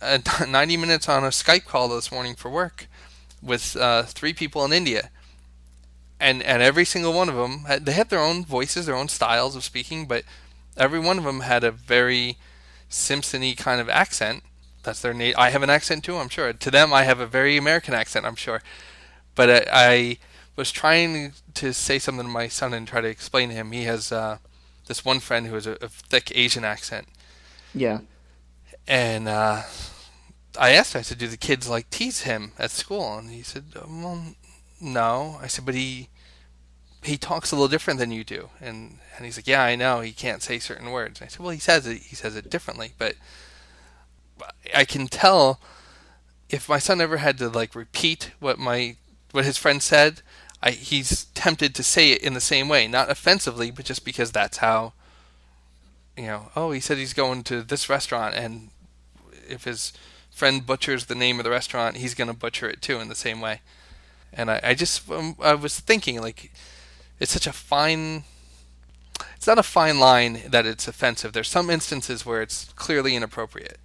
uh, 0.00 0.18
90 0.48 0.76
minutes 0.76 1.08
on 1.08 1.24
a 1.24 1.28
Skype 1.28 1.64
call 1.64 1.88
this 1.88 2.12
morning 2.12 2.34
for 2.34 2.50
work 2.50 2.86
with 3.42 3.76
uh, 3.76 4.04
three 4.04 4.32
people 4.32 4.64
in 4.64 4.72
India 4.72 5.10
and 6.20 6.42
and 6.42 6.62
every 6.62 6.84
single 6.84 7.12
one 7.12 7.28
of 7.28 7.34
them 7.34 7.64
had, 7.64 7.86
they 7.86 7.92
had 7.92 8.10
their 8.10 8.20
own 8.20 8.44
voices, 8.44 8.86
their 8.86 8.96
own 8.96 9.08
styles 9.08 9.56
of 9.56 9.64
speaking, 9.64 10.06
but 10.06 10.24
every 10.76 10.98
one 10.98 11.18
of 11.18 11.24
them 11.24 11.40
had 11.40 11.64
a 11.64 11.70
very 11.70 12.36
Simpsony 12.90 13.56
kind 13.56 13.80
of 13.80 13.88
accent. 13.88 14.42
That's 14.84 15.00
their 15.00 15.14
name. 15.14 15.34
I 15.36 15.50
have 15.50 15.62
an 15.62 15.70
accent 15.70 16.04
too, 16.04 16.16
I'm 16.16 16.28
sure. 16.28 16.52
To 16.52 16.70
them, 16.70 16.92
I 16.92 17.02
have 17.04 17.20
a 17.20 17.26
very 17.26 17.56
American 17.56 17.94
accent, 17.94 18.24
I'm 18.26 18.36
sure. 18.36 18.62
But 19.34 19.50
I, 19.50 19.64
I 19.72 20.18
was 20.56 20.70
trying 20.70 21.32
to 21.54 21.72
say 21.72 21.98
something 21.98 22.26
to 22.26 22.30
my 22.32 22.48
son 22.48 22.72
and 22.74 22.86
try 22.86 23.00
to 23.00 23.08
explain 23.08 23.48
to 23.48 23.54
him. 23.54 23.72
He 23.72 23.84
has 23.84 24.12
uh, 24.12 24.38
this 24.86 25.04
one 25.04 25.20
friend 25.20 25.46
who 25.46 25.54
has 25.54 25.66
a, 25.66 25.72
a 25.82 25.88
thick 25.88 26.30
Asian 26.36 26.64
accent, 26.64 27.08
Yeah. 27.74 28.00
and 28.86 29.26
uh, 29.26 29.62
I 30.58 30.70
asked 30.70 30.94
him, 30.94 31.00
I 31.00 31.02
said, 31.02 31.18
"Do 31.18 31.26
the 31.26 31.36
kids 31.36 31.68
like 31.68 31.90
tease 31.90 32.22
him 32.22 32.52
at 32.58 32.70
school?" 32.70 33.18
And 33.18 33.30
he 33.30 33.42
said, 33.42 33.64
"Well, 33.74 34.22
no." 34.80 35.38
I 35.42 35.48
said, 35.48 35.64
"But 35.66 35.74
he 35.74 36.08
he 37.02 37.16
talks 37.16 37.50
a 37.50 37.56
little 37.56 37.68
different 37.68 37.98
than 37.98 38.12
you 38.12 38.22
do." 38.22 38.50
And 38.60 38.98
and 39.16 39.24
he's 39.24 39.36
like, 39.36 39.48
"Yeah, 39.48 39.64
I 39.64 39.74
know. 39.74 40.00
He 40.00 40.12
can't 40.12 40.42
say 40.42 40.58
certain 40.60 40.90
words." 40.92 41.20
I 41.20 41.26
said, 41.26 41.40
"Well, 41.40 41.50
he 41.50 41.58
says 41.58 41.86
it. 41.88 41.98
He 42.02 42.14
says 42.14 42.36
it 42.36 42.50
differently, 42.50 42.92
but 42.98 43.16
I 44.74 44.84
can 44.84 45.06
tell 45.08 45.60
if 46.48 46.68
my 46.68 46.78
son 46.78 47.00
ever 47.00 47.18
had 47.18 47.38
to 47.38 47.48
like 47.48 47.74
repeat 47.74 48.32
what 48.40 48.58
my 48.58 48.96
what 49.32 49.44
his 49.44 49.58
friend 49.58 49.82
said." 49.82 50.22
I, 50.62 50.70
he's 50.70 51.26
tempted 51.34 51.74
to 51.74 51.82
say 51.82 52.12
it 52.12 52.22
in 52.22 52.32
the 52.32 52.40
same 52.40 52.70
way, 52.70 52.88
not 52.88 53.10
offensively, 53.10 53.70
but 53.70 53.84
just 53.84 54.02
because 54.02 54.32
that's 54.32 54.58
how 54.58 54.94
you 56.16 56.26
know, 56.26 56.50
oh, 56.54 56.70
he 56.70 56.80
said 56.80 56.98
he's 56.98 57.12
going 57.12 57.42
to 57.44 57.62
this 57.62 57.88
restaurant, 57.88 58.34
and 58.34 58.70
if 59.48 59.64
his 59.64 59.92
friend 60.30 60.64
butchers 60.64 61.06
the 61.06 61.14
name 61.14 61.38
of 61.38 61.44
the 61.44 61.50
restaurant, 61.50 61.96
he's 61.96 62.14
going 62.14 62.28
to 62.28 62.34
butcher 62.34 62.68
it 62.68 62.82
too 62.82 62.98
in 63.00 63.08
the 63.08 63.14
same 63.14 63.40
way. 63.40 63.60
And 64.32 64.50
I, 64.50 64.60
I 64.62 64.74
just, 64.74 65.08
um, 65.10 65.36
I 65.40 65.54
was 65.54 65.78
thinking, 65.78 66.20
like, 66.20 66.52
it's 67.20 67.32
such 67.32 67.46
a 67.46 67.52
fine. 67.52 68.24
It's 69.36 69.46
not 69.46 69.58
a 69.58 69.62
fine 69.62 70.00
line 70.00 70.42
that 70.48 70.66
it's 70.66 70.88
offensive. 70.88 71.32
There's 71.32 71.48
some 71.48 71.70
instances 71.70 72.26
where 72.26 72.42
it's 72.42 72.72
clearly 72.74 73.14
inappropriate. 73.14 73.78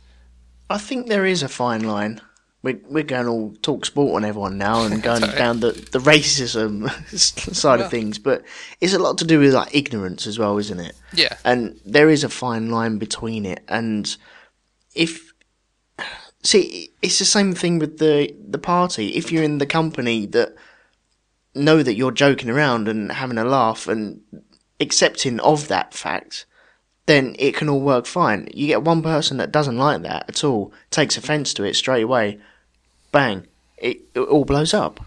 I 0.69 0.77
think 0.77 1.08
there 1.08 1.25
is 1.25 1.43
a 1.43 1.49
fine 1.49 1.84
line. 1.84 2.21
We're, 2.62 2.79
we're 2.89 3.03
going 3.03 3.27
all 3.27 3.53
talk 3.62 3.86
sport 3.86 4.15
on 4.17 4.25
everyone 4.25 4.58
now 4.58 4.84
and 4.86 5.01
going 5.10 5.21
down 5.21 5.62
the, 5.62 5.71
the 5.91 5.99
racism 5.99 6.89
side 7.55 7.79
Yeah. 7.79 7.86
of 7.86 7.91
things, 7.91 8.19
but 8.19 8.43
it's 8.82 8.93
a 8.93 8.99
lot 8.99 9.17
to 9.19 9.25
do 9.25 9.39
with 9.39 9.53
like 9.53 9.73
ignorance 9.73 10.27
as 10.27 10.38
well, 10.38 10.58
isn't 10.58 10.79
it? 10.79 10.93
Yeah. 11.13 11.38
And 11.45 11.79
there 11.86 12.10
is 12.10 12.23
a 12.23 12.29
fine 12.29 12.69
line 12.69 12.97
between 12.97 13.45
it. 13.45 13.63
And 13.69 14.13
if 14.93 15.32
see, 16.43 16.89
it's 17.01 17.19
the 17.19 17.25
same 17.25 17.53
thing 17.53 17.79
with 17.79 17.99
the 17.99 18.36
the 18.47 18.58
party. 18.60 19.10
If 19.15 19.32
you're 19.32 19.43
in 19.43 19.58
the 19.60 19.65
company 19.65 20.25
that 20.27 20.53
know 21.55 21.82
that 21.82 21.95
you're 21.95 22.12
joking 22.12 22.49
around 22.49 22.88
and 22.88 23.12
having 23.12 23.38
a 23.38 23.43
laugh 23.45 23.88
and 23.88 24.21
accepting 24.79 25.39
of 25.39 25.67
that 25.69 25.93
fact, 25.93 26.45
then 27.10 27.36
it 27.39 27.56
can 27.56 27.67
all 27.67 27.82
work 27.82 28.06
fine. 28.06 28.48
You 28.54 28.67
get 28.67 28.84
one 28.84 29.02
person 29.02 29.38
that 29.38 29.52
doesn't 29.52 29.80
like 29.80 30.04
that 30.04 30.26
at 30.30 30.43
all, 30.43 30.72
takes 30.91 31.17
offence 31.17 31.56
to 31.56 31.63
it 31.63 31.76
straight 31.76 32.04
away, 32.04 32.38
bang, 33.12 33.48
it, 33.80 34.02
it 34.13 34.19
all 34.19 34.45
blows 34.45 34.76
up. 34.76 35.04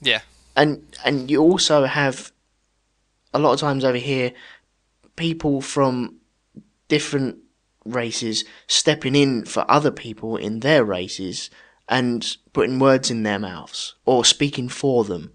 Yeah. 0.00 0.20
And 0.54 0.86
and 1.04 1.28
you 1.28 1.40
also 1.42 1.86
have 1.86 2.30
a 3.34 3.40
lot 3.40 3.52
of 3.52 3.58
times 3.58 3.84
over 3.84 3.98
here, 3.98 4.32
people 5.16 5.60
from 5.60 6.18
different 6.86 7.38
races 7.84 8.44
stepping 8.68 9.16
in 9.16 9.44
for 9.44 9.68
other 9.68 9.90
people 9.90 10.36
in 10.36 10.60
their 10.60 10.84
races 10.84 11.50
and 11.88 12.36
putting 12.52 12.78
words 12.78 13.10
in 13.10 13.24
their 13.24 13.40
mouths 13.40 13.96
or 14.04 14.24
speaking 14.24 14.68
for 14.68 15.02
them. 15.02 15.32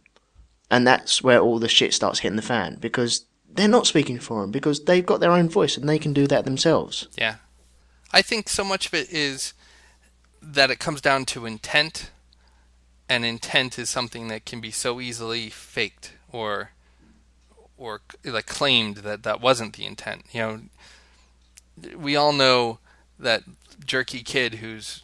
And 0.71 0.87
that's 0.87 1.21
where 1.21 1.41
all 1.41 1.59
the 1.59 1.67
shit 1.67 1.93
starts 1.93 2.19
hitting 2.19 2.37
the 2.37 2.41
fan 2.41 2.77
because 2.79 3.25
they're 3.53 3.67
not 3.67 3.87
speaking 3.87 4.19
for 4.19 4.41
them 4.41 4.51
because 4.51 4.83
they've 4.83 5.05
got 5.05 5.19
their 5.19 5.31
own 5.31 5.49
voice 5.49 5.77
and 5.77 5.87
they 5.87 5.99
can 5.99 6.13
do 6.13 6.27
that 6.27 6.45
themselves. 6.45 7.07
Yeah. 7.17 7.35
I 8.11 8.21
think 8.21 8.49
so 8.49 8.63
much 8.63 8.87
of 8.87 8.93
it 8.93 9.11
is 9.11 9.53
that 10.41 10.69
it 10.69 10.79
comes 10.79 11.01
down 11.01 11.25
to 11.25 11.45
intent, 11.45 12.11
and 13.09 13.25
intent 13.25 13.79
is 13.79 13.89
something 13.89 14.27
that 14.27 14.45
can 14.45 14.61
be 14.61 14.71
so 14.71 14.99
easily 14.99 15.49
faked 15.49 16.13
or 16.31 16.71
or 17.77 18.01
like 18.23 18.45
claimed 18.45 18.97
that 18.97 19.23
that 19.23 19.41
wasn't 19.41 19.75
the 19.75 19.85
intent. 19.85 20.25
You 20.31 20.41
know, 20.41 20.59
we 21.97 22.15
all 22.15 22.33
know 22.33 22.79
that 23.17 23.43
jerky 23.85 24.21
kid 24.21 24.55
who's 24.55 25.01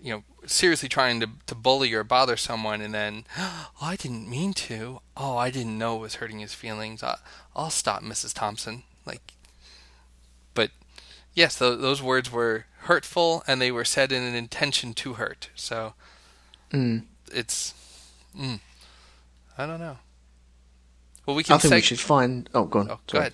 you 0.00 0.12
know 0.12 0.22
seriously 0.48 0.88
trying 0.88 1.20
to 1.20 1.28
to 1.46 1.54
bully 1.54 1.92
or 1.92 2.02
bother 2.04 2.36
someone 2.36 2.80
and 2.80 2.92
then 2.94 3.24
oh, 3.38 3.70
I 3.80 3.96
didn't 3.96 4.28
mean 4.28 4.52
to. 4.54 5.00
Oh, 5.16 5.36
I 5.36 5.50
didn't 5.50 5.78
know 5.78 5.96
it 5.96 6.00
was 6.00 6.14
hurting 6.16 6.40
his 6.40 6.54
feelings. 6.54 7.02
I, 7.02 7.18
I'll 7.54 7.70
stop, 7.70 8.02
Mrs. 8.02 8.32
Thompson. 8.34 8.82
Like 9.06 9.32
but 10.54 10.70
yes, 11.34 11.58
th- 11.58 11.78
those 11.80 12.02
words 12.02 12.32
were 12.32 12.66
hurtful 12.82 13.42
and 13.46 13.60
they 13.60 13.70
were 13.72 13.84
said 13.84 14.10
in 14.12 14.22
an 14.22 14.34
intention 14.34 14.94
to 14.94 15.14
hurt. 15.14 15.50
So 15.54 15.94
Mm. 16.72 17.04
it's 17.32 17.72
mm, 18.38 18.60
I 19.56 19.66
don't 19.66 19.80
know. 19.80 19.96
Well, 21.24 21.34
we 21.36 21.42
can 21.42 21.54
I 21.54 21.58
think 21.58 21.72
we 21.74 21.80
should 21.80 22.00
find. 22.00 22.48
Oh, 22.54 22.64
go 22.64 22.80
on. 22.80 22.90
Oh, 22.90 23.00
go 23.10 23.18
ahead. 23.18 23.32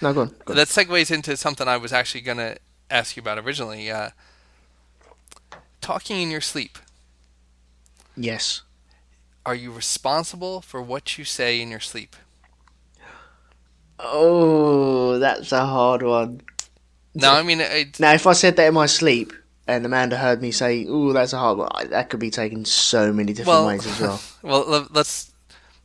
No, 0.00 0.12
go 0.14 0.20
on. 0.22 0.34
Go 0.44 0.54
that 0.58 0.68
segues 0.68 1.10
into 1.10 1.36
something 1.36 1.66
I 1.68 1.76
was 1.78 1.92
actually 1.92 2.20
going 2.22 2.38
to 2.38 2.56
ask 2.90 3.16
you 3.16 3.20
about 3.22 3.38
originally. 3.38 3.90
Uh, 3.90 4.10
talking 5.80 6.20
in 6.20 6.30
your 6.30 6.40
sleep. 6.40 6.78
Yes. 8.16 8.62
Are 9.46 9.54
you 9.54 9.72
responsible 9.72 10.60
for 10.60 10.82
what 10.82 11.16
you 11.16 11.24
say 11.24 11.60
in 11.60 11.70
your 11.70 11.80
sleep? 11.80 12.16
Oh, 13.98 15.18
that's 15.18 15.52
a 15.52 15.64
hard 15.64 16.02
one. 16.02 16.42
No, 17.14 17.32
I 17.32 17.42
mean, 17.42 17.60
it, 17.60 17.98
Now, 17.98 18.12
if 18.12 18.26
I 18.26 18.32
said 18.32 18.56
that 18.56 18.68
in 18.68 18.74
my 18.74 18.86
sleep 18.86 19.32
and 19.66 19.84
Amanda 19.84 20.16
heard 20.16 20.40
me 20.40 20.52
say, 20.52 20.84
"Ooh, 20.84 21.12
that's 21.12 21.32
a 21.32 21.38
hard 21.38 21.58
one," 21.58 21.90
that 21.90 22.10
could 22.10 22.20
be 22.20 22.30
taken 22.30 22.64
so 22.64 23.12
many 23.12 23.32
different 23.32 23.48
well, 23.48 23.66
ways 23.66 23.86
as 23.86 24.00
well. 24.00 24.20
well, 24.42 24.86
let's 24.90 25.32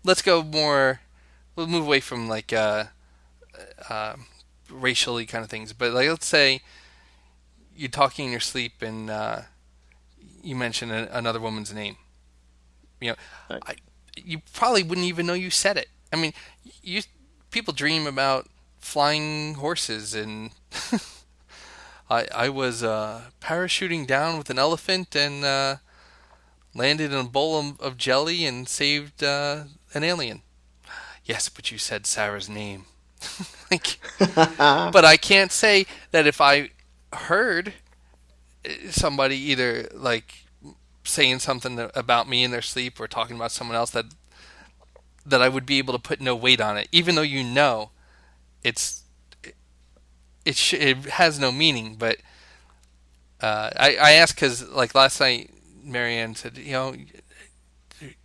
let's 0.03 0.21
go 0.21 0.43
more. 0.43 1.01
We'll 1.55 1.67
move 1.67 1.85
away 1.85 1.99
from 1.99 2.27
like 2.27 2.53
uh, 2.53 2.85
uh, 3.89 4.15
racially 4.69 5.25
kind 5.25 5.43
of 5.43 5.49
things, 5.49 5.73
but 5.73 5.91
like 5.91 6.07
let's 6.07 6.27
say 6.27 6.61
you're 7.75 7.89
talking 7.89 8.25
in 8.25 8.31
your 8.31 8.39
sleep 8.39 8.81
and 8.81 9.09
uh, 9.09 9.41
you 10.43 10.55
mention 10.55 10.91
a, 10.91 11.09
another 11.11 11.39
woman's 11.39 11.73
name. 11.73 11.97
You 13.01 13.11
know, 13.11 13.15
Right. 13.49 13.63
I, 13.65 13.75
you 14.15 14.39
probably 14.53 14.83
wouldn't 14.83 15.07
even 15.07 15.25
know 15.25 15.33
you 15.33 15.49
said 15.51 15.77
it. 15.77 15.89
I 16.11 16.17
mean, 16.17 16.33
you 16.81 17.01
people 17.51 17.73
dream 17.73 18.07
about 18.07 18.47
flying 18.79 19.55
horses 19.55 20.13
and. 20.13 20.51
I, 22.09 22.27
I 22.35 22.49
was 22.49 22.83
uh, 22.83 23.23
parachuting 23.41 24.05
down 24.05 24.37
with 24.37 24.49
an 24.49 24.59
elephant 24.59 25.15
and 25.15 25.43
uh, 25.43 25.77
landed 26.73 27.11
in 27.11 27.19
a 27.19 27.23
bowl 27.23 27.59
of, 27.59 27.79
of 27.79 27.97
jelly 27.97 28.45
and 28.45 28.67
saved 28.67 29.23
uh, 29.23 29.65
an 29.93 30.03
alien. 30.03 30.41
Yes, 31.25 31.49
but 31.49 31.71
you 31.71 31.77
said 31.77 32.05
Sarah's 32.05 32.49
name. 32.49 32.85
like, 33.71 33.99
but 34.35 35.05
I 35.05 35.17
can't 35.17 35.51
say 35.51 35.85
that 36.11 36.27
if 36.27 36.41
I 36.41 36.71
heard 37.13 37.73
somebody 38.89 39.37
either 39.37 39.87
like 39.93 40.45
saying 41.03 41.39
something 41.39 41.89
about 41.95 42.29
me 42.29 42.43
in 42.43 42.51
their 42.51 42.61
sleep 42.61 42.99
or 42.99 43.07
talking 43.07 43.35
about 43.35 43.51
someone 43.51 43.75
else 43.75 43.91
that 43.91 44.05
that 45.25 45.41
I 45.41 45.49
would 45.49 45.65
be 45.65 45.77
able 45.77 45.93
to 45.93 45.99
put 45.99 46.19
no 46.19 46.35
weight 46.35 46.59
on 46.61 46.77
it, 46.77 46.87
even 46.91 47.15
though 47.15 47.21
you 47.21 47.43
know 47.43 47.91
it's 48.63 49.03
it 50.45 50.55
sh- 50.55 50.73
it 50.73 50.97
has 51.05 51.39
no 51.39 51.51
meaning. 51.51 51.95
But 51.95 52.17
uh, 53.41 53.69
I 53.75 53.95
I 53.95 54.11
asked 54.13 54.35
because 54.35 54.67
like 54.69 54.95
last 54.95 55.19
night, 55.19 55.51
Marianne 55.83 56.35
said, 56.35 56.57
you 56.57 56.73
know, 56.73 56.95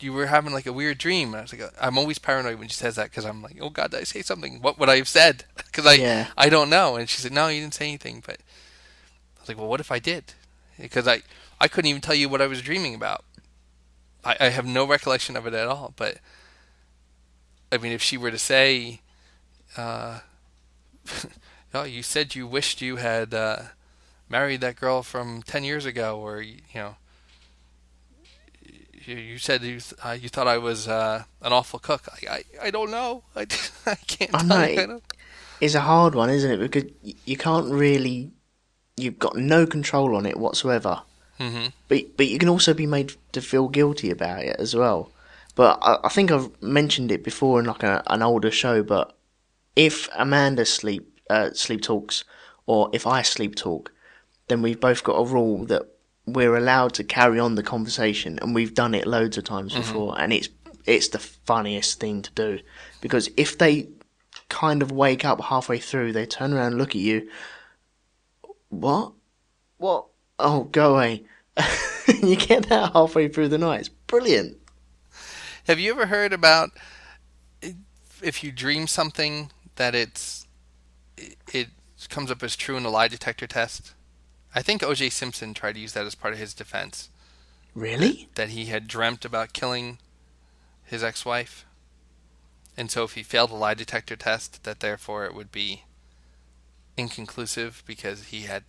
you 0.01 0.13
were 0.13 0.27
having 0.27 0.53
like 0.53 0.67
a 0.67 0.73
weird 0.73 0.99
dream. 0.99 1.29
And 1.29 1.37
I 1.37 1.43
was 1.43 1.53
like, 1.53 1.73
I'm 1.81 1.99
always 1.99 2.19
paranoid 2.19 2.59
when 2.59 2.69
she 2.69 2.75
says 2.75 2.97
that 2.97 3.11
because 3.11 3.25
I'm 3.25 3.43
like, 3.43 3.57
oh 3.61 3.71
God, 3.71 3.91
did 3.93 4.01
I 4.01 4.05
say 4.05 4.23
something? 4.23 4.61
What 4.61 4.79
would 4.79 4.89
I 4.89 4.97
have 4.97 5.09
said? 5.09 5.45
Because 5.69 5.87
I 5.87 5.95
Yeah. 5.95 6.27
I 6.37 6.49
don't 6.49 6.71
know. 6.71 6.97
And 6.97 7.09
she 7.09 7.21
said, 7.21 7.31
no, 7.31 7.49
you 7.49 7.61
didn't 7.61 7.75
say 7.75 7.87
anything. 7.87 8.23
But 8.27 8.39
Like, 9.49 9.59
well, 9.59 9.69
what 9.69 9.81
if 9.81 9.91
I 9.91 9.99
did? 9.99 10.35
Because 10.79 11.09
I 11.09 11.23
I 11.61 11.69
couldn't 11.69 11.89
even 11.89 12.01
tell 12.03 12.15
you 12.15 12.29
what 12.29 12.41
I 12.43 12.47
was 12.47 12.63
dreaming 12.63 12.95
about. 12.95 13.25
I, 14.25 14.37
I 14.41 14.49
have 14.51 14.67
no 14.67 14.87
recollection 14.87 15.37
of 15.37 15.47
it 15.47 15.55
at 15.55 15.67
all. 15.69 15.93
But 15.97 16.19
I 17.73 17.79
mean, 17.79 17.93
if 17.93 18.03
she 18.03 18.17
were 18.17 18.31
to 18.31 18.39
say, 18.39 19.01
uh, 19.77 20.21
"Oh, 21.75 21.85
you 21.85 22.03
said 22.03 22.35
you 22.35 22.47
wished 22.47 22.81
you 22.81 22.97
had 22.97 23.35
uh, 23.35 23.63
married 24.29 24.61
that 24.61 24.77
girl 24.77 25.03
from 25.03 25.43
ten 25.43 25.65
years 25.65 25.85
ago," 25.85 26.19
or 26.19 26.41
you 26.41 26.59
know, 26.75 26.97
you, 29.07 29.17
you 29.17 29.39
said 29.39 29.63
you 29.63 29.81
th- 29.81 29.95
uh, 30.05 30.11
you 30.21 30.29
thought 30.29 30.47
I 30.49 30.59
was 30.59 30.87
uh, 30.89 31.25
an 31.43 31.53
awful 31.53 31.79
cook. 31.79 32.09
I, 32.13 32.27
I 32.29 32.45
I 32.67 32.71
don't 32.71 32.91
know. 32.91 33.25
I, 33.35 33.41
I 33.87 33.95
can't. 33.95 34.35
I 34.35 34.75
tell 34.75 34.87
know. 34.89 34.97
It- 34.97 35.03
It's 35.61 35.75
a 35.75 35.81
hard 35.81 36.15
one, 36.15 36.31
isn't 36.31 36.51
it? 36.51 36.59
Because 36.59 36.85
you 37.25 37.37
can't 37.37 37.69
really, 37.71 38.31
you've 38.99 39.19
got 39.19 39.37
no 39.37 39.67
control 39.67 40.17
on 40.17 40.27
it 40.27 40.39
whatsoever. 40.39 41.03
Mhm. 41.39 41.73
But 41.89 42.17
but 42.17 42.27
you 42.29 42.39
can 42.39 42.49
also 42.49 42.75
be 42.75 42.87
made 42.87 43.13
to 43.33 43.41
feel 43.41 43.69
guilty 43.69 44.11
about 44.11 44.43
it 44.43 44.57
as 44.59 44.75
well. 44.75 45.11
But 45.55 45.79
I, 45.83 45.99
I 46.05 46.09
think 46.09 46.31
I've 46.31 46.51
mentioned 46.63 47.11
it 47.13 47.23
before 47.25 47.61
in 47.61 47.67
like 47.67 47.83
a, 47.83 48.03
an 48.09 48.23
older 48.23 48.51
show. 48.51 48.83
But 48.83 49.15
if 49.77 50.09
Amanda 50.17 50.65
sleep 50.67 51.21
uh, 51.31 51.51
sleep 51.53 51.83
talks, 51.83 52.25
or 52.67 52.91
if 52.93 53.07
I 53.07 53.23
sleep 53.23 53.55
talk, 53.55 53.93
then 54.49 54.63
we've 54.63 54.81
both 54.81 55.05
got 55.05 55.15
a 55.15 55.25
rule 55.25 55.65
that 55.67 55.83
we're 56.27 56.57
allowed 56.57 56.93
to 56.95 57.05
carry 57.05 57.39
on 57.39 57.55
the 57.55 57.63
conversation, 57.63 58.39
and 58.43 58.55
we've 58.55 58.75
done 58.75 58.95
it 58.95 59.07
loads 59.07 59.39
of 59.39 59.45
times 59.45 59.75
before, 59.75 60.21
and 60.21 60.33
it's 60.33 60.49
it's 60.87 61.09
the 61.09 61.19
funniest 61.19 62.01
thing 62.01 62.23
to 62.23 62.31
do 62.33 62.59
because 63.01 63.29
if 63.37 63.59
they 63.59 63.89
kind 64.49 64.81
of 64.83 64.91
wake 64.91 65.25
up 65.25 65.41
halfway 65.43 65.79
through, 65.79 66.13
they 66.13 66.25
turn 66.27 66.53
around 66.53 66.69
and 66.73 66.79
look 66.79 66.91
at 66.91 66.95
you. 66.97 67.29
What? 68.69 69.13
What? 69.79 70.07
Oh, 70.39 70.65
go 70.65 70.95
away. 70.95 71.25
you 72.23 72.37
get 72.37 72.69
that 72.69 72.93
halfway 72.93 73.29
through 73.29 73.49
the 73.49 73.59
night. 73.59 73.81
It's 73.81 73.89
brilliant. 73.89 74.57
Have 75.67 75.79
you 75.79 75.91
ever 75.91 76.07
heard 76.07 76.33
about 76.33 76.71
if 78.23 78.43
you 78.43 78.53
dream 78.53 78.87
something 78.87 79.51
that 79.77 79.95
it's 79.95 80.47
it, 81.17 81.37
it 81.53 81.69
comes 82.09 82.31
up 82.31 82.43
as 82.43 82.57
true 82.57 82.77
in 82.77 82.85
a 82.85 82.91
lie 82.91 83.09
detector 83.09 83.47
test? 83.47 83.95
I 84.55 84.63
think 84.63 84.83
O.J. 84.83 85.11
Simpson 85.11 85.53
tried 85.55 85.75
to 85.75 85.81
use 85.81 85.93
that 85.93 86.07
as 86.07 86.15
part 86.15 86.33
of 86.33 86.41
his 86.41 86.55
defense. 86.55 87.11
Really? 87.75 88.29
that 88.35 88.49
he 88.51 88.67
had 88.67 88.89
dreamt 88.89 89.25
about 89.25 89.53
killing 89.53 89.99
his 90.85 91.05
ex-wife, 91.05 91.65
and 92.77 92.91
so 92.91 93.05
if 93.05 93.13
he 93.15 93.23
failed 93.23 93.51
a 93.51 93.55
lie 93.55 93.75
detector 93.75 94.17
test, 94.17 94.65
that 94.65 94.81
therefore 94.81 95.27
it 95.27 95.35
would 95.35 95.53
be 95.53 95.85
inconclusive 96.99 97.83
because 97.87 98.25
he 98.25 98.43
had 98.43 98.65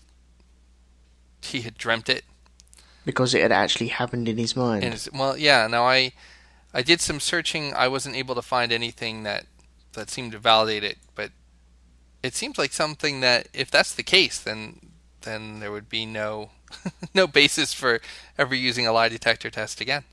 he 1.42 1.62
had 1.62 1.78
dreamt 1.78 2.10
it. 2.10 2.26
Because 3.06 3.34
it 3.34 3.42
had 3.42 3.52
actually 3.52 3.88
happened 3.88 4.28
in 4.28 4.38
his 4.38 4.56
mind. 4.56 4.84
And 4.84 5.08
well, 5.14 5.38
yeah. 5.38 5.68
Now 5.68 5.86
I 5.86 6.14
I 6.74 6.82
did 6.82 7.02
some 7.02 7.20
searching. 7.20 7.74
I 7.74 7.88
wasn't 7.88 8.16
able 8.16 8.36
to 8.36 8.42
find 8.42 8.72
anything 8.72 9.24
that 9.24 9.46
that 9.94 10.10
seemed 10.10 10.34
to 10.34 10.40
validate 10.40 10.84
it, 10.84 10.98
but 11.16 11.32
it 12.22 12.36
seems 12.36 12.58
like 12.58 12.74
something 12.74 13.22
that 13.22 13.48
if 13.54 13.72
that's 13.72 13.94
the 13.94 14.04
case, 14.04 14.40
then 14.40 14.80
then 15.22 15.60
there 15.60 15.72
would 15.72 15.90
be 15.90 16.06
no 16.06 16.52
no 17.14 17.28
basis 17.28 17.74
for 17.74 18.00
ever 18.38 18.56
using 18.56 18.86
a 18.86 18.92
lie 18.92 19.10
detector 19.10 19.50
test 19.50 19.82
again. 19.82 20.04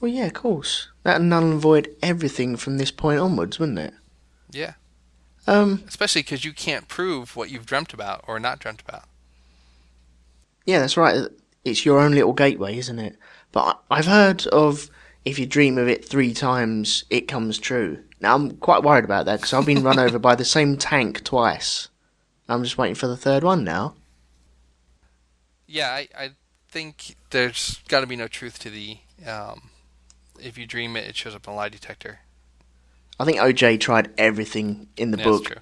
Well, 0.00 0.10
yeah, 0.10 0.26
of 0.26 0.34
course. 0.34 0.88
That'd 1.04 1.26
null 1.26 1.42
and 1.42 1.60
void 1.60 1.94
everything 2.02 2.56
from 2.56 2.76
this 2.76 2.90
point 2.90 3.18
onwards, 3.18 3.58
wouldn't 3.58 3.78
it? 3.78 3.94
Yeah. 4.50 4.74
Um, 5.46 5.84
Especially 5.86 6.22
because 6.22 6.44
you 6.44 6.52
can't 6.52 6.88
prove 6.88 7.36
what 7.36 7.50
you've 7.50 7.66
dreamt 7.66 7.94
about 7.94 8.24
or 8.26 8.40
not 8.40 8.58
dreamt 8.58 8.82
about. 8.86 9.04
yeah, 10.64 10.80
that's 10.80 10.96
right. 10.96 11.28
It's 11.64 11.84
your 11.84 12.00
own 12.00 12.12
little 12.12 12.32
gateway, 12.32 12.76
isn't 12.78 12.98
it? 12.98 13.16
But 13.52 13.80
I've 13.90 14.06
heard 14.06 14.46
of 14.48 14.90
if 15.24 15.38
you 15.38 15.46
dream 15.46 15.78
of 15.78 15.88
it 15.88 16.04
three 16.04 16.32
times, 16.34 17.04
it 17.10 17.28
comes 17.28 17.58
true. 17.58 18.02
Now, 18.20 18.34
I'm 18.34 18.56
quite 18.56 18.82
worried 18.82 19.04
about 19.04 19.26
that 19.26 19.36
because 19.36 19.52
I've 19.52 19.66
been 19.66 19.82
run 19.82 19.98
over 19.98 20.18
by 20.18 20.34
the 20.34 20.44
same 20.44 20.76
tank 20.76 21.22
twice. 21.24 21.88
I'm 22.48 22.62
just 22.62 22.78
waiting 22.78 22.94
for 22.94 23.06
the 23.08 23.16
third 23.16 23.42
one 23.44 23.64
now. 23.64 23.94
Yeah, 25.66 25.90
I, 25.90 26.08
I 26.16 26.30
think 26.68 27.16
there's 27.30 27.80
got 27.88 28.00
to 28.00 28.06
be 28.06 28.16
no 28.16 28.28
truth 28.28 28.58
to 28.60 28.70
the 28.70 28.98
um, 29.26 29.70
if 30.40 30.56
you 30.56 30.66
dream 30.66 30.96
it, 30.96 31.06
it 31.06 31.16
shows 31.16 31.34
up 31.34 31.46
in 31.46 31.52
a 31.52 31.56
lie 31.56 31.68
detector. 31.68 32.20
I 33.18 33.24
think 33.26 33.38
OJ 33.38 33.78
tried 33.78 34.12
everything 34.18 34.88
in 34.96 35.10
the 35.10 35.16
Yeah, 35.16 35.30
book 35.30 35.58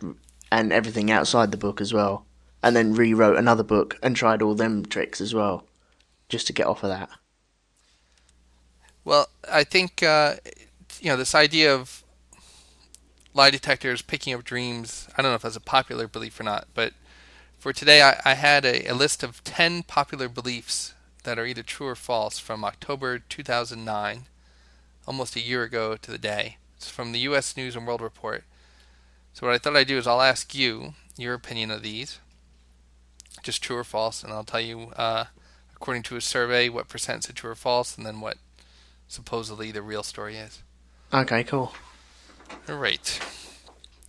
and 0.52 0.72
everything 0.72 1.10
outside 1.10 1.50
the 1.50 1.56
book 1.56 1.80
as 1.80 1.92
well, 1.92 2.26
and 2.62 2.76
then 2.76 2.94
rewrote 2.94 3.36
another 3.36 3.64
book 3.64 3.98
and 4.02 4.14
tried 4.16 4.42
all 4.42 4.54
them 4.54 4.84
tricks 4.86 5.20
as 5.20 5.34
well, 5.34 5.66
just 6.28 6.46
to 6.48 6.52
get 6.52 6.66
off 6.66 6.84
of 6.84 6.90
that. 6.90 7.10
Well, 9.04 9.28
I 9.50 9.64
think 9.64 10.02
uh, 10.02 10.36
you 11.00 11.10
know 11.10 11.16
this 11.16 11.34
idea 11.34 11.74
of 11.74 12.02
lie 13.34 13.50
detectors 13.50 14.02
picking 14.02 14.32
up 14.34 14.44
dreams. 14.44 15.08
I 15.16 15.22
don't 15.22 15.30
know 15.30 15.36
if 15.36 15.42
that's 15.42 15.56
a 15.56 15.60
popular 15.60 16.08
belief 16.08 16.38
or 16.40 16.44
not, 16.44 16.68
but 16.74 16.92
for 17.58 17.72
today, 17.72 18.02
I, 18.02 18.20
I 18.24 18.34
had 18.34 18.64
a, 18.64 18.86
a 18.88 18.94
list 18.94 19.22
of 19.22 19.44
ten 19.44 19.82
popular 19.84 20.28
beliefs 20.28 20.94
that 21.24 21.38
are 21.38 21.46
either 21.46 21.62
true 21.62 21.88
or 21.88 21.96
false 21.96 22.38
from 22.38 22.64
October 22.64 23.18
2009, 23.18 24.26
almost 25.06 25.36
a 25.36 25.40
year 25.40 25.64
ago 25.64 25.96
to 25.96 26.10
the 26.10 26.18
day. 26.18 26.58
It's 26.84 26.90
from 26.90 27.12
the 27.12 27.20
U.S. 27.20 27.56
News 27.56 27.76
and 27.76 27.86
World 27.86 28.02
Report. 28.02 28.44
So 29.32 29.46
what 29.46 29.54
I 29.54 29.58
thought 29.58 29.74
I'd 29.74 29.86
do 29.86 29.96
is 29.96 30.06
I'll 30.06 30.20
ask 30.20 30.54
you 30.54 30.92
your 31.16 31.32
opinion 31.32 31.70
of 31.70 31.82
these, 31.82 32.18
just 33.42 33.62
true 33.62 33.78
or 33.78 33.84
false, 33.84 34.22
and 34.22 34.30
I'll 34.30 34.44
tell 34.44 34.60
you, 34.60 34.92
uh, 34.94 35.24
according 35.74 36.02
to 36.04 36.16
a 36.16 36.20
survey, 36.20 36.68
what 36.68 36.90
percent 36.90 37.24
said 37.24 37.36
true 37.36 37.52
or 37.52 37.54
false, 37.54 37.96
and 37.96 38.04
then 38.04 38.20
what 38.20 38.36
supposedly 39.08 39.72
the 39.72 39.80
real 39.80 40.02
story 40.02 40.36
is. 40.36 40.62
Okay, 41.10 41.42
cool. 41.42 41.72
All 42.68 42.76
right. 42.76 43.18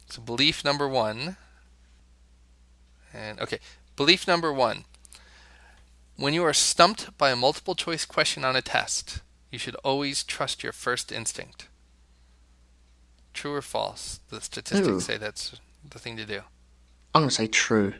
So 0.09 0.21
belief 0.21 0.65
number 0.65 0.89
one. 0.89 1.37
And 3.13 3.39
okay, 3.39 3.59
belief 3.95 4.27
number 4.27 4.51
one. 4.51 4.83
When 6.17 6.33
you 6.33 6.43
are 6.43 6.53
stumped 6.53 7.17
by 7.17 7.31
a 7.31 7.37
multiple 7.37 7.75
choice 7.75 8.03
question 8.03 8.43
on 8.43 8.57
a 8.57 8.61
test, 8.61 9.21
you 9.49 9.57
should 9.57 9.75
always 9.75 10.25
trust 10.25 10.61
your 10.61 10.73
first 10.73 11.09
instinct. 11.09 11.69
True 13.35 13.53
or 13.53 13.61
false? 13.61 14.21
The 14.29 14.41
statistics 14.41 14.87
Ooh. 14.87 14.99
say 15.01 15.17
that's 15.17 15.59
the 15.87 15.99
thing 15.99 16.17
to 16.17 16.25
do. 16.25 16.41
I'm 17.13 17.21
gonna 17.21 17.31
say 17.31 17.47
true. 17.47 17.93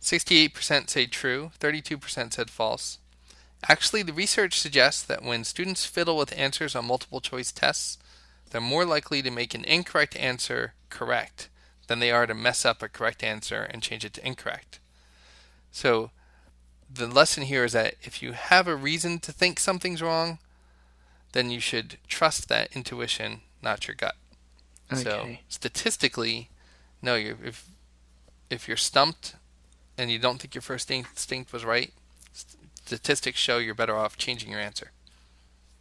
68% 0.00 0.88
say 0.88 1.06
true, 1.06 1.50
32% 1.58 2.32
said 2.32 2.50
false. 2.50 2.98
Actually, 3.68 4.02
the 4.02 4.12
research 4.12 4.58
suggests 4.58 5.02
that 5.02 5.22
when 5.22 5.42
students 5.42 5.86
fiddle 5.86 6.16
with 6.16 6.38
answers 6.38 6.76
on 6.76 6.84
multiple 6.84 7.20
choice 7.20 7.50
tests, 7.50 7.98
they're 8.50 8.60
more 8.60 8.84
likely 8.84 9.22
to 9.22 9.30
make 9.30 9.54
an 9.54 9.64
incorrect 9.64 10.14
answer 10.16 10.74
correct 10.88 11.48
than 11.88 11.98
they 11.98 12.10
are 12.10 12.26
to 12.26 12.34
mess 12.34 12.64
up 12.64 12.82
a 12.82 12.88
correct 12.88 13.24
answer 13.24 13.62
and 13.62 13.82
change 13.82 14.04
it 14.04 14.12
to 14.14 14.26
incorrect. 14.26 14.78
So, 15.72 16.10
the 16.88 17.08
lesson 17.08 17.44
here 17.44 17.64
is 17.64 17.72
that 17.72 17.94
if 18.02 18.22
you 18.22 18.32
have 18.32 18.68
a 18.68 18.76
reason 18.76 19.18
to 19.20 19.32
think 19.32 19.58
something's 19.58 20.02
wrong, 20.02 20.38
then 21.32 21.50
you 21.50 21.58
should 21.58 21.98
trust 22.06 22.48
that 22.48 22.76
intuition, 22.76 23.40
not 23.60 23.88
your 23.88 23.96
gut. 23.96 24.14
So, 24.92 25.36
statistically, 25.48 26.50
no, 27.02 27.14
you're, 27.16 27.36
if 27.44 27.66
if 28.50 28.68
you're 28.68 28.76
stumped 28.76 29.34
and 29.98 30.10
you 30.10 30.18
don't 30.18 30.40
think 30.40 30.54
your 30.54 30.62
first 30.62 30.90
instinct 30.90 31.52
was 31.52 31.64
right, 31.64 31.92
statistics 32.32 33.38
show 33.38 33.58
you're 33.58 33.74
better 33.74 33.96
off 33.96 34.16
changing 34.16 34.50
your 34.50 34.60
answer. 34.60 34.92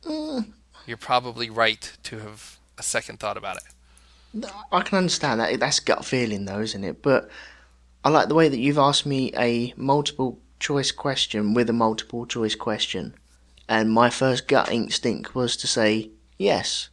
Mm. 0.04 0.54
You're 0.86 0.98
probably 0.98 1.50
right 1.50 1.92
to 2.04 2.20
have 2.20 2.58
a 2.78 2.84
second 2.84 3.20
thought 3.20 3.38
about 3.38 3.58
it. 3.58 3.64
I 4.72 4.82
can 4.82 4.98
understand 4.98 5.40
that. 5.40 5.60
That's 5.60 5.80
gut 5.80 6.06
feeling, 6.06 6.46
though, 6.46 6.60
isn't 6.60 6.84
it? 6.84 7.02
But 7.02 7.30
I 8.04 8.10
like 8.10 8.30
the 8.30 8.36
way 8.36 8.50
that 8.50 8.58
you've 8.58 8.80
asked 8.80 9.06
me 9.06 9.32
a 9.38 9.74
multiple 9.78 10.40
choice 10.60 10.92
question 10.92 11.54
with 11.54 11.70
a 11.70 11.74
multiple 11.74 12.26
choice 12.26 12.56
question, 12.56 13.14
and 13.70 13.92
my 13.92 14.10
first 14.10 14.48
gut 14.48 14.72
instinct 14.72 15.36
was 15.36 15.56
to 15.58 15.68
say 15.68 16.10
yes, 16.38 16.90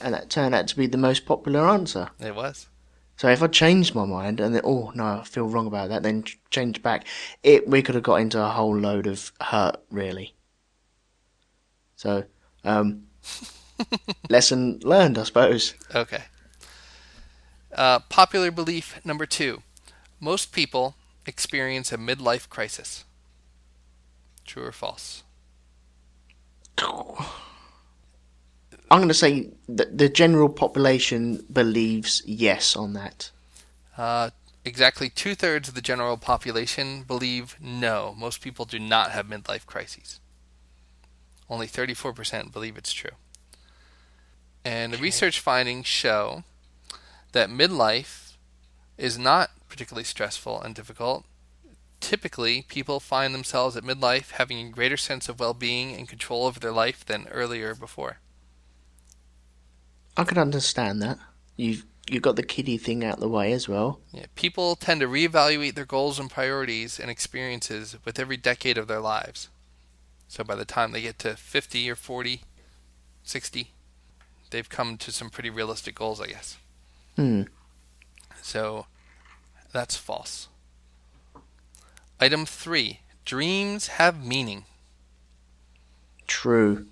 and 0.00 0.14
that 0.14 0.30
turned 0.30 0.54
out 0.54 0.68
to 0.68 0.76
be 0.76 0.86
the 0.86 0.98
most 0.98 1.26
popular 1.26 1.68
answer. 1.68 2.10
It 2.20 2.34
was. 2.34 2.68
So 3.16 3.28
if 3.28 3.42
I 3.42 3.46
changed 3.46 3.94
my 3.94 4.04
mind 4.04 4.40
and 4.40 4.54
then, 4.54 4.60
oh 4.64 4.92
no, 4.94 5.20
I 5.20 5.24
feel 5.24 5.48
wrong 5.48 5.66
about 5.66 5.88
that, 5.88 6.02
then 6.02 6.24
ch- 6.24 6.38
change 6.50 6.82
back, 6.82 7.06
it 7.42 7.66
we 7.68 7.82
could 7.82 7.94
have 7.94 8.04
got 8.04 8.16
into 8.16 8.42
a 8.42 8.48
whole 8.48 8.76
load 8.76 9.06
of 9.06 9.32
hurt, 9.40 9.76
really. 9.90 10.34
So, 11.96 12.24
um, 12.62 13.04
lesson 14.28 14.80
learned, 14.82 15.16
I 15.16 15.22
suppose. 15.22 15.74
Okay. 15.94 16.24
Uh, 17.74 18.00
popular 18.00 18.50
belief 18.50 19.00
number 19.04 19.26
two 19.26 19.62
most 20.20 20.52
people 20.52 20.94
experience 21.26 21.92
a 21.92 21.98
midlife 21.98 22.48
crisis. 22.48 23.04
True 24.44 24.64
or 24.64 24.72
false? 24.72 25.22
I'm 28.90 28.98
going 28.98 29.08
to 29.08 29.14
say 29.14 29.50
that 29.68 29.98
the 29.98 30.08
general 30.08 30.48
population 30.48 31.44
believes 31.52 32.22
yes 32.24 32.76
on 32.76 32.92
that. 32.92 33.30
Uh, 33.98 34.30
exactly 34.64 35.08
two 35.08 35.34
thirds 35.34 35.68
of 35.68 35.74
the 35.74 35.80
general 35.80 36.16
population 36.16 37.02
believe 37.02 37.56
no, 37.60 38.14
most 38.16 38.40
people 38.40 38.64
do 38.64 38.78
not 38.78 39.10
have 39.10 39.26
midlife 39.26 39.66
crises. 39.66 40.20
Only 41.50 41.66
34% 41.66 42.52
believe 42.52 42.76
it's 42.76 42.92
true. 42.92 43.10
And 44.64 44.92
the 44.92 44.98
research 44.98 45.40
findings 45.40 45.86
show 45.86 46.44
that 47.32 47.50
midlife 47.50 48.34
is 48.98 49.18
not 49.18 49.50
particularly 49.68 50.04
stressful 50.04 50.60
and 50.60 50.74
difficult. 50.74 51.24
Typically, 52.00 52.62
people 52.62 53.00
find 53.00 53.34
themselves 53.34 53.76
at 53.76 53.84
midlife 53.84 54.32
having 54.32 54.58
a 54.58 54.70
greater 54.70 54.96
sense 54.96 55.28
of 55.28 55.40
well 55.40 55.54
being 55.54 55.94
and 55.94 56.08
control 56.08 56.46
over 56.46 56.60
their 56.60 56.72
life 56.72 57.04
than 57.04 57.26
earlier 57.28 57.74
before. 57.74 58.18
I 60.16 60.24
can 60.24 60.38
understand 60.38 61.02
that. 61.02 61.18
You've 61.56 61.84
you 62.08 62.20
got 62.20 62.36
the 62.36 62.42
kiddie 62.42 62.78
thing 62.78 63.04
out 63.04 63.18
the 63.18 63.28
way 63.28 63.52
as 63.52 63.68
well. 63.68 64.00
Yeah, 64.12 64.26
people 64.36 64.76
tend 64.76 65.00
to 65.00 65.08
reevaluate 65.08 65.74
their 65.74 65.84
goals 65.84 66.20
and 66.20 66.30
priorities 66.30 67.00
and 67.00 67.10
experiences 67.10 67.96
with 68.04 68.18
every 68.18 68.36
decade 68.36 68.78
of 68.78 68.86
their 68.86 69.00
lives. 69.00 69.48
So 70.28 70.44
by 70.44 70.54
the 70.54 70.64
time 70.64 70.92
they 70.92 71.02
get 71.02 71.18
to 71.20 71.34
50 71.34 71.90
or 71.90 71.96
40, 71.96 72.42
60, 73.24 73.70
they've 74.50 74.68
come 74.68 74.96
to 74.98 75.10
some 75.10 75.30
pretty 75.30 75.50
realistic 75.50 75.96
goals, 75.96 76.20
I 76.20 76.28
guess. 76.28 76.58
Hmm. 77.16 77.42
So 78.40 78.86
that's 79.72 79.96
false. 79.96 80.48
Item 82.20 82.46
3 82.46 83.00
Dreams 83.24 83.88
have 83.88 84.24
meaning. 84.24 84.64
True. 86.28 86.86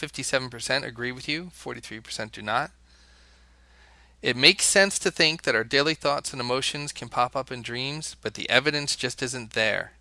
57% 0.00 0.84
agree 0.84 1.12
with 1.12 1.28
you, 1.28 1.50
43% 1.56 2.32
do 2.32 2.42
not. 2.42 2.70
It 4.22 4.36
makes 4.36 4.66
sense 4.66 4.98
to 4.98 5.10
think 5.10 5.42
that 5.42 5.54
our 5.54 5.64
daily 5.64 5.94
thoughts 5.94 6.32
and 6.32 6.40
emotions 6.40 6.92
can 6.92 7.08
pop 7.08 7.34
up 7.34 7.50
in 7.50 7.62
dreams, 7.62 8.16
but 8.20 8.34
the 8.34 8.48
evidence 8.50 8.96
just 8.96 9.22
isn't 9.22 9.52
there. 9.52 9.92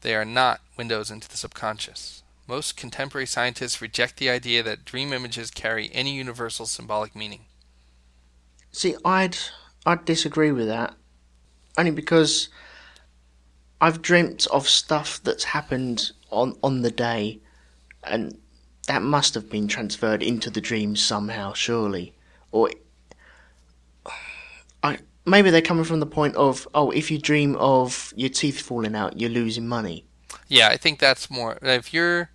They 0.00 0.14
are 0.14 0.24
not 0.24 0.60
windows 0.76 1.10
into 1.10 1.28
the 1.28 1.36
subconscious. 1.36 2.22
Most 2.48 2.76
contemporary 2.76 3.26
scientists 3.26 3.82
reject 3.82 4.16
the 4.16 4.30
idea 4.30 4.62
that 4.62 4.84
dream 4.84 5.12
images 5.12 5.50
carry 5.50 5.90
any 5.92 6.14
universal 6.14 6.66
symbolic 6.66 7.14
meaning. 7.14 7.44
See, 8.72 8.96
I'd 9.04 9.36
I'd 9.84 10.04
disagree 10.04 10.50
with 10.50 10.66
that. 10.66 10.94
Only 11.76 11.90
because 11.90 12.48
I've 13.80 14.02
dreamt 14.02 14.46
of 14.48 14.68
stuff 14.68 15.20
that's 15.22 15.44
happened 15.44 16.12
on 16.30 16.56
on 16.62 16.82
the 16.82 16.90
day 16.90 17.40
and 18.02 18.38
that 18.88 19.02
must 19.02 19.34
have 19.34 19.48
been 19.48 19.68
transferred 19.68 20.22
into 20.22 20.50
the 20.50 20.60
dream 20.60 20.96
somehow, 20.96 21.52
surely. 21.52 22.14
Or 22.50 22.70
I 24.82 24.98
maybe 25.24 25.50
they're 25.50 25.62
coming 25.62 25.84
from 25.84 26.00
the 26.00 26.06
point 26.06 26.34
of, 26.36 26.66
oh, 26.74 26.90
if 26.90 27.10
you 27.10 27.18
dream 27.18 27.54
of 27.56 28.12
your 28.16 28.30
teeth 28.30 28.60
falling 28.60 28.96
out, 28.96 29.20
you're 29.20 29.30
losing 29.30 29.68
money. 29.68 30.04
Yeah, 30.48 30.68
I 30.68 30.78
think 30.78 30.98
that's 30.98 31.30
more 31.30 31.58
if 31.62 31.92
you're 31.92 32.30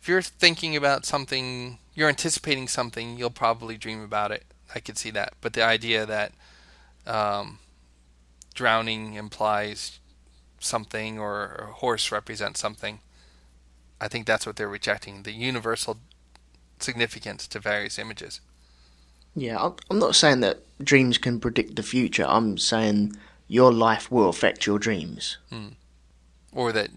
if 0.00 0.08
you're 0.08 0.22
thinking 0.22 0.74
about 0.74 1.06
something, 1.06 1.78
you're 1.94 2.08
anticipating 2.08 2.68
something, 2.68 3.16
you'll 3.18 3.30
probably 3.30 3.76
dream 3.76 4.02
about 4.02 4.30
it. 4.32 4.44
I 4.74 4.80
could 4.80 4.98
see 4.98 5.10
that. 5.12 5.34
But 5.40 5.52
the 5.52 5.62
idea 5.62 6.04
that 6.06 6.32
um, 7.06 7.58
drowning 8.54 9.14
implies 9.14 10.00
something 10.58 11.18
or 11.18 11.68
a 11.68 11.72
horse 11.72 12.10
represents 12.10 12.60
something, 12.60 13.00
I 14.00 14.08
think 14.08 14.26
that's 14.26 14.46
what 14.46 14.56
they're 14.56 14.68
rejecting 14.68 15.22
the 15.22 15.32
universal 15.32 15.98
significance 16.78 17.46
to 17.48 17.60
various 17.60 17.98
images. 17.98 18.40
Yeah, 19.34 19.58
I'm- 19.58 19.76
I'm 19.90 19.98
not 19.98 20.14
saying 20.14 20.40
that 20.40 20.62
dreams 20.84 21.18
can 21.18 21.40
predict 21.40 21.76
the 21.76 21.82
future. 21.82 22.24
I'm 22.26 22.58
saying 22.58 23.16
your 23.48 23.72
life 23.72 24.10
will 24.10 24.28
affect 24.28 24.66
your 24.66 24.78
dreams. 24.78 25.38
Hmm. 25.50 25.68
Or 26.52 26.72
that 26.72 26.90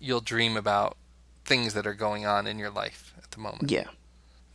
you'll 0.00 0.20
dream 0.20 0.56
about 0.56 0.96
things 1.44 1.74
that 1.74 1.86
are 1.86 1.94
going 1.94 2.24
on 2.26 2.46
in 2.46 2.58
your 2.58 2.70
life 2.70 3.12
at 3.22 3.30
the 3.32 3.38
moment. 3.40 3.70
Yeah. 3.70 3.88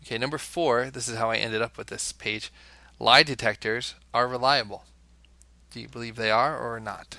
Okay, 0.04 0.18
number 0.18 0.38
four, 0.38 0.90
this 0.90 1.08
is 1.08 1.18
how 1.18 1.30
I 1.32 1.38
ended 1.38 1.62
up 1.62 1.78
with 1.78 1.88
this 1.88 2.12
page. 2.12 2.52
Lie 3.00 3.24
detectors 3.24 3.94
are 4.14 4.28
reliable. 4.28 4.86
Do 5.72 5.80
you 5.82 5.88
believe 5.90 6.16
they 6.16 6.32
are 6.32 6.58
or 6.58 6.80
not? 6.80 7.18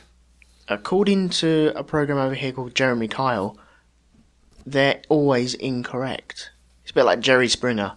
According 0.69 1.29
to 1.31 1.73
a 1.77 1.85
program 1.85 2.19
over 2.19 2.35
here 2.35 2.53
called 2.53 2.75
Jeremy 2.75 3.09
Kyle, 3.09 3.57
they're 4.73 5.03
always 5.09 5.55
incorrect. 5.55 6.51
It's 6.83 6.91
a 6.91 6.95
bit 6.95 7.05
like 7.05 7.21
Jerry 7.21 7.49
Springer 7.49 7.93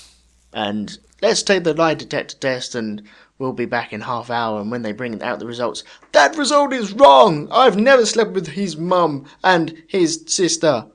and 0.52 0.98
let's 1.20 1.42
take 1.42 1.64
the 1.64 1.74
lie 1.74 1.94
detector 1.94 2.36
test 2.36 2.74
and 2.74 3.02
we'll 3.38 3.52
be 3.52 3.66
back 3.66 3.92
in 3.92 4.00
half 4.00 4.30
hour. 4.30 4.60
And 4.60 4.70
when 4.70 4.82
they 4.82 4.92
bring 4.92 5.20
out 5.22 5.38
the 5.38 5.46
results, 5.46 5.84
that 6.12 6.36
result 6.36 6.72
is 6.72 6.92
wrong. 6.92 7.48
I've 7.50 7.76
never 7.76 8.06
slept 8.06 8.32
with 8.32 8.48
his 8.48 8.76
mum 8.76 9.26
and 9.42 9.82
his 9.88 10.24
sister. 10.26 10.86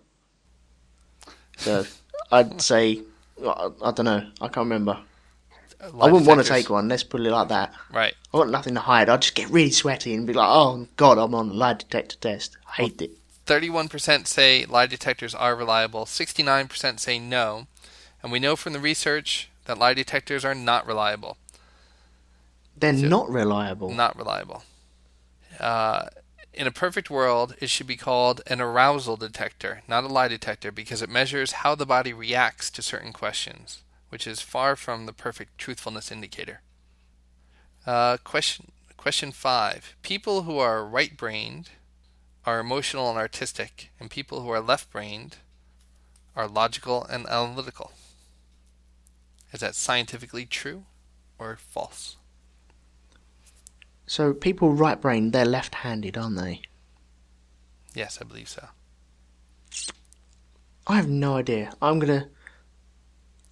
So 1.57 1.85
I'd 2.31 2.61
say, 2.61 3.01
I, 3.45 3.69
I 3.81 3.91
don't 3.91 4.05
know, 4.05 4.29
I 4.41 4.47
can't 4.47 4.65
remember. 4.65 4.99
I 5.79 6.11
wouldn't 6.11 6.25
want 6.25 6.41
to 6.41 6.47
take 6.47 6.69
one. 6.69 6.87
Let's 6.87 7.03
put 7.03 7.21
it 7.21 7.29
like 7.29 7.49
that. 7.49 7.73
Right. 7.93 8.13
I 8.33 8.37
got 8.37 8.49
nothing 8.49 8.73
to 8.73 8.79
hide. 8.79 9.09
I'd 9.09 9.21
just 9.21 9.35
get 9.35 9.49
really 9.49 9.69
sweaty 9.69 10.15
and 10.15 10.25
be 10.25 10.33
like, 10.33 10.49
"Oh 10.49 10.87
God, 10.97 11.19
I'm 11.19 11.35
on 11.35 11.49
the 11.49 11.53
lie 11.53 11.73
detector 11.73 12.17
test. 12.17 12.57
I 12.67 12.81
hate 12.81 13.01
it." 13.01 13.11
31% 13.47 14.27
say 14.27 14.65
lie 14.65 14.85
detectors 14.85 15.33
are 15.33 15.55
reliable, 15.55 16.05
69% 16.05 16.99
say 16.99 17.17
no, 17.17 17.67
and 18.21 18.31
we 18.31 18.39
know 18.39 18.55
from 18.55 18.73
the 18.73 18.79
research 18.79 19.49
that 19.65 19.79
lie 19.79 19.93
detectors 19.93 20.43
are 20.43 20.55
not 20.55 20.85
reliable. 20.85 21.37
They're 22.75 22.93
not 22.93 23.29
reliable. 23.29 23.91
Not 23.91 24.15
reliable. 24.15 24.63
Uh, 25.59 26.07
in 26.53 26.67
a 26.67 26.71
perfect 26.71 27.09
world, 27.09 27.55
it 27.59 27.69
should 27.69 27.87
be 27.87 27.95
called 27.95 28.41
an 28.47 28.59
arousal 28.59 29.15
detector, 29.15 29.81
not 29.87 30.03
a 30.03 30.07
lie 30.07 30.27
detector, 30.27 30.71
because 30.71 31.01
it 31.01 31.09
measures 31.09 31.63
how 31.63 31.75
the 31.75 31.85
body 31.85 32.13
reacts 32.13 32.69
to 32.71 32.81
certain 32.81 33.13
questions, 33.13 33.83
which 34.09 34.27
is 34.27 34.41
far 34.41 34.75
from 34.75 35.05
the 35.05 35.13
perfect 35.13 35.57
truthfulness 35.57 36.11
indicator. 36.11 36.61
Uh, 37.85 38.17
question 38.23 38.71
question 38.97 39.31
five: 39.31 39.95
People 40.01 40.43
who 40.43 40.57
are 40.57 40.85
right-brained 40.85 41.69
are 42.47 42.59
emotional 42.59 43.09
and 43.09 43.17
artistic, 43.19 43.91
and 43.99 44.09
people 44.09 44.41
who 44.41 44.49
are 44.49 44.61
left-brained 44.61 45.35
are 46.33 46.47
logical 46.47 47.03
and 47.03 47.27
analytical. 47.27 47.91
Is 49.51 49.59
that 49.59 49.75
scientifically 49.75 50.45
true 50.45 50.85
or 51.37 51.57
false? 51.57 52.15
So 54.05 54.33
people 54.33 54.71
right 54.71 54.99
brained, 54.99 55.33
they're 55.33 55.43
left-handed, 55.43 56.17
aren't 56.17 56.37
they? 56.37 56.61
Yes, 57.93 58.17
I 58.21 58.23
believe 58.23 58.47
so. 58.47 58.69
I 60.87 60.95
have 60.95 61.09
no 61.09 61.35
idea. 61.35 61.73
I'm 61.81 61.99
gonna, 61.99 62.29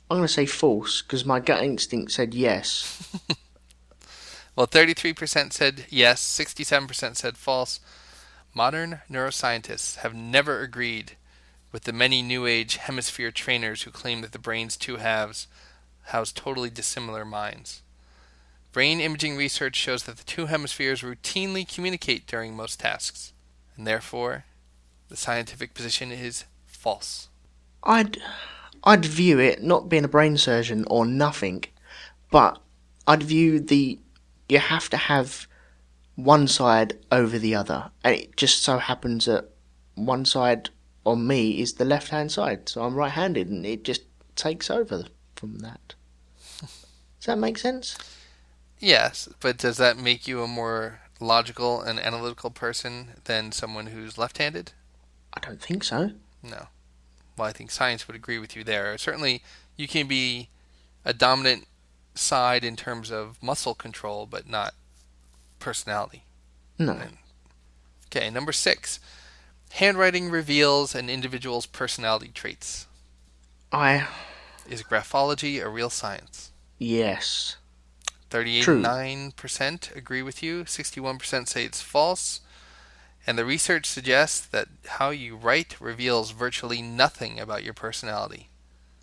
I'm 0.10 0.18
gonna 0.18 0.30
say 0.30 0.46
false 0.46 1.02
because 1.02 1.26
my 1.26 1.42
gut 1.42 1.62
instinct 1.62 2.14
said 2.14 2.34
yes. 2.34 3.20
Well, 4.56 4.68
33% 4.68 5.52
said 5.52 5.86
yes, 5.90 6.24
67% 6.24 7.18
said 7.18 7.38
false. 7.38 7.82
Modern 8.58 9.02
neuroscientists 9.12 9.98
have 9.98 10.16
never 10.16 10.62
agreed 10.62 11.18
with 11.74 11.84
the 11.84 11.92
many 11.92 12.22
New 12.22 12.46
Age 12.46 12.78
hemisphere 12.78 13.30
trainers 13.30 13.82
who 13.82 13.92
claim 13.92 14.22
that 14.22 14.32
the 14.32 14.40
brain's 14.40 14.78
two 14.78 14.96
halves 14.96 15.48
house 16.04 16.32
totally 16.32 16.70
dissimilar 16.70 17.26
minds. 17.26 17.82
Brain 18.72 19.02
imaging 19.02 19.36
research 19.36 19.76
shows 19.76 20.04
that 20.04 20.16
the 20.16 20.24
two 20.24 20.46
hemispheres 20.46 21.02
routinely 21.02 21.68
communicate 21.68 22.28
during 22.28 22.56
most 22.56 22.80
tasks, 22.80 23.34
and 23.76 23.86
therefore, 23.86 24.46
the 25.10 25.18
scientific 25.18 25.74
position 25.74 26.14
is 26.14 26.46
false. 26.66 27.28
I'd, 27.84 28.20
I'd 28.86 29.04
view 29.04 29.38
it 29.38 29.62
not 29.62 29.90
being 29.90 30.06
a 30.06 30.10
brain 30.10 30.38
surgeon 30.38 30.86
or 30.90 31.06
nothing, 31.06 31.66
but 32.32 32.62
I'd 33.06 33.24
view 33.24 33.60
the, 33.60 34.00
you 34.48 34.60
have 34.60 34.90
to 34.92 34.98
have 34.98 35.46
one 36.16 36.48
side 36.48 36.98
over 37.12 37.38
the 37.38 37.56
other, 37.56 37.92
and 38.04 38.16
it 38.16 38.38
just 38.38 38.62
so 38.62 38.78
happens 38.78 39.26
that 39.26 39.50
one 39.96 40.26
side 40.26 40.70
on 41.06 41.28
me 41.28 41.62
is 41.62 41.74
the 41.74 41.86
left-hand 41.86 42.32
side, 42.32 42.70
so 42.70 42.84
I'm 42.84 42.96
right-handed, 42.96 43.50
and 43.50 43.66
it 43.66 43.84
just 43.84 44.02
takes 44.36 44.70
over 44.70 45.06
from 45.36 45.60
that. 45.60 45.96
Does 46.62 47.26
that 47.26 47.38
make 47.38 47.58
sense? 47.58 47.98
Yes, 48.80 49.30
but 49.40 49.58
does 49.58 49.78
that 49.78 49.98
make 49.98 50.28
you 50.28 50.44
a 50.44 50.48
more 50.48 51.00
logical 51.20 51.82
and 51.82 51.98
analytical 52.00 52.50
person 52.50 53.12
than 53.24 53.52
someone 53.52 53.88
who's 53.88 54.18
left 54.18 54.38
handed? 54.38 54.74
I 55.34 55.40
don't 55.40 55.62
think 55.62 55.84
so. 55.84 56.12
No. 56.44 56.68
Well, 57.38 57.48
I 57.48 57.52
think 57.54 57.72
science 57.72 58.08
would 58.08 58.16
agree 58.16 58.38
with 58.38 58.56
you 58.56 58.64
there. 58.64 58.98
Certainly, 58.98 59.42
you 59.78 59.88
can 59.88 60.08
be 60.08 60.50
a 61.04 61.14
dominant 61.14 61.68
side 62.16 62.64
in 62.64 62.76
terms 62.76 63.12
of 63.12 63.42
muscle 63.42 63.76
control, 63.76 64.26
but 64.26 64.48
not 64.48 64.74
personality. 65.60 66.26
No. 66.78 66.98
Okay, 68.08 68.30
number 68.32 68.52
six. 68.52 69.00
Handwriting 69.74 70.30
reveals 70.32 70.96
an 70.96 71.10
individual's 71.10 71.66
personality 71.68 72.30
traits. 72.30 72.88
I 73.72 74.08
Is 74.68 74.84
graphology 74.84 75.60
a 75.64 75.70
real 75.70 75.90
science? 75.90 76.52
yes. 76.80 77.58
39% 78.30 79.96
agree 79.96 80.22
with 80.22 80.44
you, 80.44 80.64
61% 80.66 81.48
say 81.48 81.66
it's 81.66 81.82
false. 81.82 82.42
And 83.28 83.38
the 83.38 83.46
research 83.46 83.86
suggests 83.88 84.42
that 84.48 84.70
how 84.88 85.12
you 85.12 85.36
write 85.38 85.82
reveals 85.82 86.32
virtually 86.32 86.82
nothing 86.82 87.40
about 87.40 87.64
your 87.64 87.74
personality. 87.76 88.50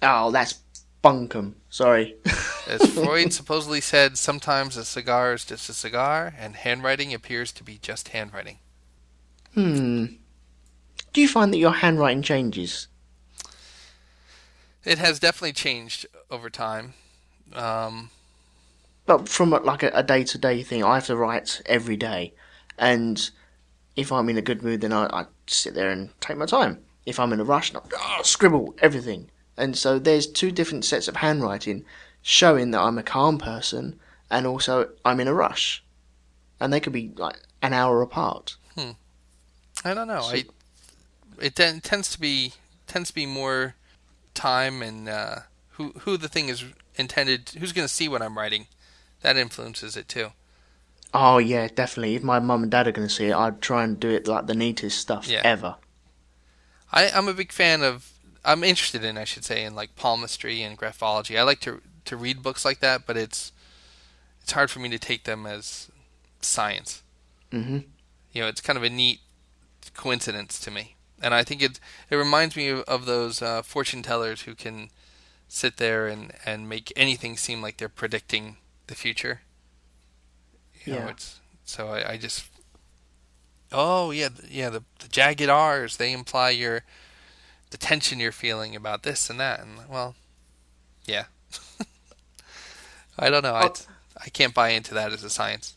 Oh, 0.02 0.30
that's 0.30 0.54
bunkum. 1.02 1.54
Sorry. 1.70 2.16
As 2.66 2.86
Freud 2.92 3.32
supposedly 3.32 3.80
said, 3.80 4.16
sometimes 4.16 4.76
a 4.76 4.84
cigar 4.84 5.32
is 5.34 5.44
just 5.44 5.68
a 5.68 5.74
cigar, 5.74 6.32
and 6.38 6.56
handwriting 6.56 7.12
appears 7.12 7.52
to 7.52 7.64
be 7.64 7.78
just 7.82 8.08
handwriting. 8.08 8.58
hmm. 9.54 10.06
Do 11.12 11.20
you 11.20 11.28
find 11.28 11.52
that 11.52 11.58
your 11.58 11.72
handwriting 11.72 12.22
changes? 12.22 12.88
It 14.84 14.98
has 14.98 15.18
definitely 15.20 15.52
changed 15.52 16.06
over 16.30 16.48
time. 16.50 16.94
Um, 17.54 18.10
But 19.06 19.28
from 19.28 19.52
a, 19.52 19.58
like 19.58 19.82
a 19.82 20.02
day 20.02 20.24
to 20.24 20.38
day 20.38 20.62
thing, 20.62 20.84
I 20.84 20.94
have 20.94 21.06
to 21.06 21.16
write 21.16 21.60
every 21.66 21.96
day, 21.96 22.32
and 22.78 23.30
if 23.96 24.12
I'm 24.12 24.28
in 24.28 24.38
a 24.38 24.42
good 24.42 24.62
mood, 24.62 24.80
then 24.80 24.92
I, 24.92 25.06
I 25.06 25.26
sit 25.46 25.74
there 25.74 25.90
and 25.90 26.10
take 26.20 26.36
my 26.36 26.46
time. 26.46 26.84
If 27.04 27.18
I'm 27.18 27.32
in 27.32 27.40
a 27.40 27.44
rush, 27.44 27.74
I 27.74 27.80
ah, 27.98 28.20
scribble 28.22 28.74
everything. 28.80 29.30
And 29.56 29.76
so 29.76 29.98
there's 29.98 30.26
two 30.26 30.50
different 30.50 30.84
sets 30.84 31.08
of 31.08 31.16
handwriting, 31.16 31.84
showing 32.22 32.70
that 32.70 32.80
I'm 32.80 32.98
a 32.98 33.02
calm 33.02 33.38
person 33.38 33.98
and 34.30 34.46
also 34.46 34.90
I'm 35.04 35.20
in 35.20 35.28
a 35.28 35.34
rush, 35.34 35.82
and 36.58 36.72
they 36.72 36.80
could 36.80 36.92
be 36.92 37.12
like 37.16 37.38
an 37.60 37.72
hour 37.72 38.00
apart. 38.02 38.56
I 39.84 39.94
don't 39.94 40.08
know. 40.08 40.22
I 40.22 40.44
it 41.40 41.56
ten- 41.56 41.80
tends 41.80 42.10
to 42.12 42.20
be 42.20 42.52
tends 42.86 43.08
to 43.08 43.14
be 43.14 43.26
more 43.26 43.74
time 44.34 44.80
and 44.82 45.08
uh, 45.08 45.36
who 45.70 45.90
who 46.00 46.16
the 46.16 46.28
thing 46.28 46.48
is 46.48 46.64
intended. 46.94 47.50
Who's 47.58 47.72
going 47.72 47.86
to 47.88 47.92
see 47.92 48.08
what 48.08 48.22
I'm 48.22 48.38
writing? 48.38 48.68
That 49.22 49.36
influences 49.36 49.96
it 49.96 50.08
too. 50.08 50.28
Oh 51.12 51.38
yeah, 51.38 51.68
definitely. 51.68 52.14
If 52.14 52.22
my 52.22 52.38
mum 52.38 52.62
and 52.62 52.70
dad 52.70 52.86
are 52.86 52.92
going 52.92 53.08
to 53.08 53.12
see 53.12 53.26
it, 53.26 53.34
I'd 53.34 53.60
try 53.60 53.82
and 53.84 53.98
do 53.98 54.08
it 54.08 54.26
like 54.28 54.46
the 54.46 54.54
neatest 54.54 54.98
stuff 54.98 55.26
Yeah. 55.28 55.42
ever. 55.44 55.76
I, 56.92 57.10
I'm 57.10 57.28
a 57.28 57.34
big 57.34 57.52
fan 57.52 57.82
of. 57.82 58.11
I'm 58.44 58.64
interested 58.64 59.04
in, 59.04 59.18
I 59.18 59.24
should 59.24 59.44
say, 59.44 59.64
in 59.64 59.74
like 59.74 59.96
palmistry 59.96 60.62
and 60.62 60.78
graphology. 60.78 61.38
I 61.38 61.42
like 61.42 61.60
to 61.60 61.80
to 62.04 62.16
read 62.16 62.42
books 62.42 62.64
like 62.64 62.80
that, 62.80 63.06
but 63.06 63.16
it's 63.16 63.52
it's 64.42 64.52
hard 64.52 64.70
for 64.70 64.80
me 64.80 64.88
to 64.90 64.98
take 64.98 65.24
them 65.24 65.46
as 65.46 65.90
science. 66.40 67.02
hmm 67.52 67.78
You 68.32 68.42
know, 68.42 68.48
it's 68.48 68.60
kind 68.60 68.76
of 68.76 68.82
a 68.82 68.90
neat 68.90 69.20
coincidence 69.94 70.58
to 70.60 70.70
me, 70.70 70.96
and 71.22 71.34
I 71.34 71.44
think 71.44 71.62
it 71.62 71.80
it 72.10 72.16
reminds 72.16 72.56
me 72.56 72.68
of, 72.68 72.80
of 72.82 73.06
those 73.06 73.42
uh, 73.42 73.62
fortune 73.62 74.02
tellers 74.02 74.42
who 74.42 74.54
can 74.54 74.90
sit 75.48 75.76
there 75.78 76.08
and 76.08 76.32
and 76.46 76.68
make 76.68 76.92
anything 76.96 77.36
seem 77.36 77.62
like 77.62 77.76
they're 77.78 77.88
predicting 77.88 78.56
the 78.88 78.94
future. 78.94 79.42
You 80.84 80.92
know, 80.92 81.06
Yeah. 81.06 81.08
it's 81.08 81.40
so 81.64 81.88
I, 81.88 82.12
I 82.12 82.16
just 82.16 82.44
oh 83.70 84.10
yeah 84.10 84.28
yeah 84.48 84.70
the 84.70 84.82
the 85.00 85.08
jagged 85.08 85.48
R's 85.48 85.96
they 85.96 86.12
imply 86.12 86.50
your 86.50 86.82
the 87.72 87.78
tension 87.78 88.20
you're 88.20 88.32
feeling 88.32 88.76
about 88.76 89.02
this 89.02 89.28
and 89.28 89.40
that 89.40 89.60
and 89.60 89.88
well 89.88 90.14
yeah 91.04 91.24
I 93.18 93.28
don't 93.28 93.42
know 93.42 93.54
I 93.54 93.70
I 94.24 94.28
can't 94.28 94.54
buy 94.54 94.70
into 94.70 94.94
that 94.94 95.12
as 95.12 95.24
a 95.24 95.30
science 95.30 95.76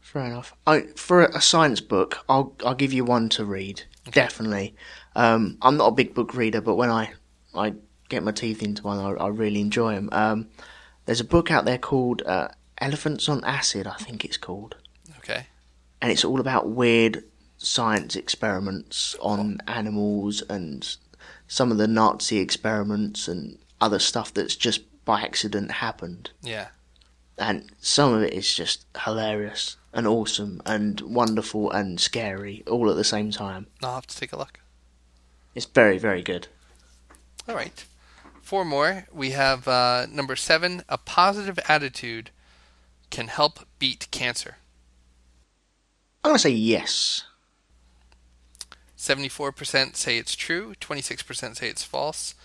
Fair 0.00 0.26
enough. 0.26 0.52
I, 0.66 0.88
for 0.94 1.22
a 1.22 1.40
science 1.40 1.80
book, 1.80 2.18
I'll 2.28 2.54
I'll 2.66 2.74
give 2.74 2.92
you 2.92 3.02
one 3.02 3.30
to 3.30 3.46
read. 3.46 3.84
Definitely. 4.10 4.74
Um, 5.16 5.56
I'm 5.62 5.78
not 5.78 5.86
a 5.86 5.92
big 5.92 6.12
book 6.12 6.34
reader, 6.34 6.60
but 6.60 6.74
when 6.74 6.90
I 6.90 7.14
I 7.54 7.72
get 8.10 8.22
my 8.22 8.32
teeth 8.32 8.62
into 8.62 8.82
one, 8.82 8.98
I, 8.98 9.12
I 9.12 9.28
really 9.28 9.62
enjoy 9.62 9.94
them. 9.94 10.10
Um, 10.12 10.48
there's 11.06 11.20
a 11.20 11.24
book 11.24 11.50
out 11.50 11.64
there 11.64 11.78
called 11.78 12.20
uh, 12.26 12.48
Elephants 12.76 13.26
on 13.26 13.42
Acid, 13.42 13.86
I 13.86 13.94
think 13.94 14.22
it's 14.26 14.36
called, 14.36 14.74
okay 15.16 15.46
and 16.02 16.10
it's 16.10 16.24
all 16.24 16.40
about 16.40 16.68
weird 16.68 17.24
science 17.56 18.16
experiments 18.16 19.16
on 19.20 19.58
animals 19.68 20.42
and 20.50 20.96
some 21.52 21.70
of 21.70 21.76
the 21.76 21.86
Nazi 21.86 22.38
experiments 22.38 23.28
and 23.28 23.58
other 23.78 23.98
stuff 23.98 24.32
that's 24.32 24.56
just 24.56 24.80
by 25.04 25.20
accident 25.20 25.70
happened 25.70 26.30
yeah 26.42 26.68
and 27.36 27.70
some 27.78 28.14
of 28.14 28.22
it 28.22 28.32
is 28.32 28.54
just 28.54 28.86
hilarious 29.04 29.76
and 29.92 30.06
awesome 30.06 30.62
and 30.64 31.00
wonderful 31.02 31.70
and 31.70 32.00
scary 32.00 32.62
all 32.66 32.88
at 32.88 32.96
the 32.96 33.04
same 33.04 33.30
time. 33.30 33.66
I'll 33.82 33.96
have 33.96 34.06
to 34.06 34.16
take 34.16 34.32
a 34.32 34.38
look 34.38 34.60
It's 35.54 35.66
very, 35.66 35.98
very 35.98 36.22
good. 36.22 36.48
all 37.46 37.54
right 37.54 37.84
four 38.40 38.64
more. 38.64 39.06
We 39.12 39.30
have 39.30 39.66
uh, 39.68 40.06
number 40.10 40.36
seven. 40.36 40.82
A 40.88 40.98
positive 40.98 41.58
attitude 41.68 42.30
can 43.10 43.28
help 43.28 43.66
beat 43.78 44.08
cancer. 44.10 44.56
I'm 46.24 46.30
gonna 46.30 46.38
say 46.38 46.50
yes. 46.50 47.24
74% 49.02 49.96
say 49.96 50.16
it's 50.16 50.36
true, 50.36 50.74
26% 50.80 51.56
say 51.56 51.68
it's 51.68 51.82
false. 51.82 52.36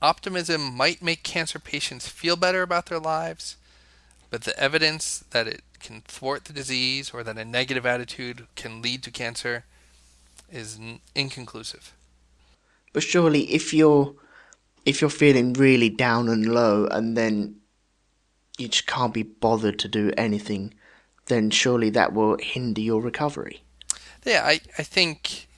Optimism 0.00 0.74
might 0.74 1.02
make 1.02 1.22
cancer 1.22 1.58
patients 1.58 2.08
feel 2.08 2.36
better 2.36 2.62
about 2.62 2.86
their 2.86 2.98
lives, 2.98 3.56
but 4.30 4.44
the 4.44 4.58
evidence 4.58 5.22
that 5.32 5.46
it 5.46 5.60
can 5.78 6.00
thwart 6.00 6.46
the 6.46 6.54
disease 6.54 7.10
or 7.12 7.22
that 7.22 7.36
a 7.36 7.44
negative 7.44 7.84
attitude 7.84 8.46
can 8.56 8.80
lead 8.80 9.02
to 9.02 9.10
cancer 9.10 9.64
is 10.50 10.78
n- 10.80 11.00
inconclusive. 11.14 11.92
But 12.94 13.02
surely, 13.02 13.52
if 13.52 13.74
you're 13.74 14.14
if 14.86 15.02
you're 15.02 15.10
feeling 15.10 15.52
really 15.52 15.90
down 15.90 16.30
and 16.30 16.46
low, 16.46 16.86
and 16.86 17.14
then 17.14 17.56
you 18.56 18.68
just 18.68 18.86
can't 18.86 19.12
be 19.12 19.22
bothered 19.22 19.78
to 19.80 19.88
do 19.88 20.10
anything, 20.16 20.72
then 21.26 21.50
surely 21.50 21.90
that 21.90 22.14
will 22.14 22.38
hinder 22.40 22.80
your 22.80 23.02
recovery. 23.02 23.62
Yeah, 24.24 24.44
I, 24.46 24.60
I 24.78 24.82
think 24.82 25.48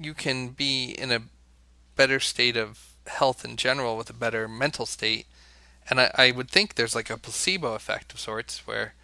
you 0.00 0.14
can 0.14 0.48
be 0.50 0.90
in 0.90 1.10
a 1.10 1.22
better 1.96 2.20
state 2.20 2.56
of 2.56 2.94
health 3.06 3.44
in 3.44 3.56
general 3.56 3.96
with 3.96 4.10
a 4.10 4.14
better 4.14 4.46
mental 4.48 4.86
state. 4.86 5.26
And 5.90 6.00
I, 6.00 6.10
I 6.14 6.30
would 6.30 6.50
think 6.50 6.74
there's 6.74 6.94
like 6.94 7.10
a 7.10 7.16
placebo 7.16 7.74
effect 7.74 8.12
of 8.12 8.20
sorts 8.20 8.66
where 8.66 8.94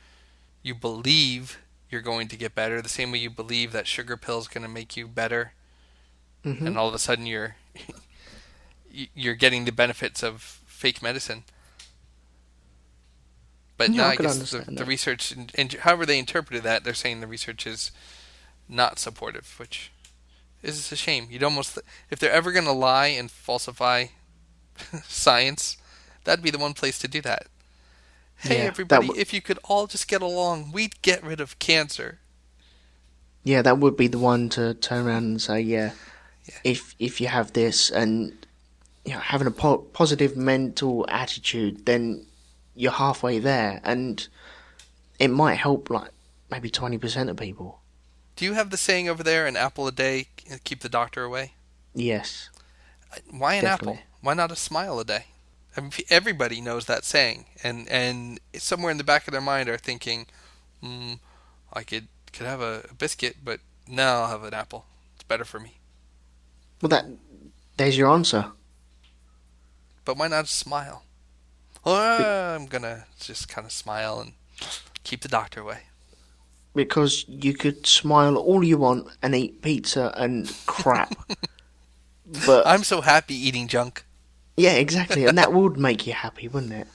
you 0.63 0.75
believe 0.75 1.59
you're 1.91 2.01
going 2.03 2.29
to 2.29 2.37
get 2.37 2.55
better 2.55 2.81
the 2.81 2.89
same 2.89 3.13
way 3.13 3.19
you 3.19 3.31
believe 3.31 3.73
that 3.73 3.87
sugar 3.87 4.17
pill 4.17 4.39
is 4.39 4.49
going 4.49 4.63
to 4.63 4.69
make 4.71 4.97
you 4.97 5.09
better 5.09 5.53
Mm-hmm. 6.45 6.67
and 6.67 6.77
all 6.77 6.87
of 6.87 6.93
a 6.93 6.99
sudden 6.99 7.25
you're 7.25 7.57
you're 9.15 9.35
getting 9.35 9.65
the 9.65 9.73
benefits 9.73 10.23
of 10.23 10.43
fake 10.67 11.03
medicine 11.03 11.45
but 13.77 13.91
no, 13.91 14.05
I 14.05 14.11
I 14.11 14.17
guess 14.17 14.51
the, 14.51 14.59
the 14.71 14.85
research, 14.85 15.33
and, 15.33 15.51
and 15.57 15.73
however 15.73 16.07
they 16.07 16.19
interpreted 16.19 16.63
that, 16.63 16.85
they're 16.85 16.95
saying 16.95 17.21
the 17.21 17.27
research 17.27 17.67
is 17.67 17.91
not 18.69 18.99
supportive, 18.99 19.55
which 19.59 19.91
is 20.71 20.93
a 20.93 20.97
shame. 20.97 21.29
You'd 21.31 21.43
almost, 21.43 21.79
if 22.11 22.19
they're 22.19 22.31
ever 22.33 22.53
going 22.53 22.65
to 22.65 22.73
lie 22.73 23.09
and 23.09 23.31
falsify 23.31 24.07
science, 25.05 25.77
that'd 26.25 26.43
be 26.45 26.51
the 26.51 26.59
one 26.59 26.75
place 26.75 26.99
to 27.01 27.09
do 27.09 27.21
that. 27.23 27.47
Hey, 28.39 28.57
Yeah, 28.57 28.63
that 28.63 28.67
everybody, 28.69 29.07
w- 29.09 29.21
if 29.21 29.33
you 29.33 29.41
could 29.41 29.59
all 29.65 29.87
just 29.87 30.09
get 30.09 30.23
along, 30.23 30.73
we'd 30.73 31.01
get 31.03 31.23
rid 31.23 31.41
of 31.41 31.59
cancer. 31.59 32.19
Yeah, 33.43 33.63
that 33.63 33.79
would 33.79 33.97
be 33.97 34.09
the 34.09 34.19
one 34.19 34.49
to 34.51 34.75
turn 34.75 35.07
around 35.07 35.25
and 35.25 35.43
say, 35.43 35.61
yeah, 35.61 35.93
if 36.63 36.95
if 36.99 37.21
you 37.21 37.27
have 37.29 37.53
this 37.53 37.91
and 37.91 38.33
you 39.05 39.13
know 39.13 39.19
having 39.19 39.47
a 39.47 39.51
po- 39.51 39.79
positive 39.93 40.35
mental 40.37 41.05
attitude, 41.09 41.85
then 41.87 42.27
you're 42.75 42.91
halfway 42.93 43.39
there, 43.39 43.81
and 43.85 44.27
it 45.19 45.29
might 45.29 45.55
help 45.57 45.91
like 45.91 46.11
maybe 46.51 46.71
twenty 46.71 46.97
percent 46.99 47.29
of 47.31 47.37
people. 47.37 47.81
Do 48.37 48.45
you 48.45 48.55
have 48.55 48.71
the 48.71 48.77
saying 48.77 49.09
over 49.09 49.23
there, 49.23 49.47
an 49.47 49.57
apple 49.57 49.87
a 49.87 49.93
day, 49.93 50.27
keep 50.65 50.81
the 50.81 50.89
doctor 50.89 51.23
away? 51.23 51.53
Yes, 51.95 52.51
Why 53.31 53.55
an 53.55 53.65
apple? 53.67 53.99
Why 54.21 54.35
not 54.35 54.51
a 54.51 54.57
smile 54.57 54.99
a 54.99 55.05
day? 55.05 55.27
I 55.77 55.81
mean, 55.81 55.93
everybody 56.11 56.61
knows 56.61 56.87
that 56.87 57.05
saying, 57.05 57.47
and 57.63 57.89
and 57.89 58.41
somewhere 58.55 58.91
in 58.91 58.99
the 58.99 59.05
back 59.05 59.27
of 59.29 59.33
their 59.33 59.41
mind 59.41 59.69
are 59.69 59.79
thinking, 59.79 60.27
mm, 60.83 61.19
I 61.73 61.83
could 61.85 62.09
could 62.33 62.47
have 62.47 62.61
a, 62.61 62.87
a 62.91 62.95
biscuit, 62.95 63.37
but 63.45 63.61
no, 63.87 64.03
I'll 64.05 64.29
have 64.29 64.45
an 64.45 64.55
apple. 64.55 64.87
It's 65.15 65.25
better 65.25 65.45
for 65.45 65.61
me. 65.61 65.79
well 66.83 66.91
that 66.91 67.07
there's 67.77 67.97
your 67.99 68.11
answer. 68.13 68.47
But 70.05 70.17
why 70.19 70.29
not 70.29 70.45
a 70.45 70.49
smile? 70.49 71.05
Well, 71.85 72.57
I'm 72.57 72.67
gonna 72.67 73.07
just 73.21 73.49
kind 73.49 73.67
of 73.67 73.73
smile 73.73 74.21
and 74.21 74.33
keep 75.05 75.21
the 75.21 75.29
doctor 75.29 75.61
away. 75.61 75.85
Because 76.75 77.25
you 77.29 77.55
could 77.55 77.87
smile 77.87 78.37
all 78.37 78.65
you 78.65 78.79
want 78.79 79.09
and 79.23 79.35
eat 79.35 79.63
pizza 79.63 80.13
and 80.17 80.53
crap. 80.67 81.15
but 82.47 82.67
I'm 82.67 82.85
so 82.85 83.01
happy 83.01 83.35
eating 83.35 83.69
junk. 83.69 84.05
yeah, 84.57 84.73
exactly, 84.73 85.25
and 85.27 85.39
that 85.39 85.53
would 85.53 85.77
make 85.77 86.07
you 86.07 86.13
happy, 86.13 86.49
wouldn't 86.49 86.73
it? 86.73 86.89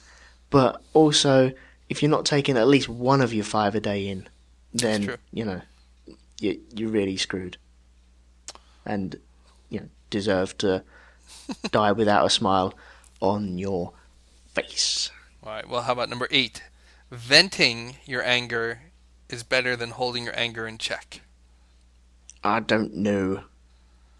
But 0.50 0.82
also, 0.92 1.52
if 1.88 2.02
you're 2.02 2.10
not 2.10 2.24
taking 2.24 2.56
at 2.56 2.68
least 2.68 2.88
one 2.88 3.20
of 3.20 3.32
your 3.32 3.44
five 3.44 3.74
a 3.74 3.80
day 3.80 4.08
in, 4.08 4.28
then 4.72 5.16
you 5.32 5.44
know 5.44 5.60
you 6.38 6.60
you're 6.74 6.90
really 6.90 7.16
screwed, 7.16 7.56
and 8.84 9.16
you 9.68 9.80
know 9.80 9.88
deserve 10.10 10.58
to 10.58 10.82
die 11.70 11.92
without 11.92 12.26
a 12.26 12.30
smile 12.30 12.74
on 13.20 13.58
your 13.58 13.92
face. 14.48 15.10
All 15.42 15.52
right. 15.52 15.68
Well, 15.68 15.82
how 15.82 15.92
about 15.92 16.10
number 16.10 16.28
eight? 16.30 16.62
Venting 17.10 17.96
your 18.04 18.22
anger 18.22 18.80
is 19.30 19.42
better 19.42 19.76
than 19.76 19.90
holding 19.90 20.24
your 20.24 20.38
anger 20.38 20.66
in 20.66 20.78
check. 20.78 21.22
I 22.44 22.60
don't 22.60 22.94
know. 22.94 23.44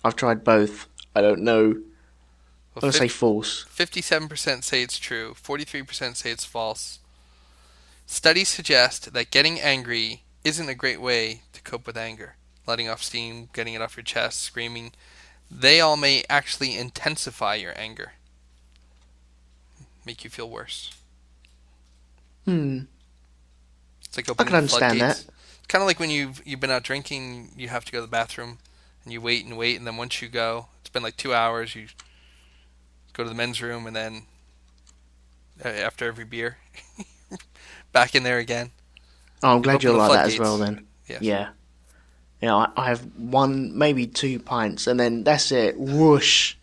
I've 0.04 0.16
tried 0.16 0.44
both. 0.44 0.86
I 1.14 1.20
don't 1.20 1.42
know. 1.42 1.82
I'm 2.76 2.82
Well, 2.82 2.82
gonna 2.82 2.92
say 2.92 3.08
false. 3.08 3.64
57% 3.64 4.64
say 4.64 4.82
it's 4.82 4.98
true, 4.98 5.34
43% 5.34 6.16
say 6.16 6.30
it's 6.30 6.44
false. 6.44 7.00
Studies 8.06 8.48
suggest 8.48 9.12
that 9.12 9.30
getting 9.30 9.60
angry 9.60 10.24
isn't 10.44 10.68
a 10.68 10.74
great 10.74 11.00
way 11.00 11.42
to 11.52 11.62
cope 11.62 11.86
with 11.86 11.96
anger. 11.96 12.36
Letting 12.66 12.88
off 12.88 13.02
steam, 13.02 13.48
getting 13.52 13.74
it 13.74 13.82
off 13.82 13.96
your 13.96 14.04
chest, 14.04 14.40
screaming, 14.40 14.92
they 15.50 15.80
all 15.80 15.96
may 15.96 16.24
actually 16.30 16.76
intensify 16.76 17.56
your 17.56 17.72
anger, 17.76 18.12
make 20.06 20.24
you 20.24 20.30
feel 20.30 20.48
worse. 20.48 20.94
Hmm. 22.44 22.80
It's 24.10 24.16
like 24.16 24.28
opening 24.28 24.48
can 24.48 24.56
understand 24.56 24.98
floodgates. 24.98 25.24
that. 25.24 25.32
Kind 25.68 25.82
of 25.82 25.86
like 25.86 26.00
when 26.00 26.10
you've 26.10 26.42
you've 26.44 26.58
been 26.58 26.70
out 26.70 26.82
drinking, 26.82 27.50
you 27.56 27.68
have 27.68 27.84
to 27.84 27.92
go 27.92 27.98
to 27.98 28.02
the 28.02 28.08
bathroom, 28.08 28.58
and 29.04 29.12
you 29.12 29.20
wait 29.20 29.44
and 29.44 29.56
wait, 29.56 29.76
and 29.78 29.86
then 29.86 29.96
once 29.96 30.20
you 30.20 30.28
go, 30.28 30.66
it's 30.80 30.90
been 30.90 31.02
like 31.04 31.16
two 31.16 31.32
hours. 31.32 31.76
You 31.76 31.86
go 33.12 33.22
to 33.22 33.28
the 33.28 33.36
men's 33.36 33.62
room, 33.62 33.86
and 33.86 33.94
then 33.94 34.22
uh, 35.64 35.68
after 35.68 36.06
every 36.06 36.24
beer, 36.24 36.58
back 37.92 38.16
in 38.16 38.24
there 38.24 38.38
again. 38.38 38.72
Oh, 39.42 39.54
I'm 39.54 39.62
glad 39.62 39.82
you're 39.82 39.96
like 39.96 40.12
that 40.12 40.26
as 40.26 40.38
well 40.38 40.58
then. 40.58 40.86
Yeah. 41.20 41.50
Yeah, 42.42 42.54
I, 42.54 42.68
I 42.76 42.86
have 42.88 43.02
one, 43.16 43.76
maybe 43.76 44.06
two 44.06 44.38
pints, 44.38 44.86
and 44.86 44.98
then 44.98 45.24
that's 45.24 45.52
it. 45.52 45.78
Whoosh. 45.78 46.54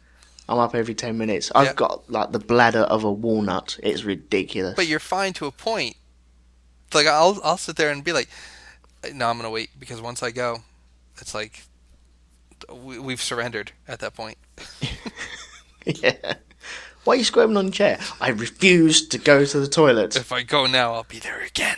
I'm 0.49 0.57
up 0.59 0.73
every 0.73 0.95
10 0.95 1.17
minutes. 1.17 1.51
I've 1.53 1.67
Yeah. 1.67 1.73
got, 1.73 2.09
like, 2.09 2.31
the 2.31 2.39
bladder 2.39 2.79
of 2.79 3.03
a 3.03 3.11
walnut. 3.11 3.77
It's 3.83 4.03
ridiculous. 4.03 4.75
But 4.75 4.87
you're 4.87 4.99
fine 4.99 5.33
to 5.33 5.45
a 5.45 5.51
point. 5.51 5.96
Like 6.93 7.07
I'll 7.07 7.39
I'll 7.43 7.57
sit 7.57 7.75
there 7.75 7.91
and 7.91 8.03
be 8.03 8.13
like, 8.13 8.29
no, 9.13 9.29
I'm 9.29 9.37
gonna 9.37 9.49
wait 9.49 9.71
because 9.79 10.01
once 10.01 10.23
I 10.23 10.31
go, 10.31 10.61
it's 11.19 11.33
like 11.33 11.63
we, 12.73 12.99
we've 12.99 13.21
surrendered 13.21 13.71
at 13.87 13.99
that 13.99 14.13
point. 14.13 14.37
yeah. 15.85 16.35
Why 17.03 17.13
are 17.13 17.17
you 17.17 17.23
squirming 17.23 17.55
on 17.55 17.65
your 17.67 17.73
chair? 17.73 17.99
I 18.19 18.29
refuse 18.29 19.07
to 19.07 19.17
go 19.17 19.45
to 19.45 19.59
the 19.59 19.67
toilet. 19.67 20.17
If 20.17 20.31
I 20.31 20.43
go 20.43 20.65
now, 20.65 20.93
I'll 20.93 21.03
be 21.03 21.19
there 21.19 21.41
again. 21.41 21.77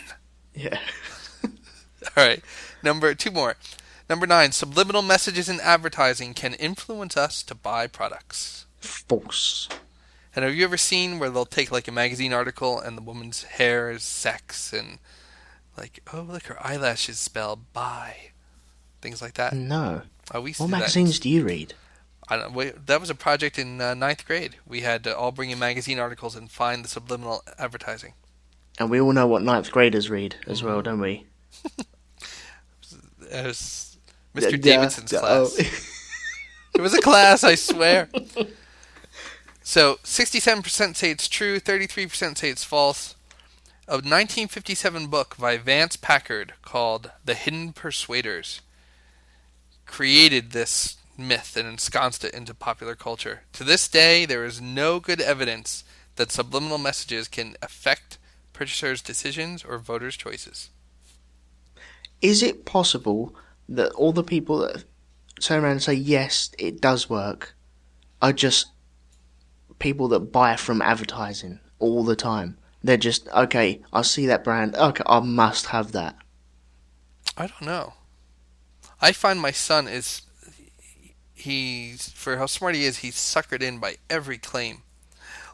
Yeah. 0.54 0.80
All 1.44 2.24
right. 2.24 2.42
Number 2.82 3.14
two 3.14 3.30
more. 3.30 3.56
Number 4.08 4.26
nine, 4.26 4.50
subliminal 4.50 5.02
messages 5.02 5.48
in 5.48 5.60
advertising 5.60 6.34
can 6.34 6.54
influence 6.54 7.16
us 7.16 7.44
to 7.44 7.54
buy 7.54 7.86
products. 7.86 8.66
False. 8.80 9.68
And 10.34 10.44
have 10.44 10.54
you 10.54 10.64
ever 10.64 10.76
seen 10.76 11.18
where 11.18 11.28
they'll 11.30 11.44
take 11.44 11.72
like 11.72 11.88
a 11.88 11.92
magazine 11.92 12.32
article 12.32 12.78
and 12.78 12.96
the 12.96 13.02
woman's 13.02 13.42
hair 13.42 13.90
is 13.90 14.02
sex 14.04 14.72
and 14.72 14.98
like, 15.76 16.00
oh 16.12 16.20
look 16.20 16.44
her 16.44 16.56
eyelashes 16.64 17.18
spell 17.18 17.56
buy, 17.72 18.16
things 19.00 19.20
like 19.20 19.34
that. 19.34 19.54
No. 19.54 20.02
Oh, 20.32 20.40
we 20.40 20.52
What 20.52 20.66
do 20.66 20.70
magazines 20.72 21.18
do 21.18 21.28
you 21.28 21.44
read? 21.44 21.74
I 22.28 22.36
don't, 22.36 22.54
we, 22.54 22.70
that 22.70 23.00
was 23.00 23.10
a 23.10 23.14
project 23.16 23.58
in 23.58 23.80
uh, 23.80 23.94
ninth 23.94 24.24
grade. 24.24 24.54
We 24.64 24.82
had 24.82 25.02
to 25.04 25.16
all 25.16 25.32
bring 25.32 25.50
in 25.50 25.58
magazine 25.58 25.98
articles 25.98 26.36
and 26.36 26.48
find 26.48 26.84
the 26.84 26.88
subliminal 26.88 27.42
advertising. 27.58 28.12
And 28.78 28.88
we 28.88 29.00
all 29.00 29.12
know 29.12 29.26
what 29.26 29.42
ninth 29.42 29.72
graders 29.72 30.08
read 30.08 30.36
as 30.46 30.58
Mm-hmm. 30.58 30.68
well, 30.68 30.82
don't 30.82 31.00
we? 31.00 31.26
It 33.32 33.46
was 33.46 33.96
Mr. 34.34 34.52
Yeah, 34.52 34.56
Davidson's 34.58 35.12
yeah, 35.12 35.18
class. 35.20 35.56
oh. 35.58 35.86
It 36.72 36.80
was 36.82 36.94
a 36.94 37.00
class, 37.00 37.42
I 37.42 37.56
swear. 37.56 38.08
So, 39.62 39.96
67% 40.04 40.96
say 40.96 41.10
it's 41.10 41.28
true, 41.28 41.60
33% 41.60 42.38
say 42.38 42.48
it's 42.48 42.64
false. 42.64 43.14
A 43.86 43.94
1957 43.94 45.08
book 45.08 45.36
by 45.38 45.56
Vance 45.56 45.96
Packard 45.96 46.54
called 46.62 47.10
The 47.24 47.34
Hidden 47.34 47.72
Persuaders 47.72 48.60
created 49.84 50.52
this 50.52 50.96
myth 51.18 51.56
and 51.56 51.68
ensconced 51.68 52.24
it 52.24 52.32
into 52.32 52.54
popular 52.54 52.94
culture. 52.94 53.42
To 53.54 53.64
this 53.64 53.88
day, 53.88 54.24
there 54.24 54.44
is 54.44 54.60
no 54.60 55.00
good 55.00 55.20
evidence 55.20 55.84
that 56.16 56.30
subliminal 56.30 56.78
messages 56.78 57.28
can 57.28 57.56
affect 57.60 58.18
purchasers' 58.52 59.02
decisions 59.02 59.64
or 59.64 59.78
voters' 59.78 60.16
choices. 60.16 60.70
Is 62.22 62.42
it 62.42 62.64
possible 62.64 63.34
that 63.68 63.92
all 63.92 64.12
the 64.12 64.22
people 64.22 64.58
that 64.58 64.84
turn 65.40 65.64
around 65.64 65.72
and 65.72 65.82
say, 65.82 65.94
yes, 65.94 66.50
it 66.58 66.80
does 66.80 67.10
work, 67.10 67.54
are 68.22 68.32
just 68.32 68.66
people 69.80 70.06
that 70.08 70.30
buy 70.32 70.54
from 70.54 70.80
advertising 70.80 71.58
all 71.80 72.04
the 72.04 72.14
time. 72.14 72.56
They're 72.82 72.96
just 72.96 73.28
okay. 73.28 73.82
I 73.92 74.02
see 74.02 74.26
that 74.26 74.44
brand. 74.44 74.76
Okay, 74.76 75.02
I 75.06 75.20
must 75.20 75.66
have 75.66 75.92
that. 75.92 76.16
I 77.36 77.48
don't 77.48 77.62
know. 77.62 77.94
I 79.00 79.12
find 79.12 79.40
my 79.40 79.50
son 79.50 79.88
is 79.88 80.22
he's 81.34 82.10
for 82.10 82.36
how 82.36 82.46
smart 82.46 82.74
he 82.74 82.84
is, 82.84 82.98
he's 82.98 83.16
suckered 83.16 83.62
in 83.62 83.78
by 83.78 83.96
every 84.08 84.38
claim. 84.38 84.82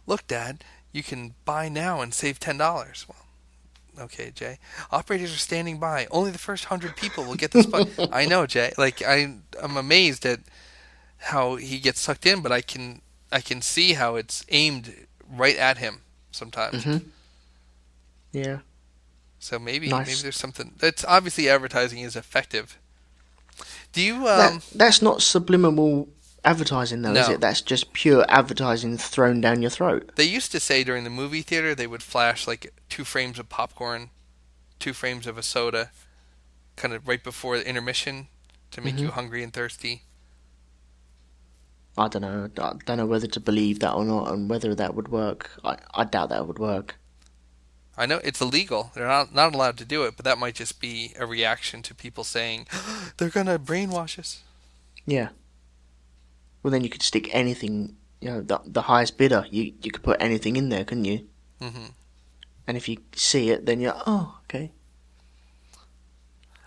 Look, 0.06 0.26
Dad, 0.26 0.64
you 0.92 1.02
can 1.02 1.34
buy 1.44 1.68
now 1.68 2.00
and 2.00 2.14
save 2.14 2.38
ten 2.38 2.58
dollars. 2.58 3.06
Well, 3.08 4.04
okay, 4.04 4.30
Jay. 4.34 4.58
Operators 4.90 5.34
are 5.34 5.38
standing 5.38 5.78
by. 5.78 6.06
Only 6.10 6.30
the 6.30 6.38
first 6.38 6.66
hundred 6.66 6.96
people 6.96 7.24
will 7.24 7.34
get 7.34 7.50
this. 7.50 7.66
I 8.12 8.26
know, 8.26 8.46
Jay. 8.46 8.72
Like 8.78 9.02
I, 9.02 9.34
I'm 9.60 9.76
amazed 9.76 10.24
at 10.26 10.40
how 11.18 11.56
he 11.56 11.78
gets 11.78 12.00
sucked 12.00 12.26
in, 12.26 12.40
but 12.40 12.52
I 12.52 12.60
can, 12.60 13.00
I 13.32 13.40
can 13.40 13.60
see 13.62 13.94
how 13.94 14.16
it's 14.16 14.44
aimed 14.48 15.06
right 15.28 15.56
at 15.56 15.78
him 15.78 16.02
sometimes. 16.30 16.84
Mm-hmm. 16.84 17.08
Yeah. 18.32 18.58
So 19.38 19.58
maybe, 19.58 19.88
Nice. 19.88 20.06
maybe 20.06 20.20
there's 20.22 20.36
something. 20.36 20.72
that's 20.78 21.04
obviously 21.04 21.48
advertising 21.48 22.00
is 22.00 22.16
effective. 22.16 22.78
Do 23.92 24.02
you? 24.02 24.14
Um, 24.16 24.22
that, 24.22 24.66
that's 24.74 25.00
not 25.02 25.22
subliminal 25.22 26.08
advertising, 26.44 27.02
though, 27.02 27.12
is 27.12 27.28
it? 27.28 27.40
That's 27.40 27.62
just 27.62 27.92
pure 27.92 28.24
advertising 28.28 28.98
thrown 28.98 29.40
down 29.40 29.62
your 29.62 29.70
throat. 29.70 30.12
They 30.16 30.24
used 30.24 30.52
to 30.52 30.60
say 30.60 30.84
during 30.84 31.04
the 31.04 31.10
movie 31.10 31.42
theater 31.42 31.74
they 31.74 31.86
would 31.86 32.02
flash 32.02 32.46
like 32.46 32.72
two 32.88 33.04
frames 33.04 33.38
of 33.38 33.48
popcorn, 33.48 34.10
two 34.78 34.92
frames 34.92 35.26
of 35.26 35.38
a 35.38 35.42
soda, 35.42 35.90
kind 36.76 36.92
of 36.94 37.08
right 37.08 37.22
before 37.22 37.58
the 37.58 37.68
intermission 37.68 38.28
to 38.72 38.80
make 38.80 38.98
you 38.98 39.08
hungry 39.08 39.42
and 39.42 39.52
thirsty. 39.52 40.02
I 41.98 42.08
don't 42.08 42.22
know. 42.22 42.50
I 42.58 42.72
don't 42.84 42.98
know 42.98 43.06
whether 43.06 43.26
to 43.26 43.40
believe 43.40 43.80
that 43.80 43.94
or 43.94 44.04
not, 44.04 44.30
and 44.30 44.50
whether 44.50 44.74
that 44.74 44.94
would 44.94 45.08
work. 45.08 45.50
I, 45.64 45.78
I 45.94 46.04
doubt 46.04 46.28
that 46.28 46.46
would 46.46 46.58
work. 46.58 46.96
I 47.96 48.04
know 48.04 48.20
it's 48.22 48.40
illegal; 48.40 48.90
they're 48.94 49.06
not 49.06 49.34
not 49.34 49.54
allowed 49.54 49.78
to 49.78 49.84
do 49.84 50.04
it, 50.04 50.16
but 50.16 50.24
that 50.24 50.38
might 50.38 50.56
just 50.56 50.80
be 50.80 51.14
a 51.18 51.26
reaction 51.26 51.82
to 51.82 51.94
people 51.94 52.24
saying 52.24 52.66
they're 53.16 53.30
gonna 53.30 53.58
brainwash 53.58 54.18
us. 54.18 54.42
Yeah. 55.06 55.30
Well, 56.62 56.70
then 56.70 56.82
you 56.82 56.90
could 56.90 57.02
stick 57.02 57.34
anything. 57.34 57.96
You 58.20 58.30
know, 58.30 58.40
the 58.42 58.60
the 58.66 58.82
highest 58.82 59.16
bidder. 59.16 59.46
You 59.50 59.72
you 59.80 59.90
could 59.90 60.02
put 60.02 60.20
anything 60.20 60.56
in 60.56 60.68
there, 60.68 60.84
couldn't 60.84 61.06
you? 61.06 61.26
Mm-hmm. 61.60 61.86
And 62.66 62.76
if 62.76 62.88
you 62.88 62.98
see 63.14 63.50
it, 63.50 63.64
then 63.64 63.80
you're 63.80 63.96
oh 64.06 64.38
okay. 64.44 64.72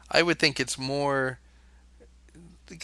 I 0.10 0.24
would 0.24 0.40
think 0.40 0.60
it's 0.60 0.80
more 0.80 1.40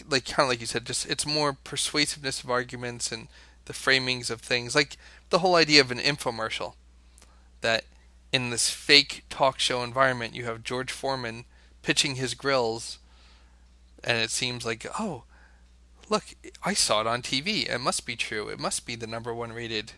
like 0.09 0.25
kind 0.25 0.45
of 0.45 0.49
like 0.49 0.61
you 0.61 0.65
said, 0.65 0.85
just 0.85 1.05
it's 1.09 1.25
more 1.25 1.53
persuasiveness 1.53 2.43
of 2.43 2.49
arguments 2.49 3.11
and 3.11 3.27
the 3.65 3.73
framings 3.73 4.29
of 4.29 4.41
things, 4.41 4.75
like 4.75 4.97
the 5.29 5.39
whole 5.39 5.55
idea 5.55 5.81
of 5.81 5.91
an 5.91 5.97
infomercial. 5.97 6.73
That 7.61 7.85
in 8.31 8.49
this 8.49 8.69
fake 8.69 9.23
talk 9.29 9.59
show 9.59 9.83
environment, 9.83 10.35
you 10.35 10.45
have 10.45 10.63
George 10.63 10.91
Foreman 10.91 11.45
pitching 11.81 12.15
his 12.15 12.33
grills, 12.33 12.99
and 14.03 14.17
it 14.17 14.29
seems 14.29 14.65
like, 14.65 14.85
oh, 14.99 15.23
look, 16.09 16.23
I 16.63 16.73
saw 16.73 17.01
it 17.01 17.07
on 17.07 17.21
TV. 17.21 17.69
It 17.69 17.79
must 17.79 18.05
be 18.05 18.15
true. 18.15 18.49
It 18.49 18.59
must 18.59 18.85
be 18.85 18.95
the 18.95 19.07
number 19.07 19.33
one 19.33 19.53
rated 19.53 19.93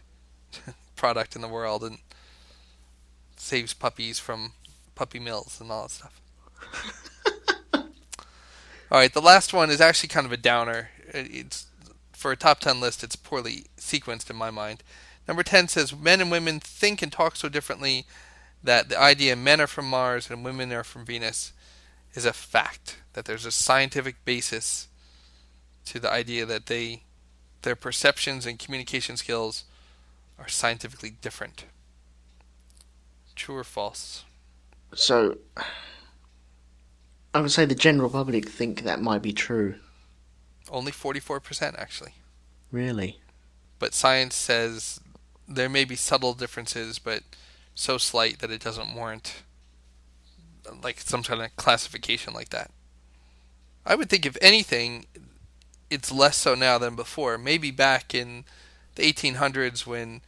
product 0.95 1.35
in 1.35 1.41
the 1.41 1.47
world, 1.47 1.83
and 1.83 1.99
saves 3.35 3.73
puppies 3.73 4.19
from 4.19 4.53
puppy 4.95 5.19
mills 5.19 5.59
and 5.61 5.71
all 5.71 5.83
that 5.83 5.91
stuff. 5.91 6.21
All 8.91 8.99
right, 8.99 9.13
the 9.13 9.21
last 9.21 9.53
one 9.53 9.69
is 9.69 9.81
actually 9.81 10.09
kind 10.09 10.25
of 10.25 10.31
a 10.31 10.37
downer. 10.37 10.89
It's 11.13 11.67
for 12.13 12.31
a 12.31 12.37
top 12.37 12.59
10 12.59 12.79
list, 12.79 13.03
it's 13.03 13.15
poorly 13.15 13.65
sequenced 13.77 14.29
in 14.29 14.35
my 14.35 14.49
mind. 14.49 14.81
Number 15.27 15.43
10 15.43 15.67
says 15.67 15.95
men 15.95 16.21
and 16.21 16.31
women 16.31 16.59
think 16.59 17.01
and 17.01 17.11
talk 17.11 17.35
so 17.35 17.49
differently 17.49 18.05
that 18.63 18.89
the 18.89 18.99
idea 18.99 19.35
men 19.35 19.61
are 19.61 19.67
from 19.67 19.89
Mars 19.89 20.29
and 20.29 20.43
women 20.43 20.71
are 20.71 20.83
from 20.83 21.05
Venus 21.05 21.53
is 22.13 22.25
a 22.25 22.33
fact. 22.33 22.97
That 23.13 23.25
there's 23.25 23.45
a 23.45 23.51
scientific 23.51 24.23
basis 24.25 24.87
to 25.85 25.99
the 25.99 26.11
idea 26.11 26.45
that 26.45 26.65
they 26.65 27.03
their 27.63 27.75
perceptions 27.75 28.45
and 28.45 28.57
communication 28.59 29.17
skills 29.17 29.65
are 30.39 30.47
scientifically 30.47 31.09
different. 31.09 31.65
True 33.35 33.57
or 33.57 33.63
false? 33.63 34.23
So 34.93 35.37
I 37.33 37.41
would 37.41 37.51
say 37.51 37.65
the 37.65 37.75
general 37.75 38.09
public 38.09 38.49
think 38.49 38.83
that 38.83 39.01
might 39.01 39.21
be 39.21 39.33
true. 39.33 39.75
Only 40.69 40.91
44% 40.91 41.77
actually. 41.79 42.13
Really? 42.71 43.19
but 43.79 43.93
science 43.93 44.35
says 44.35 44.99
there 45.47 45.69
may 45.69 45.85
be 45.85 45.95
subtle 45.95 46.33
differences, 46.33 46.99
but 46.99 47.23
so 47.75 47.97
slight 47.97 48.39
that 48.39 48.51
it 48.51 48.63
doesn't 48.63 48.93
warrant 48.93 49.43
like 50.83 50.99
some 50.99 51.23
kind 51.23 51.41
of 51.41 51.55
classification 51.55 52.33
like 52.33 52.49
that. 52.49 52.71
I 53.85 53.95
would 53.95 54.09
think, 54.09 54.25
if 54.25 54.37
anything, 54.41 55.05
it's 55.89 56.11
less 56.11 56.35
so 56.35 56.55
now 56.55 56.77
than 56.77 56.95
before. 56.95 57.37
Maybe 57.37 57.71
back 57.71 58.13
in 58.13 58.43
the 58.95 59.03
1800s 59.03 59.85
when 59.85 60.21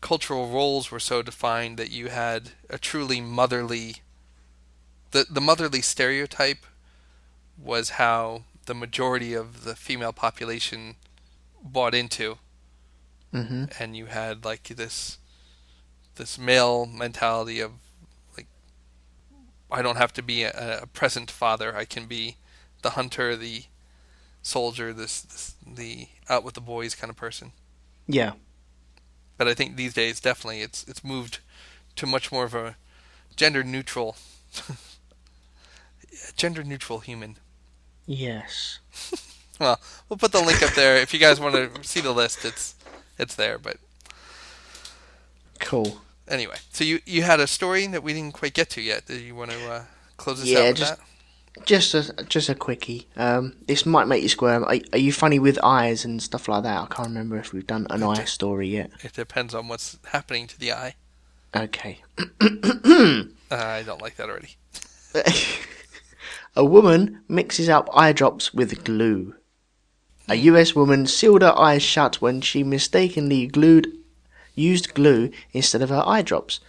cultural 0.00 0.48
roles 0.48 0.90
were 0.90 1.00
so 1.00 1.20
defined 1.20 1.78
that 1.78 1.90
you 1.90 2.08
had 2.08 2.50
a 2.68 2.78
truly 2.78 3.20
motherly 3.20 3.96
the 5.12 5.26
the 5.30 5.40
motherly 5.40 5.80
stereotype 5.80 6.66
was 7.58 7.90
how 7.90 8.44
the 8.66 8.74
majority 8.74 9.34
of 9.34 9.64
the 9.64 9.74
female 9.74 10.12
population 10.12 10.96
bought 11.62 11.94
into 11.94 12.38
Mm-hmm. 13.32 13.66
and 13.78 13.96
you 13.96 14.06
had 14.06 14.44
like 14.44 14.64
this 14.64 15.18
this 16.16 16.36
male 16.36 16.84
mentality 16.84 17.60
of 17.60 17.70
like 18.36 18.48
I 19.70 19.82
don't 19.82 19.98
have 19.98 20.12
to 20.14 20.22
be 20.22 20.42
a, 20.42 20.80
a 20.82 20.86
present 20.88 21.30
father. 21.30 21.76
I 21.76 21.84
can 21.84 22.06
be 22.06 22.38
the 22.82 22.90
hunter, 22.90 23.36
the 23.36 23.64
soldier, 24.42 24.92
this, 24.92 25.20
this 25.20 25.54
the 25.64 26.08
out 26.28 26.42
with 26.42 26.54
the 26.54 26.60
boys 26.60 26.96
kind 26.96 27.08
of 27.08 27.16
person. 27.16 27.52
Yeah. 28.08 28.32
But 29.36 29.46
I 29.46 29.54
think 29.54 29.76
these 29.76 29.94
days 29.94 30.18
definitely 30.20 30.62
it's 30.62 30.82
it's 30.88 31.04
moved 31.04 31.38
to 31.96 32.06
much 32.06 32.32
more 32.32 32.44
of 32.44 32.54
a 32.54 32.76
gender 33.36 33.62
neutral 33.62 34.16
gender 36.36 36.62
neutral 36.64 37.00
human. 37.00 37.36
Yes. 38.06 38.78
Well, 39.60 39.78
we'll 40.08 40.16
put 40.16 40.32
the 40.32 40.40
link 40.40 40.62
up 40.62 40.72
there 40.72 40.96
if 40.96 41.12
you 41.12 41.20
guys 41.20 41.38
want 41.38 41.54
to 41.54 41.84
see 41.86 42.00
the 42.00 42.12
list. 42.12 42.46
It's 42.46 42.74
it's 43.18 43.34
there, 43.34 43.58
but 43.58 43.76
Cool. 45.58 46.00
Anyway, 46.26 46.56
so 46.72 46.82
you 46.82 47.00
you 47.04 47.24
had 47.24 47.40
a 47.40 47.46
story 47.46 47.86
that 47.88 48.02
we 48.02 48.14
didn't 48.14 48.32
quite 48.32 48.54
get 48.54 48.70
to 48.70 48.80
yet. 48.80 49.04
Do 49.04 49.18
you 49.18 49.34
want 49.34 49.50
to 49.50 49.70
uh, 49.70 49.84
close 50.16 50.40
this 50.40 50.48
Yeah, 50.48 50.60
out 50.60 50.66
with 50.68 50.76
just- 50.78 50.96
that? 50.96 51.66
Just 51.66 51.94
a 51.94 52.24
just 52.24 52.48
a 52.48 52.54
quickie. 52.54 53.08
Um, 53.16 53.54
this 53.66 53.84
might 53.84 54.06
make 54.06 54.22
you 54.22 54.30
squirm. 54.30 54.64
Are, 54.64 54.76
are 54.94 54.98
you 54.98 55.12
funny 55.12 55.38
with 55.38 55.58
eyes 55.62 56.06
and 56.06 56.22
stuff 56.22 56.48
like 56.48 56.62
that? 56.62 56.80
I 56.80 56.86
can't 56.86 57.08
remember 57.08 57.36
if 57.36 57.52
we've 57.52 57.66
done 57.66 57.86
an 57.90 58.02
eye 58.02 58.24
story 58.24 58.68
yet. 58.68 58.90
It 59.04 59.12
depends 59.12 59.52
on 59.54 59.68
what's 59.68 59.98
happening 60.06 60.46
to 60.46 60.58
the 60.58 60.72
eye. 60.72 60.94
Okay. 61.54 61.98
Uh, 63.52 63.56
I 63.56 63.82
don't 63.82 64.00
like 64.00 64.14
that 64.16 64.30
already. 64.30 64.56
a 66.56 66.64
woman 66.64 67.20
mixes 67.28 67.68
up 67.68 67.88
eye 67.94 68.12
drops 68.12 68.52
with 68.52 68.84
glue. 68.84 69.34
A 70.28 70.34
US 70.34 70.74
woman 70.74 71.06
sealed 71.06 71.42
her 71.42 71.56
eyes 71.58 71.82
shut 71.82 72.20
when 72.20 72.40
she 72.40 72.62
mistakenly 72.62 73.46
glued 73.46 73.92
used 74.54 74.94
glue 74.94 75.30
instead 75.52 75.82
of 75.82 75.90
her 75.90 76.02
eye 76.06 76.22
drops. 76.22 76.60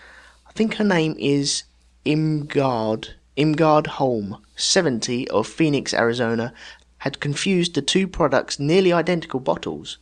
I 0.47 0.51
think 0.53 0.75
her 0.75 0.83
name 0.83 1.15
is 1.17 1.63
Imgard 2.05 3.15
Imgard 3.37 3.87
Holm, 3.87 4.37
70 4.55 5.27
of 5.29 5.47
Phoenix, 5.47 5.93
Arizona, 5.93 6.53
had 6.99 7.19
confused 7.19 7.73
the 7.73 7.81
two 7.81 8.07
products 8.07 8.59
nearly 8.59 8.93
identical 8.93 9.39
bottles. 9.39 9.97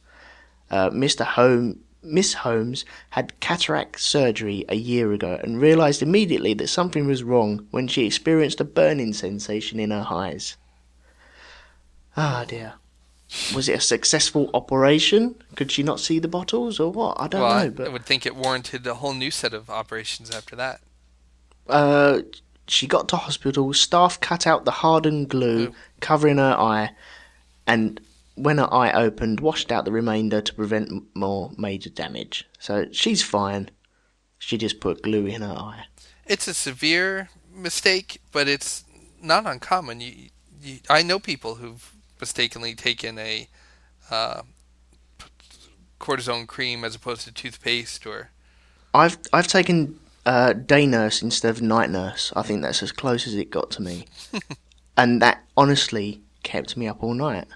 Uh, 0.69 0.89
Mr. 0.89 1.25
Holm, 1.25 1.79
Miss 2.09 2.33
Holmes 2.33 2.85
had 3.11 3.39
cataract 3.39 3.99
surgery 3.99 4.65
a 4.67 4.75
year 4.75 5.13
ago 5.13 5.39
and 5.43 5.61
realized 5.61 6.01
immediately 6.01 6.53
that 6.55 6.67
something 6.67 7.07
was 7.07 7.23
wrong 7.23 7.67
when 7.71 7.87
she 7.87 8.05
experienced 8.05 8.59
a 8.59 8.65
burning 8.65 9.13
sensation 9.13 9.79
in 9.79 9.91
her 9.91 10.05
eyes. 10.09 10.57
Ah 12.17 12.45
dear. 12.47 12.73
Was 13.53 13.69
it 13.69 13.77
a 13.77 13.81
successful 13.81 14.49
operation? 14.55 15.35
Could 15.55 15.71
she 15.71 15.83
not 15.83 15.99
see 15.99 16.17
the 16.17 16.27
bottles 16.27 16.79
or 16.79 16.91
what? 16.91 17.19
I 17.19 17.27
don't 17.27 17.41
well, 17.41 17.65
know, 17.65 17.69
but 17.69 17.87
I 17.87 17.89
would 17.89 18.05
think 18.05 18.25
it 18.25 18.35
warranted 18.35 18.87
a 18.87 18.95
whole 18.95 19.13
new 19.13 19.29
set 19.29 19.53
of 19.53 19.69
operations 19.69 20.31
after 20.31 20.55
that. 20.55 20.81
Uh, 21.67 22.21
she 22.67 22.87
got 22.87 23.07
to 23.09 23.17
hospital. 23.17 23.71
Staff 23.73 24.19
cut 24.19 24.47
out 24.47 24.65
the 24.65 24.71
hardened 24.71 25.29
glue 25.29 25.67
Ooh. 25.67 25.75
covering 25.99 26.37
her 26.37 26.55
eye, 26.57 26.89
and 27.67 28.01
when 28.39 28.57
her 28.57 28.73
eye 28.73 28.91
opened, 28.91 29.39
washed 29.39 29.71
out 29.71 29.85
the 29.85 29.91
remainder 29.91 30.41
to 30.41 30.53
prevent 30.53 31.03
more 31.13 31.51
major 31.57 31.89
damage. 31.89 32.47
So 32.57 32.85
she's 32.91 33.21
fine. 33.21 33.69
She 34.37 34.57
just 34.57 34.79
put 34.79 35.03
glue 35.03 35.25
in 35.25 35.41
her 35.41 35.53
eye. 35.53 35.85
It's 36.25 36.47
a 36.47 36.53
severe 36.53 37.29
mistake, 37.53 38.21
but 38.31 38.47
it's 38.47 38.85
not 39.21 39.45
uncommon. 39.45 39.99
You, 39.99 40.13
you 40.61 40.79
I 40.89 41.03
know 41.03 41.19
people 41.19 41.55
who've 41.55 41.91
mistakenly 42.19 42.75
taken 42.75 43.17
a 43.17 43.47
uh, 44.09 44.43
cortisone 45.99 46.47
cream 46.47 46.83
as 46.83 46.95
opposed 46.95 47.21
to 47.21 47.31
toothpaste 47.31 48.05
or 48.05 48.31
I've 48.93 49.17
I've 49.33 49.47
taken 49.47 49.99
uh, 50.25 50.53
day 50.53 50.85
nurse 50.85 51.21
instead 51.21 51.51
of 51.51 51.61
night 51.61 51.89
nurse. 51.89 52.33
I 52.35 52.41
think 52.41 52.61
that's 52.61 52.81
as 52.81 52.91
close 52.91 53.27
as 53.27 53.35
it 53.35 53.51
got 53.51 53.69
to 53.71 53.81
me, 53.81 54.05
and 54.97 55.21
that 55.21 55.43
honestly 55.55 56.21
kept 56.43 56.77
me 56.77 56.87
up 56.87 57.03
all 57.03 57.13
night. 57.13 57.47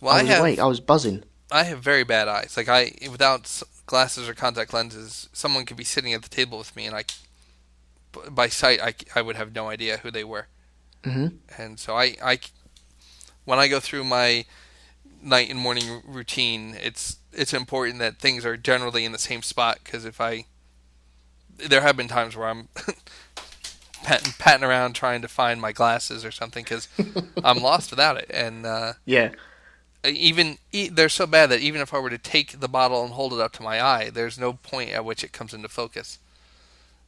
Well 0.00 0.14
I 0.14 0.18
I, 0.18 0.22
was 0.22 0.30
have 0.30 0.40
awake. 0.40 0.58
I 0.58 0.66
was 0.66 0.80
buzzing. 0.80 1.24
I 1.50 1.64
have 1.64 1.80
very 1.80 2.04
bad 2.04 2.28
eyes. 2.28 2.54
Like 2.56 2.68
I 2.68 2.92
without 3.10 3.62
glasses 3.86 4.28
or 4.28 4.34
contact 4.34 4.72
lenses, 4.74 5.28
someone 5.32 5.64
could 5.64 5.76
be 5.76 5.84
sitting 5.84 6.12
at 6.12 6.22
the 6.22 6.28
table 6.28 6.58
with 6.58 6.74
me 6.76 6.86
and 6.86 6.96
I 6.96 7.04
by 8.30 8.48
sight 8.48 8.80
I, 8.80 8.94
I 9.14 9.22
would 9.22 9.36
have 9.36 9.54
no 9.54 9.68
idea 9.68 9.98
who 9.98 10.10
they 10.10 10.24
were. 10.24 10.46
Mhm. 11.04 11.36
And 11.58 11.78
so 11.78 11.96
I 11.96 12.16
I 12.22 12.38
when 13.44 13.58
I 13.58 13.68
go 13.68 13.78
through 13.80 14.04
my 14.04 14.44
night 15.22 15.50
and 15.50 15.58
morning 15.58 16.02
routine, 16.04 16.76
it's 16.80 17.18
it's 17.32 17.52
important 17.54 17.98
that 18.00 18.18
things 18.18 18.44
are 18.44 18.56
generally 18.56 19.04
in 19.04 19.12
the 19.12 19.18
same 19.18 19.42
spot 19.42 19.78
because 19.84 20.04
if 20.04 20.20
I 20.20 20.46
there 21.58 21.80
have 21.82 21.96
been 21.96 22.08
times 22.08 22.36
where 22.36 22.48
I'm 22.48 22.68
patting, 24.02 24.32
patting 24.38 24.64
around 24.64 24.94
trying 24.94 25.22
to 25.22 25.28
find 25.28 25.60
my 25.60 25.72
glasses 25.72 26.24
or 26.24 26.30
something 26.30 26.64
because 26.64 26.88
I'm 27.44 27.58
lost 27.58 27.90
without 27.90 28.16
it 28.16 28.30
and 28.32 28.66
uh, 28.66 28.94
Yeah, 29.04 29.30
even 30.08 30.58
e- 30.72 30.88
they're 30.88 31.08
so 31.08 31.26
bad 31.26 31.50
that 31.50 31.60
even 31.60 31.80
if 31.80 31.92
I 31.94 31.98
were 31.98 32.10
to 32.10 32.18
take 32.18 32.60
the 32.60 32.68
bottle 32.68 33.04
and 33.04 33.12
hold 33.12 33.32
it 33.32 33.40
up 33.40 33.52
to 33.54 33.62
my 33.62 33.82
eye, 33.82 34.10
there's 34.10 34.38
no 34.38 34.52
point 34.52 34.90
at 34.90 35.04
which 35.04 35.24
it 35.24 35.32
comes 35.32 35.54
into 35.54 35.68
focus. 35.68 36.18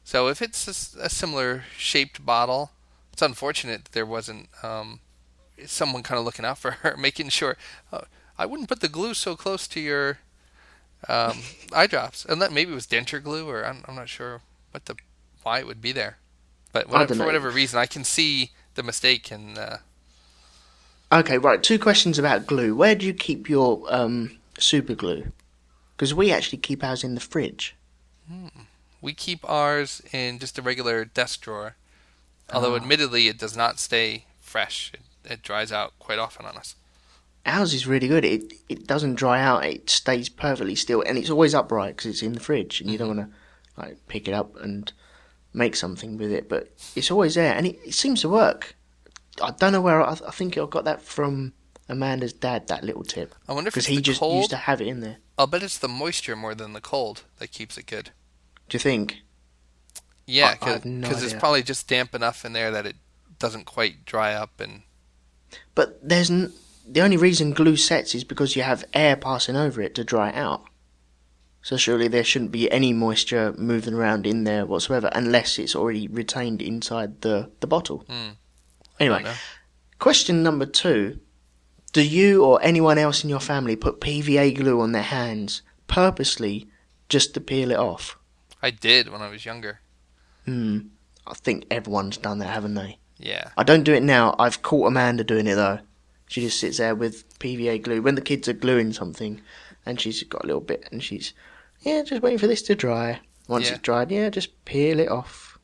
So 0.05 0.29
if 0.29 0.41
it's 0.41 0.97
a 0.97 1.09
similar 1.11 1.65
shaped 1.77 2.25
bottle, 2.25 2.71
it's 3.13 3.23
unfortunate 3.23 3.85
that 3.85 3.93
there 3.93 4.07
wasn't 4.07 4.49
um, 4.63 5.01
someone 5.67 6.03
kind 6.03 6.19
of 6.19 6.25
looking 6.25 6.45
out 6.45 6.59
for 6.59 6.71
her, 6.83 6.97
making 6.97 7.29
sure. 7.29 7.57
Uh, 7.93 8.03
I 8.39 8.47
wouldn't 8.47 8.69
put 8.69 8.81
the 8.81 8.89
glue 8.89 9.15
so 9.15 9.37
close 9.37 9.67
to 9.69 9.81
your 9.81 10.19
um, 11.09 11.39
eye 11.73 11.87
drops, 11.87 12.25
and 12.25 12.41
that 12.41 12.53
maybe 12.53 12.73
it 12.73 12.75
was 12.75 12.87
denture 12.87 13.23
glue, 13.23 13.49
or 13.49 13.67
I'm, 13.67 13.85
I'm 13.87 13.97
not 13.97 14.09
sure 14.09 14.41
what 14.71 14.87
the 14.87 14.97
why 15.43 15.59
it 15.59 15.67
would 15.67 15.83
be 15.83 15.93
there. 15.93 16.19
But 16.73 16.89
whatever, 16.89 17.15
for 17.15 17.25
whatever 17.25 17.51
reason, 17.51 17.79
I 17.79 17.87
can 17.87 18.05
see 18.05 18.53
the 18.75 18.83
mistake 18.83 19.31
and. 19.31 19.59
Uh, 19.59 19.77
Okay, 21.11 21.39
right. 21.39 21.63
Two 21.63 21.79
questions 21.79 22.19
about 22.19 22.47
glue. 22.47 22.75
Where 22.75 22.95
do 22.95 23.07
you 23.07 23.15
keep 23.15 23.49
your 23.49 23.83
um, 23.89 24.39
super 24.59 24.95
glue? 24.95 25.33
Because 25.97 26.15
we 26.15 26.31
actually 26.31 26.59
keep 26.59 26.85
ours 26.85 27.03
in 27.03 27.15
the 27.15 27.21
fridge. 27.21 27.75
Hmm. 28.29 28.49
We 29.01 29.15
keep 29.15 29.49
ours 29.49 30.03
in 30.13 30.39
just 30.39 30.59
a 30.59 30.63
regular 30.63 31.05
desk 31.05 31.41
drawer. 31.41 31.77
Ah. 32.51 32.57
Although, 32.57 32.77
admittedly, 32.77 33.29
it 33.29 33.39
does 33.39 33.57
not 33.57 33.79
stay 33.79 34.27
fresh. 34.41 34.93
It, 34.93 35.33
it 35.33 35.43
dries 35.43 35.73
out 35.73 35.99
quite 35.99 36.19
often 36.19 36.45
on 36.45 36.57
us. 36.57 36.75
Ours 37.47 37.73
is 37.73 37.87
really 37.87 38.09
good. 38.09 38.25
It 38.27 38.53
it 38.69 38.87
doesn't 38.87 39.15
dry 39.15 39.41
out. 39.41 39.65
It 39.65 39.89
stays 39.89 40.29
perfectly 40.29 40.75
still, 40.75 41.03
and 41.07 41.17
it's 41.17 41.31
always 41.31 41.55
upright 41.55 41.97
because 41.97 42.11
it's 42.11 42.23
in 42.23 42.35
the 42.35 42.41
fridge, 42.41 42.81
and 42.81 42.91
you 42.91 42.99
don't 42.99 43.09
mm-hmm. 43.09 43.19
want 43.19 43.33
to 43.77 43.81
like 43.81 44.09
pick 44.09 44.29
it 44.29 44.35
up 44.35 44.57
and 44.57 44.93
make 45.55 45.75
something 45.75 46.19
with 46.19 46.31
it. 46.31 46.51
But 46.51 46.71
it's 46.95 47.11
always 47.11 47.37
there, 47.37 47.55
and 47.55 47.67
it, 47.67 47.79
it 47.87 47.95
seems 47.95 48.21
to 48.21 48.29
work. 48.29 48.75
I 49.43 49.51
don't 49.53 49.73
know 49.73 49.81
where. 49.81 50.03
I, 50.03 50.13
I 50.27 50.31
think 50.31 50.57
I 50.59 50.67
got 50.67 50.85
that 50.85 51.03
from 51.03 51.53
Amanda's 51.89 52.33
dad. 52.33 52.69
That 52.69 52.85
little 52.85 53.05
tip 53.05 53.35
I 53.49 53.53
wonder 53.53 53.69
if 53.69 53.75
because 53.75 53.87
he 53.87 54.01
just 54.01 54.21
cold. 54.21 54.37
used 54.39 54.51
to 54.51 54.57
have 54.57 54.81
it 54.81 54.87
in 54.87 55.01
there. 55.01 55.19
I'll 55.37 55.47
bet 55.47 55.63
it's 55.63 55.79
the 55.79 55.89
moisture 55.89 56.37
more 56.37 56.55
than 56.55 56.73
the 56.73 56.81
cold 56.81 57.25
that 57.39 57.53
keeps 57.53 57.79
it 57.79 57.87
good. 57.87 58.11
Do 58.69 58.75
you 58.75 58.81
think? 58.81 59.19
Yeah, 60.27 60.57
I 60.61 60.81
no 60.85 61.09
because 61.09 61.23
it's 61.23 61.33
probably 61.33 61.63
just 61.63 61.89
damp 61.89 62.15
enough 62.15 62.45
in 62.45 62.53
there 62.53 62.71
that 62.71 62.85
it 62.87 62.97
doesn't 63.39 63.65
quite 63.65 64.05
dry 64.05 64.35
up. 64.35 64.61
And 64.61 64.83
But 65.75 66.07
there's 66.07 66.31
n- 66.31 66.53
the 66.87 67.01
only 67.01 67.17
reason 67.17 67.53
glue 67.53 67.77
sets 67.77 68.15
is 68.15 68.25
because 68.25 68.55
you 68.57 68.63
have 68.63 68.85
air 68.93 69.17
passing 69.17 69.57
over 69.57 69.81
it 69.81 69.95
to 69.95 70.05
dry 70.05 70.29
it 70.31 70.35
out. 70.35 70.65
So 71.63 71.77
surely 71.77 72.09
there 72.09 72.25
shouldn't 72.25 72.53
be 72.53 72.71
any 72.71 72.93
moisture 72.93 73.55
moving 73.59 73.95
around 73.95 74.27
in 74.27 74.45
there 74.45 74.65
whatsoever, 74.67 75.09
unless 75.13 75.59
it's 75.59 75.75
already 75.75 76.09
retained 76.09 76.61
inside 76.63 77.23
the 77.23 77.51
the 77.61 77.67
bottle. 77.67 78.05
Hmm. 78.09 78.31
Anyway, 79.01 79.25
question 79.99 80.43
number 80.43 80.67
two: 80.67 81.19
Do 81.93 82.03
you 82.07 82.45
or 82.45 82.61
anyone 82.63 82.99
else 82.99 83.23
in 83.25 83.31
your 83.31 83.41
family 83.41 83.77
put 83.77 84.01
PVA 84.01 84.55
glue 84.57 84.81
on 84.81 84.93
their 84.93 85.03
hands 85.03 85.63
purposely 85.87 86.69
just 87.09 87.35
to 87.35 87.41
peel 87.41 87.71
it 87.71 87.79
off? 87.79 88.19
I 88.63 88.71
did 88.71 89.09
when 89.11 89.23
I 89.23 89.29
was 89.31 89.45
younger. 89.47 89.81
Hmm. 90.45 90.79
I 91.27 91.35
think 91.35 91.67
everyone's 91.71 92.17
done 92.17 92.39
that, 92.39 92.49
haven't 92.49 92.75
they? 92.75 92.99
Yeah. 93.19 93.51
I 93.57 93.63
don't 93.63 93.85
do 93.85 93.93
it 93.95 94.03
now. 94.03 94.35
I've 94.39 94.63
caught 94.63 94.87
Amanda 94.89 95.23
doing 95.25 95.47
it 95.47 95.55
though. 95.57 95.81
She 96.27 96.41
just 96.41 96.59
sits 96.61 96.79
there 96.79 96.95
with 96.95 97.39
PVA 97.39 97.83
glue 97.83 98.03
when 98.03 98.15
the 98.15 98.21
kids 98.21 98.49
are 98.49 98.53
gluing 98.55 98.93
something, 98.93 99.41
and 99.87 100.01
she's 100.01 100.23
got 100.25 100.45
a 100.45 100.47
little 100.47 100.61
bit, 100.61 100.87
and 100.91 101.03
she's 101.03 101.33
yeah, 101.81 102.03
just 102.03 102.23
waiting 102.23 102.39
for 102.39 102.47
this 102.49 102.63
to 102.63 102.75
dry. 102.75 103.21
Once 103.47 103.67
Yeah. 103.69 103.73
it's 103.75 103.83
dried, 103.83 104.11
yeah, 104.11 104.29
just 104.31 104.65
peel 104.65 104.99
it 105.01 105.09
off. 105.09 105.59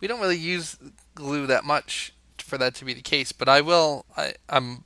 we 0.00 0.08
don't 0.08 0.20
really 0.20 0.36
use 0.36 0.76
glue 1.14 1.46
that 1.46 1.64
much 1.64 2.12
for 2.50 2.58
that 2.58 2.74
to 2.76 2.84
be 2.84 2.92
the 2.92 3.00
case. 3.00 3.32
But 3.32 3.48
I 3.48 3.62
will, 3.62 4.04
I, 4.16 4.34
I'm, 4.48 4.84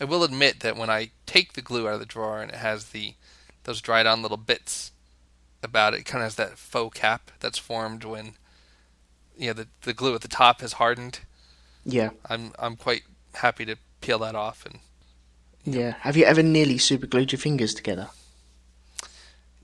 I 0.00 0.04
will 0.04 0.24
admit 0.24 0.60
that 0.60 0.76
when 0.76 0.90
I 0.90 1.10
take 1.26 1.54
the 1.54 1.62
glue 1.62 1.88
out 1.88 1.94
of 1.94 2.00
the 2.00 2.06
drawer 2.06 2.42
and 2.42 2.50
it 2.50 2.58
has 2.58 2.86
the 2.86 3.14
those 3.64 3.80
dried 3.80 4.06
on 4.06 4.22
little 4.22 4.38
bits 4.38 4.92
about 5.62 5.94
it, 5.94 6.00
it 6.00 6.04
kind 6.04 6.22
of 6.22 6.26
has 6.26 6.34
that 6.36 6.58
faux 6.58 6.98
cap 6.98 7.30
that's 7.40 7.58
formed 7.58 8.04
when, 8.04 8.34
you 9.36 9.48
know, 9.48 9.52
the 9.54 9.68
the 9.82 9.94
glue 9.94 10.14
at 10.14 10.20
the 10.20 10.28
top 10.28 10.60
has 10.60 10.74
hardened. 10.74 11.20
Yeah, 11.84 12.10
I'm 12.28 12.52
I'm 12.58 12.76
quite 12.76 13.02
happy 13.34 13.64
to 13.64 13.76
peel 14.00 14.18
that 14.20 14.34
off 14.34 14.66
and 14.66 14.80
yeah. 15.64 15.94
Have 16.00 16.16
you 16.16 16.24
ever 16.24 16.42
nearly 16.42 16.78
super 16.78 17.06
glued 17.06 17.32
your 17.32 17.38
fingers 17.38 17.74
together? 17.74 18.08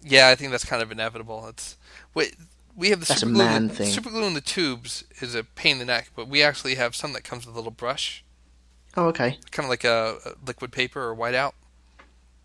yeah, 0.06 0.28
I 0.28 0.36
think 0.36 0.52
that's 0.52 0.64
kind 0.64 0.82
of 0.82 0.92
inevitable. 0.92 1.46
It's 1.48 1.76
wait. 2.14 2.36
We 2.76 2.90
have 2.90 3.00
the 3.00 3.06
That's 3.06 3.20
super 3.20 3.32
glue. 3.32 3.44
man 3.44 3.68
the. 3.68 3.86
Super 3.86 4.10
glue 4.10 4.24
in 4.24 4.34
the 4.34 4.40
tubes 4.40 5.04
is 5.20 5.34
a 5.34 5.42
pain 5.44 5.72
in 5.72 5.78
the 5.78 5.84
neck, 5.86 6.10
but 6.14 6.28
we 6.28 6.42
actually 6.42 6.74
have 6.74 6.94
some 6.94 7.12
that 7.14 7.24
comes 7.24 7.46
with 7.46 7.54
a 7.54 7.58
little 7.58 7.70
brush, 7.72 8.22
Oh, 8.96 9.06
okay. 9.08 9.38
kind 9.50 9.64
of 9.64 9.70
like 9.70 9.84
a, 9.84 10.18
a 10.26 10.32
liquid 10.46 10.72
paper 10.72 11.08
or 11.08 11.16
whiteout. 11.16 11.52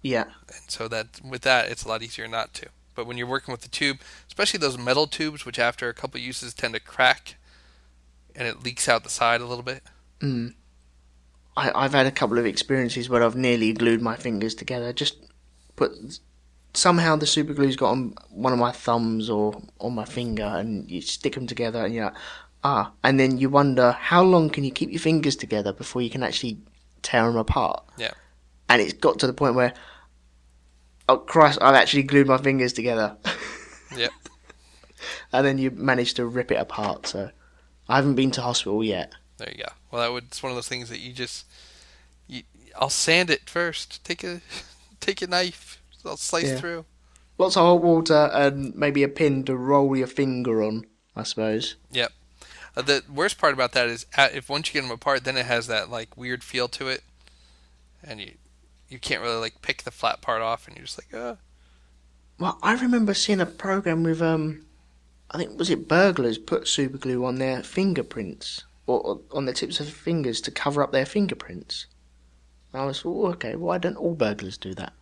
Yeah, 0.02 0.24
and 0.48 0.64
so 0.68 0.88
that 0.88 1.20
with 1.24 1.42
that 1.44 1.70
it's 1.70 1.84
a 1.84 1.88
lot 1.88 2.02
easier 2.02 2.28
not 2.28 2.54
to. 2.56 2.68
But 2.96 3.06
when 3.08 3.18
you're 3.18 3.28
working 3.28 3.52
with 3.52 3.62
the 3.62 3.70
tube, 3.70 3.98
especially 4.28 4.58
those 4.58 4.78
metal 4.78 5.06
tubes, 5.08 5.46
which 5.46 5.60
after 5.60 5.88
a 5.90 5.94
couple 5.94 6.20
uses 6.20 6.54
tend 6.54 6.74
to 6.74 6.80
crack, 6.80 7.36
and 8.36 8.48
it 8.48 8.64
leaks 8.64 8.88
out 8.90 9.04
the 9.04 9.10
side 9.10 9.42
a 9.42 9.46
little 9.46 9.64
bit. 9.64 9.84
mm. 10.20 10.54
I, 11.58 11.72
I've 11.76 11.92
had 11.94 12.06
a 12.06 12.12
couple 12.12 12.38
of 12.38 12.46
experiences 12.46 13.10
where 13.10 13.22
I've 13.24 13.36
nearly 13.36 13.74
glued 13.74 14.02
my 14.02 14.16
fingers 14.16 14.56
together. 14.56 14.94
Just 14.94 15.18
put 15.76 15.92
somehow 16.74 17.16
the 17.16 17.28
super 17.28 17.54
glue's 17.54 17.76
got 17.76 17.92
on 17.92 18.14
one 18.30 18.54
of 18.54 18.60
my 18.60 18.72
thumbs 18.72 19.30
or 19.30 19.62
on 19.80 19.94
my 19.94 20.06
finger, 20.06 20.44
and 20.44 20.90
you 20.90 21.02
stick 21.02 21.36
them 21.36 21.48
together, 21.48 21.84
and 21.86 21.94
you're 21.94 22.06
like, 22.06 22.16
ah, 22.64 22.92
and 23.04 23.20
then 23.20 23.38
you 23.38 23.50
wonder 23.50 23.92
how 23.92 24.24
long 24.24 24.50
can 24.50 24.64
you 24.64 24.72
keep 24.72 24.92
your 24.92 25.00
fingers 25.00 25.36
together 25.36 25.74
before 25.74 26.02
you 26.02 26.10
can 26.10 26.24
actually 26.24 26.58
tear 27.02 27.26
them 27.26 27.38
apart. 27.38 27.84
Yeah. 27.98 28.12
And 28.70 28.82
it's 28.82 28.94
got 28.94 29.20
to 29.20 29.28
the 29.28 29.34
point 29.34 29.56
where, 29.56 29.74
oh 31.10 31.18
Christ, 31.18 31.60
I've 31.62 31.76
actually 31.76 32.04
glued 32.04 32.28
my 32.28 32.38
fingers 32.38 32.74
together. 32.74 33.18
Yep. 33.98 34.12
and 35.34 35.46
then 35.46 35.58
you 35.58 35.70
manage 35.72 36.14
to 36.14 36.26
rip 36.26 36.50
it 36.50 36.56
apart. 36.56 37.08
So 37.08 37.30
I 37.90 37.98
haven't 37.98 38.16
been 38.16 38.32
to 38.32 38.42
hospital 38.42 38.82
yet. 38.84 39.12
There 39.38 39.50
you 39.52 39.64
go. 39.64 39.72
Well, 39.92 40.02
that 40.02 40.14
would 40.14 40.26
it's 40.26 40.42
one 40.42 40.52
of 40.52 40.56
those 40.56 40.70
things 40.70 40.88
that 40.88 41.00
you 41.00 41.12
just, 41.12 41.46
you, 42.26 42.44
I'll 42.80 42.90
sand 42.90 43.30
it 43.30 43.50
first. 43.50 44.02
Take 44.06 44.24
a, 44.24 44.40
take 45.02 45.22
a 45.22 45.28
knife. 45.28 45.81
I'll 46.06 46.18
slice 46.18 46.46
Yeah. 46.50 46.58
through. 46.60 46.86
Lots 47.38 47.58
of 47.58 47.64
hot 47.64 47.82
water 47.82 48.30
and 48.34 48.76
maybe 48.76 49.04
a 49.04 49.08
pin 49.08 49.44
to 49.46 49.56
roll 49.56 49.96
your 49.96 50.08
finger 50.08 50.62
on, 50.64 50.86
I 51.16 51.24
suppose. 51.24 51.76
Yep. 51.92 52.12
Uh, 52.76 52.82
the 52.84 53.04
worst 53.12 53.38
part 53.38 53.54
about 53.54 53.72
that 53.74 53.88
is 53.88 54.06
uh, 54.18 54.30
if 54.34 54.48
once 54.50 54.68
you 54.70 54.74
get 54.74 54.82
them 54.88 54.92
apart, 54.92 55.24
then 55.24 55.38
it 55.38 55.46
has 55.46 55.68
that 55.68 55.90
like 55.90 56.16
weird 56.16 56.44
feel 56.44 56.68
to 56.70 56.88
it, 56.88 57.04
and 58.04 58.20
you 58.20 58.34
you 58.90 59.00
can't 59.00 59.22
really 59.22 59.40
like 59.40 59.62
pick 59.62 59.84
the 59.84 59.92
flat 59.92 60.22
part 60.22 60.42
off, 60.42 60.68
and 60.68 60.76
you're 60.78 60.86
just 60.86 61.00
like, 61.00 61.14
uh 61.14 61.36
Well, 62.40 62.58
I 62.62 62.74
remember 62.74 63.14
seeing 63.14 63.42
a 63.42 63.46
program 63.46 64.04
with 64.04 64.22
um, 64.22 64.66
I 65.32 65.38
think 65.38 65.58
was 65.58 65.70
it 65.70 65.88
burglars 65.88 66.38
put 66.38 66.68
super 66.68 66.98
glue 66.98 67.26
on 67.26 67.36
their 67.40 67.64
fingerprints 67.64 68.64
or, 68.88 69.00
or 69.02 69.22
on 69.32 69.46
the 69.46 69.54
tips 69.54 69.80
of 69.80 69.88
their 69.88 69.96
fingers 69.96 70.42
to 70.42 70.52
cover 70.52 70.82
up 70.84 70.92
their 70.92 71.06
fingerprints. 71.06 71.88
And 72.74 72.82
I 72.82 72.86
was, 72.86 73.04
oh, 73.06 73.28
okay, 73.28 73.56
why 73.56 73.78
don't 73.80 73.98
all 73.98 74.16
burglars 74.16 74.58
do 74.58 74.74
that? 74.76 74.94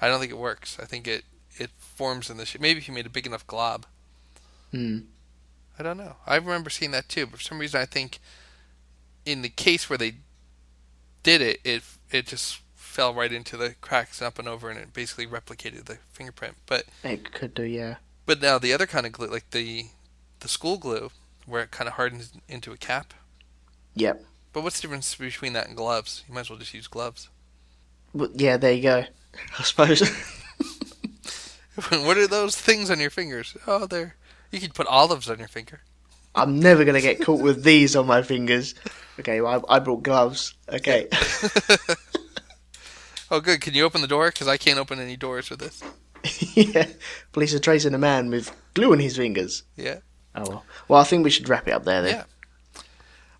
I 0.00 0.08
don't 0.08 0.20
think 0.20 0.32
it 0.32 0.38
works. 0.38 0.78
I 0.80 0.84
think 0.84 1.06
it 1.06 1.24
it 1.58 1.70
forms 1.78 2.28
in 2.30 2.36
the 2.36 2.46
shape. 2.46 2.60
Maybe 2.60 2.78
if 2.78 2.88
you 2.88 2.94
made 2.94 3.06
a 3.06 3.10
big 3.10 3.26
enough 3.26 3.46
glob. 3.46 3.86
Hmm. 4.70 4.98
I 5.78 5.82
don't 5.82 5.96
know. 5.98 6.16
I 6.26 6.36
remember 6.36 6.70
seeing 6.70 6.90
that 6.92 7.08
too, 7.08 7.26
but 7.26 7.38
for 7.38 7.42
some 7.44 7.58
reason 7.58 7.80
I 7.80 7.84
think 7.86 8.18
in 9.24 9.42
the 9.42 9.48
case 9.48 9.88
where 9.90 9.98
they 9.98 10.16
did 11.22 11.40
it, 11.42 11.60
it 11.64 11.82
it 12.10 12.26
just 12.26 12.60
fell 12.74 13.12
right 13.14 13.32
into 13.32 13.56
the 13.56 13.74
cracks 13.80 14.22
up 14.22 14.38
and 14.38 14.48
over, 14.48 14.70
and 14.70 14.78
it 14.78 14.92
basically 14.94 15.26
replicated 15.26 15.84
the 15.84 15.98
fingerprint. 16.12 16.56
But 16.66 16.86
It 17.02 17.32
could 17.32 17.54
do, 17.54 17.62
yeah. 17.62 17.96
but 18.26 18.40
now 18.42 18.58
the 18.58 18.72
other 18.72 18.86
kind 18.86 19.06
of 19.06 19.12
glue, 19.12 19.28
like 19.28 19.50
the 19.50 19.86
the 20.40 20.48
school 20.48 20.78
glue, 20.78 21.10
where 21.46 21.62
it 21.62 21.70
kind 21.70 21.88
of 21.88 21.94
hardens 21.94 22.32
into 22.48 22.72
a 22.72 22.76
cap. 22.76 23.14
Yep. 23.94 24.22
But 24.52 24.62
what's 24.62 24.76
the 24.76 24.82
difference 24.82 25.14
between 25.14 25.52
that 25.52 25.68
and 25.68 25.76
gloves? 25.76 26.24
You 26.26 26.34
might 26.34 26.40
as 26.42 26.50
well 26.50 26.58
just 26.58 26.74
use 26.74 26.88
gloves. 26.88 27.28
But 28.14 28.40
yeah, 28.40 28.56
there 28.56 28.72
you 28.72 28.82
go. 28.82 29.04
I 29.58 29.62
suppose. 29.62 30.00
what 31.90 32.16
are 32.16 32.26
those 32.26 32.56
things 32.56 32.90
on 32.90 33.00
your 33.00 33.10
fingers? 33.10 33.56
Oh, 33.66 33.86
they're. 33.86 34.16
You 34.50 34.60
could 34.60 34.74
put 34.74 34.86
olives 34.86 35.28
on 35.28 35.38
your 35.38 35.48
finger. 35.48 35.80
I'm 36.34 36.60
never 36.60 36.84
gonna 36.84 37.00
get 37.00 37.20
caught 37.22 37.40
with 37.40 37.64
these 37.64 37.96
on 37.96 38.06
my 38.06 38.22
fingers. 38.22 38.74
Okay, 39.18 39.40
well, 39.40 39.64
I, 39.68 39.76
I 39.76 39.78
brought 39.78 40.02
gloves. 40.02 40.54
Okay. 40.68 41.08
Oh, 43.30 43.40
good. 43.40 43.60
Can 43.60 43.74
you 43.74 43.84
open 43.84 44.02
the 44.02 44.06
door? 44.06 44.28
Because 44.28 44.46
I 44.46 44.56
can't 44.56 44.78
open 44.78 45.00
any 45.00 45.16
doors 45.16 45.50
with 45.50 45.60
this. 45.60 45.82
yeah. 46.54 46.86
Police 47.32 47.54
are 47.54 47.58
tracing 47.58 47.94
a 47.94 47.98
man 47.98 48.30
with 48.30 48.54
glue 48.74 48.92
on 48.92 49.00
his 49.00 49.16
fingers. 49.16 49.64
Yeah. 49.76 49.98
Oh 50.34 50.44
well. 50.48 50.64
Well, 50.88 51.00
I 51.00 51.04
think 51.04 51.24
we 51.24 51.30
should 51.30 51.48
wrap 51.48 51.66
it 51.66 51.72
up 51.72 51.84
there 51.84 52.02
then. 52.02 52.14
Yeah. 52.14 52.82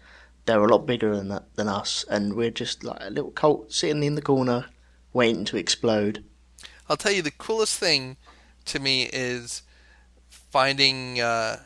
they're 0.46 0.64
a 0.64 0.68
lot 0.68 0.86
bigger 0.86 1.16
than 1.16 1.30
that, 1.30 1.56
than 1.56 1.68
us, 1.68 2.06
and 2.10 2.36
we're 2.36 2.52
just 2.52 2.84
like 2.84 3.00
a 3.02 3.10
little 3.10 3.32
cult 3.32 3.74
sitting 3.74 4.04
in 4.04 4.14
the 4.14 4.22
corner, 4.22 4.66
waiting 5.16 5.46
to 5.46 5.58
explode. 5.58 6.24
I'll 6.90 6.98
tell 6.98 7.14
you 7.14 7.22
the 7.22 7.32
coolest 7.32 7.80
thing 7.80 8.18
to 8.66 8.80
me 8.80 9.10
is 9.12 9.64
finding 10.30 11.20
uh, 11.22 11.62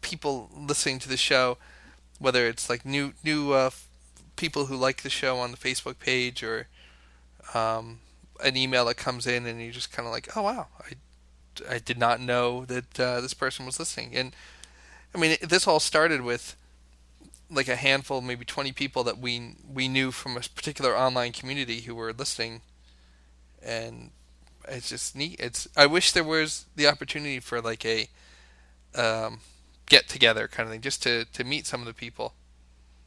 people 0.00 0.48
listening 0.56 1.00
to 1.00 1.08
the 1.08 1.16
show, 1.16 1.58
whether 2.18 2.46
it's 2.46 2.70
like 2.70 2.86
new 2.86 3.12
new 3.24 3.52
uh, 3.52 3.70
people 4.36 4.66
who 4.66 4.76
like 4.76 5.02
the 5.02 5.10
show 5.10 5.38
on 5.38 5.50
the 5.50 5.56
Facebook 5.56 5.98
page 5.98 6.42
or 6.42 6.68
um, 7.54 7.98
an 8.42 8.56
email 8.56 8.84
that 8.86 8.96
comes 8.96 9.26
in 9.26 9.44
and 9.44 9.60
you're 9.60 9.72
just 9.72 9.92
kind 9.92 10.06
of 10.06 10.12
like, 10.12 10.36
oh 10.36 10.42
wow, 10.42 10.68
I, 10.80 11.74
I 11.74 11.78
did 11.78 11.98
not 11.98 12.20
know 12.20 12.64
that 12.66 13.00
uh, 13.00 13.20
this 13.20 13.34
person 13.34 13.66
was 13.66 13.78
listening. 13.78 14.14
And 14.14 14.34
I 15.14 15.18
mean, 15.18 15.36
this 15.42 15.66
all 15.66 15.80
started 15.80 16.22
with 16.22 16.56
like 17.52 17.68
a 17.68 17.76
handful, 17.76 18.20
maybe 18.20 18.44
20 18.44 18.72
people 18.72 19.04
that 19.04 19.18
we 19.18 19.56
we 19.72 19.88
knew 19.88 20.10
from 20.10 20.36
a 20.36 20.40
particular 20.40 20.96
online 20.96 21.32
community 21.32 21.82
who 21.82 21.94
were 21.94 22.12
listening 22.12 22.62
and 23.62 24.10
it's 24.68 24.88
just 24.88 25.16
neat. 25.16 25.38
It's 25.38 25.68
I 25.76 25.86
wish 25.86 26.12
there 26.12 26.24
was 26.24 26.66
the 26.76 26.86
opportunity 26.86 27.40
for 27.40 27.60
like 27.60 27.84
a 27.84 28.08
um, 28.94 29.40
get 29.86 30.08
together 30.08 30.48
kind 30.48 30.66
of 30.66 30.72
thing, 30.72 30.80
just 30.80 31.02
to 31.04 31.24
to 31.26 31.44
meet 31.44 31.66
some 31.66 31.80
of 31.80 31.86
the 31.86 31.94
people. 31.94 32.34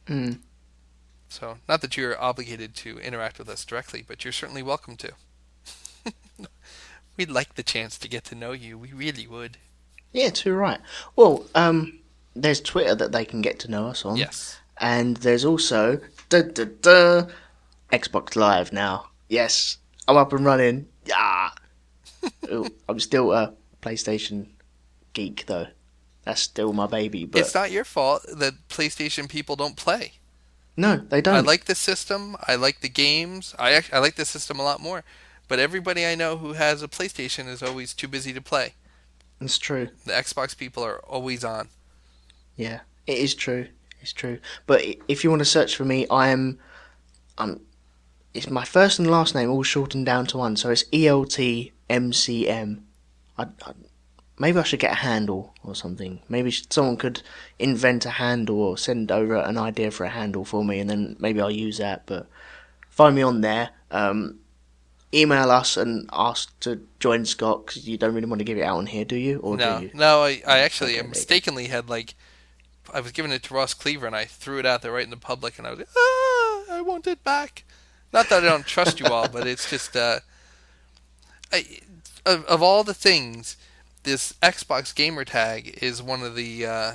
Mm. 0.06 0.40
So 1.28 1.58
not 1.68 1.80
that 1.80 1.96
you're 1.96 2.20
obligated 2.20 2.74
to 2.76 2.98
interact 2.98 3.38
with 3.38 3.48
us 3.48 3.64
directly, 3.64 4.04
but 4.06 4.24
you're 4.24 4.32
certainly 4.32 4.62
welcome 4.62 4.96
to. 4.96 5.12
We'd 7.16 7.30
like 7.30 7.54
the 7.54 7.62
chance 7.62 7.98
to 7.98 8.08
get 8.08 8.24
to 8.24 8.34
know 8.34 8.52
you. 8.52 8.78
We 8.78 8.92
really 8.92 9.26
would. 9.26 9.56
Yeah, 10.12 10.30
too 10.30 10.54
right. 10.54 10.80
Well, 11.16 11.46
um, 11.54 11.98
there's 12.36 12.60
Twitter 12.60 12.94
that 12.94 13.12
they 13.12 13.24
can 13.24 13.42
get 13.42 13.58
to 13.60 13.70
know 13.70 13.88
us 13.88 14.04
on. 14.04 14.16
Yes. 14.16 14.58
And 14.78 15.16
there's 15.18 15.44
also 15.44 16.00
duh, 16.28 16.42
duh, 16.42 16.66
duh, 16.82 17.26
Xbox 17.92 18.36
Live 18.36 18.72
now. 18.72 19.08
Yes, 19.28 19.78
I'm 20.06 20.16
up 20.16 20.32
and 20.32 20.44
running. 20.44 20.86
Yeah. 21.04 21.50
Ooh, 22.52 22.66
I'm 22.88 23.00
still 23.00 23.32
a 23.32 23.54
PlayStation 23.82 24.46
geek 25.12 25.46
though. 25.46 25.66
That's 26.24 26.40
still 26.40 26.72
my 26.72 26.86
baby. 26.86 27.24
But 27.24 27.40
It's 27.40 27.54
not 27.54 27.70
your 27.70 27.84
fault 27.84 28.26
that 28.32 28.54
PlayStation 28.68 29.28
people 29.28 29.54
don't 29.56 29.76
play. 29.76 30.14
no, 30.76 30.96
they 30.96 31.20
don't. 31.20 31.36
I 31.36 31.40
like 31.40 31.64
the 31.66 31.74
system. 31.74 32.36
I 32.46 32.56
like 32.56 32.80
the 32.80 32.88
games. 32.88 33.54
I 33.58 33.72
act- 33.72 33.92
I 33.92 33.98
like 33.98 34.16
the 34.16 34.24
system 34.24 34.58
a 34.58 34.64
lot 34.64 34.80
more. 34.80 35.04
But 35.48 35.60
everybody 35.60 36.04
I 36.04 36.16
know 36.16 36.36
who 36.38 36.54
has 36.54 36.82
a 36.82 36.88
PlayStation 36.88 37.46
is 37.48 37.62
always 37.62 37.94
too 37.94 38.08
busy 38.08 38.32
to 38.32 38.40
play. 38.42 38.74
It's 39.40 39.58
true. 39.58 39.88
The 40.04 40.12
Xbox 40.12 40.56
people 40.56 40.82
are 40.84 40.98
always 40.98 41.44
on. 41.44 41.68
Yeah, 42.56 42.80
it 43.06 43.18
is 43.18 43.34
true. 43.34 43.68
It's 44.00 44.12
true. 44.12 44.38
But 44.66 44.82
if 45.08 45.24
you 45.24 45.30
want 45.30 45.40
to 45.40 45.46
search 45.46 45.76
for 45.76 45.84
me, 45.84 46.06
I 46.08 46.28
am. 46.28 46.58
I'm. 47.38 47.60
It's 48.34 48.50
my 48.50 48.64
first 48.64 48.98
and 48.98 49.10
last 49.10 49.34
name 49.34 49.50
all 49.50 49.62
shortened 49.62 50.06
down 50.06 50.26
to 50.26 50.38
one, 50.38 50.56
so 50.56 50.70
it's 50.70 50.84
E 50.92 51.06
L 51.08 51.24
T 51.24 51.72
M 51.88 52.12
C 52.12 52.48
M. 52.48 52.86
I, 53.38 53.44
I, 53.64 53.72
maybe 54.38 54.58
I 54.58 54.62
should 54.62 54.80
get 54.80 54.92
a 54.92 54.96
handle 54.96 55.54
or 55.64 55.74
something. 55.74 56.20
Maybe 56.28 56.50
someone 56.70 56.96
could 56.98 57.22
invent 57.58 58.04
a 58.06 58.10
handle 58.10 58.60
or 58.60 58.78
send 58.78 59.10
over 59.10 59.36
an 59.36 59.56
idea 59.58 59.90
for 59.90 60.04
a 60.04 60.10
handle 60.10 60.44
for 60.44 60.64
me, 60.64 60.78
and 60.80 60.88
then 60.88 61.16
maybe 61.18 61.40
I'll 61.40 61.50
use 61.50 61.78
that. 61.78 62.04
But 62.06 62.26
find 62.90 63.14
me 63.16 63.22
on 63.22 63.40
there. 63.40 63.70
Um, 63.90 64.40
email 65.14 65.50
us 65.50 65.76
and 65.76 66.08
ask 66.12 66.58
to 66.60 66.86
join 67.00 67.24
Scott 67.24 67.66
because 67.66 67.88
you 67.88 67.96
don't 67.96 68.14
really 68.14 68.26
want 68.26 68.40
to 68.40 68.44
give 68.44 68.58
it 68.58 68.62
out 68.62 68.76
on 68.76 68.86
here, 68.86 69.04
do 69.04 69.16
you? 69.16 69.38
Or 69.38 69.56
no, 69.56 69.78
do 69.78 69.84
you? 69.84 69.90
no, 69.94 70.22
I, 70.22 70.42
I 70.46 70.58
actually 70.58 70.98
Okay, 70.98 71.08
mistakenly 71.08 71.66
had 71.68 71.88
like, 71.88 72.14
I 72.92 73.00
was 73.00 73.12
giving 73.12 73.32
it 73.32 73.42
to 73.44 73.54
Ross 73.54 73.74
Cleaver 73.74 74.06
and 74.06 74.16
I 74.16 74.24
threw 74.24 74.58
it 74.58 74.66
out 74.66 74.82
there 74.82 74.92
right 74.92 75.04
in 75.04 75.10
the 75.10 75.16
public 75.16 75.58
and 75.58 75.66
I 75.66 75.70
was 75.70 75.80
like, 75.80 75.88
ah, 75.96 76.64
I 76.70 76.82
want 76.82 77.06
it 77.06 77.22
back. 77.24 77.64
Not 78.12 78.28
that 78.28 78.42
I 78.42 78.46
don't 78.46 78.66
trust 78.66 79.00
you 79.00 79.06
all, 79.06 79.28
but 79.28 79.46
it's 79.46 79.68
just, 79.68 79.96
uh, 79.96 80.20
I, 81.52 81.80
of, 82.24 82.44
of 82.46 82.62
all 82.62 82.84
the 82.84 82.94
things, 82.94 83.56
this 84.04 84.32
Xbox 84.42 84.94
gamer 84.94 85.24
tag 85.24 85.78
is 85.82 86.02
one 86.02 86.22
of 86.22 86.36
the 86.36 86.66
uh, 86.66 86.92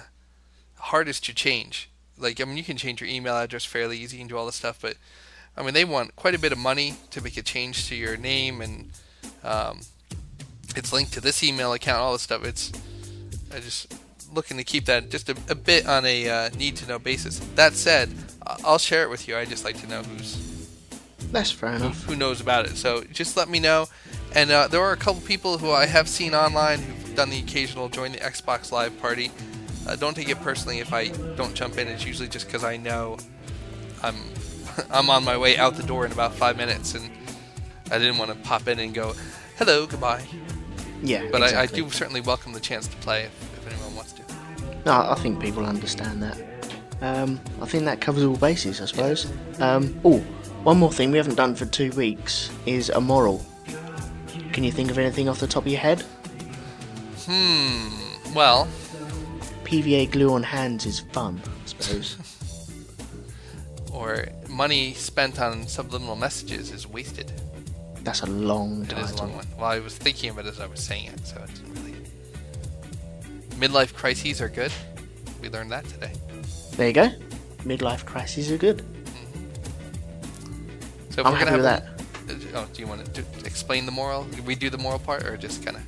hardest 0.77 1.25
to 1.25 1.33
change. 1.33 1.89
Like, 2.17 2.39
I 2.39 2.45
mean, 2.45 2.57
you 2.57 2.63
can 2.63 2.77
change 2.77 3.01
your 3.01 3.09
email 3.09 3.35
address 3.35 3.65
fairly 3.65 3.97
easy, 3.97 4.17
can 4.17 4.27
do 4.27 4.37
all 4.37 4.45
this 4.45 4.55
stuff, 4.55 4.79
but 4.81 4.95
I 5.57 5.63
mean, 5.63 5.73
they 5.73 5.85
want 5.85 6.15
quite 6.15 6.35
a 6.35 6.39
bit 6.39 6.51
of 6.51 6.57
money 6.57 6.95
to 7.11 7.21
make 7.21 7.37
a 7.37 7.41
change 7.41 7.87
to 7.89 7.95
your 7.95 8.15
name 8.15 8.61
and 8.61 8.91
um, 9.43 9.81
it's 10.75 10.93
linked 10.93 11.13
to 11.13 11.21
this 11.21 11.43
email 11.43 11.73
account, 11.73 11.99
all 11.99 12.13
this 12.13 12.21
stuff. 12.21 12.45
It's 12.45 12.71
I 13.53 13.59
just 13.59 13.93
looking 14.33 14.57
to 14.57 14.63
keep 14.63 14.85
that 14.85 15.09
just 15.09 15.29
a, 15.29 15.35
a 15.49 15.55
bit 15.55 15.87
on 15.87 16.05
a 16.05 16.29
uh, 16.29 16.49
need 16.57 16.75
to 16.77 16.87
know 16.87 16.99
basis. 16.99 17.39
That 17.55 17.73
said, 17.73 18.09
I'll 18.63 18.77
share 18.77 19.03
it 19.03 19.09
with 19.09 19.27
you. 19.27 19.37
I 19.37 19.45
just 19.45 19.63
like 19.65 19.79
to 19.81 19.87
know 19.87 20.01
who's 20.03 20.69
That's 21.31 21.51
fair 21.51 21.71
who, 21.71 21.75
enough. 21.85 22.03
who 22.03 22.15
knows 22.15 22.41
about 22.41 22.65
it. 22.65 22.77
So 22.77 23.03
just 23.11 23.37
let 23.37 23.49
me 23.49 23.59
know. 23.59 23.87
And 24.33 24.49
uh, 24.51 24.67
there 24.67 24.81
are 24.81 24.93
a 24.93 24.97
couple 24.97 25.21
people 25.21 25.57
who 25.57 25.71
I 25.71 25.85
have 25.85 26.07
seen 26.07 26.33
online 26.33 26.79
who've 26.79 27.15
done 27.15 27.29
the 27.29 27.39
occasional 27.39 27.89
join 27.89 28.13
the 28.13 28.19
Xbox 28.19 28.71
Live 28.71 28.99
party. 29.01 29.31
Uh, 29.87 29.95
don't 29.95 30.15
take 30.15 30.29
it 30.29 30.39
personally 30.41 30.79
if 30.79 30.93
I 30.93 31.07
don't 31.35 31.53
jump 31.53 31.77
in. 31.77 31.87
It's 31.87 32.05
usually 32.05 32.29
just 32.29 32.45
because 32.45 32.63
I 32.63 32.77
know 32.77 33.17
I'm 34.01 34.15
I'm 34.91 35.09
on 35.09 35.23
my 35.25 35.37
way 35.37 35.57
out 35.57 35.75
the 35.75 35.83
door 35.83 36.05
in 36.05 36.11
about 36.13 36.33
five 36.33 36.55
minutes, 36.55 36.95
and 36.95 37.09
I 37.91 37.97
didn't 37.97 38.17
want 38.17 38.31
to 38.31 38.37
pop 38.37 38.67
in 38.69 38.79
and 38.79 38.93
go, 38.93 39.13
"Hello, 39.57 39.85
goodbye." 39.85 40.23
Yeah, 41.03 41.27
But 41.31 41.41
exactly. 41.41 41.57
I, 41.57 41.61
I 41.63 41.65
do 41.65 41.89
certainly 41.89 42.21
welcome 42.21 42.53
the 42.53 42.59
chance 42.59 42.87
to 42.87 42.95
play 42.97 43.27
No, 44.85 44.93
I 44.93 45.15
think 45.15 45.39
people 45.39 45.65
understand 45.65 46.21
that. 46.23 46.37
Um, 47.01 47.39
I 47.61 47.65
think 47.65 47.85
that 47.85 47.99
covers 48.01 48.23
all 48.23 48.35
bases, 48.35 48.81
I 48.81 48.85
suppose. 48.85 49.31
Um, 49.59 49.99
oh, 50.05 50.19
one 50.63 50.77
more 50.77 50.91
thing 50.91 51.11
we 51.11 51.17
haven't 51.17 51.35
done 51.35 51.55
for 51.55 51.65
two 51.65 51.91
weeks 51.91 52.51
is 52.65 52.89
a 52.89 53.01
moral. 53.01 53.43
Can 54.53 54.63
you 54.63 54.71
think 54.71 54.91
of 54.91 54.97
anything 54.97 55.27
off 55.29 55.39
the 55.39 55.47
top 55.47 55.63
of 55.65 55.71
your 55.71 55.79
head? 55.79 56.01
Hmm. 57.25 57.89
Well, 58.33 58.67
PVA 59.63 60.11
glue 60.11 60.33
on 60.33 60.43
hands 60.43 60.85
is 60.85 60.99
fun, 60.99 61.41
I 61.45 61.65
suppose. 61.67 62.17
or 63.91 64.27
money 64.49 64.93
spent 64.93 65.39
on 65.39 65.67
subliminal 65.67 66.15
messages 66.15 66.71
is 66.71 66.87
wasted. 66.87 67.31
That's 68.03 68.21
a 68.21 68.25
long 68.27 68.83
It 68.83 68.89
title. 68.89 69.15
a 69.15 69.17
long 69.21 69.35
one. 69.35 69.47
Well, 69.57 69.65
I 69.67 69.79
was 69.79 69.95
thinking 69.97 70.31
of 70.31 70.37
it 70.39 70.45
as 70.45 70.59
I 70.59 70.65
was 70.65 70.79
saying 70.81 71.07
it, 71.07 71.25
so 71.25 71.41
it's 71.47 71.61
really. 71.61 71.90
Midlife 73.59 73.93
crises 73.93 74.41
are 74.41 74.49
good. 74.49 74.71
We 75.41 75.49
learned 75.49 75.71
that 75.71 75.85
today. 75.85 76.13
There 76.73 76.87
you 76.87 76.93
go. 76.93 77.09
Midlife 77.63 78.05
crises 78.05 78.51
are 78.51 78.57
good. 78.57 78.79
Mm-hmm. 78.79 79.45
So 81.11 81.23
I'm 81.23 81.33
we're 81.33 81.37
happy 81.39 81.51
gonna 81.51 81.57
with 81.57 81.65
have. 81.65 81.83
a- 81.83 81.85
uh, 81.85 81.87
Oh, 82.53 82.67
do 82.73 82.81
you 82.81 82.87
want 82.87 83.13
to 83.13 83.21
explain 83.45 83.85
the 83.85 83.91
moral? 83.91 84.25
We 84.45 84.55
do 84.55 84.69
the 84.69 84.77
moral 84.77 84.99
part, 84.99 85.23
or 85.25 85.35
just 85.37 85.63
kind 85.65 85.77
of? 85.77 85.83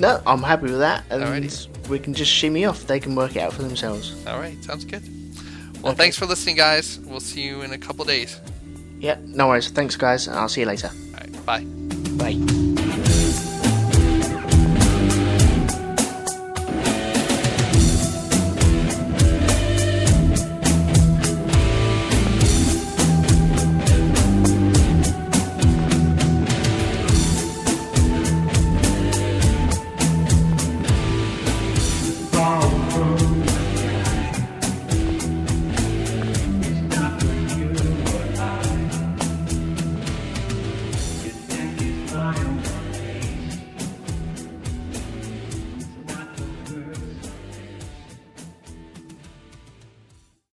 No, 0.00 0.20
I'm 0.26 0.42
happy 0.42 0.64
with 0.64 0.78
that, 0.78 1.04
and 1.10 1.22
Alrighty. 1.22 1.88
we 1.88 1.98
can 1.98 2.14
just 2.14 2.30
shimmy 2.30 2.64
off. 2.64 2.86
They 2.86 3.00
can 3.00 3.14
work 3.16 3.34
it 3.36 3.40
out 3.40 3.52
for 3.52 3.62
themselves. 3.62 4.14
All 4.26 4.38
right, 4.38 4.62
sounds 4.62 4.84
good. 4.84 5.02
Well, 5.82 5.94
thanks 5.94 6.16
for 6.18 6.26
listening, 6.26 6.56
guys. 6.56 6.98
We'll 7.00 7.20
see 7.20 7.42
you 7.42 7.62
in 7.62 7.72
a 7.72 7.78
couple 7.78 8.04
days. 8.04 8.40
Yeah, 9.00 9.16
no 9.24 9.48
worries. 9.48 9.68
Thanks, 9.70 9.96
guys, 9.96 10.26
and 10.28 10.36
I'll 10.36 10.48
see 10.48 10.60
you 10.62 10.66
later. 10.66 10.90
All 11.14 11.20
right, 11.20 11.46
bye. 11.46 11.64
Bye. 12.34 13.10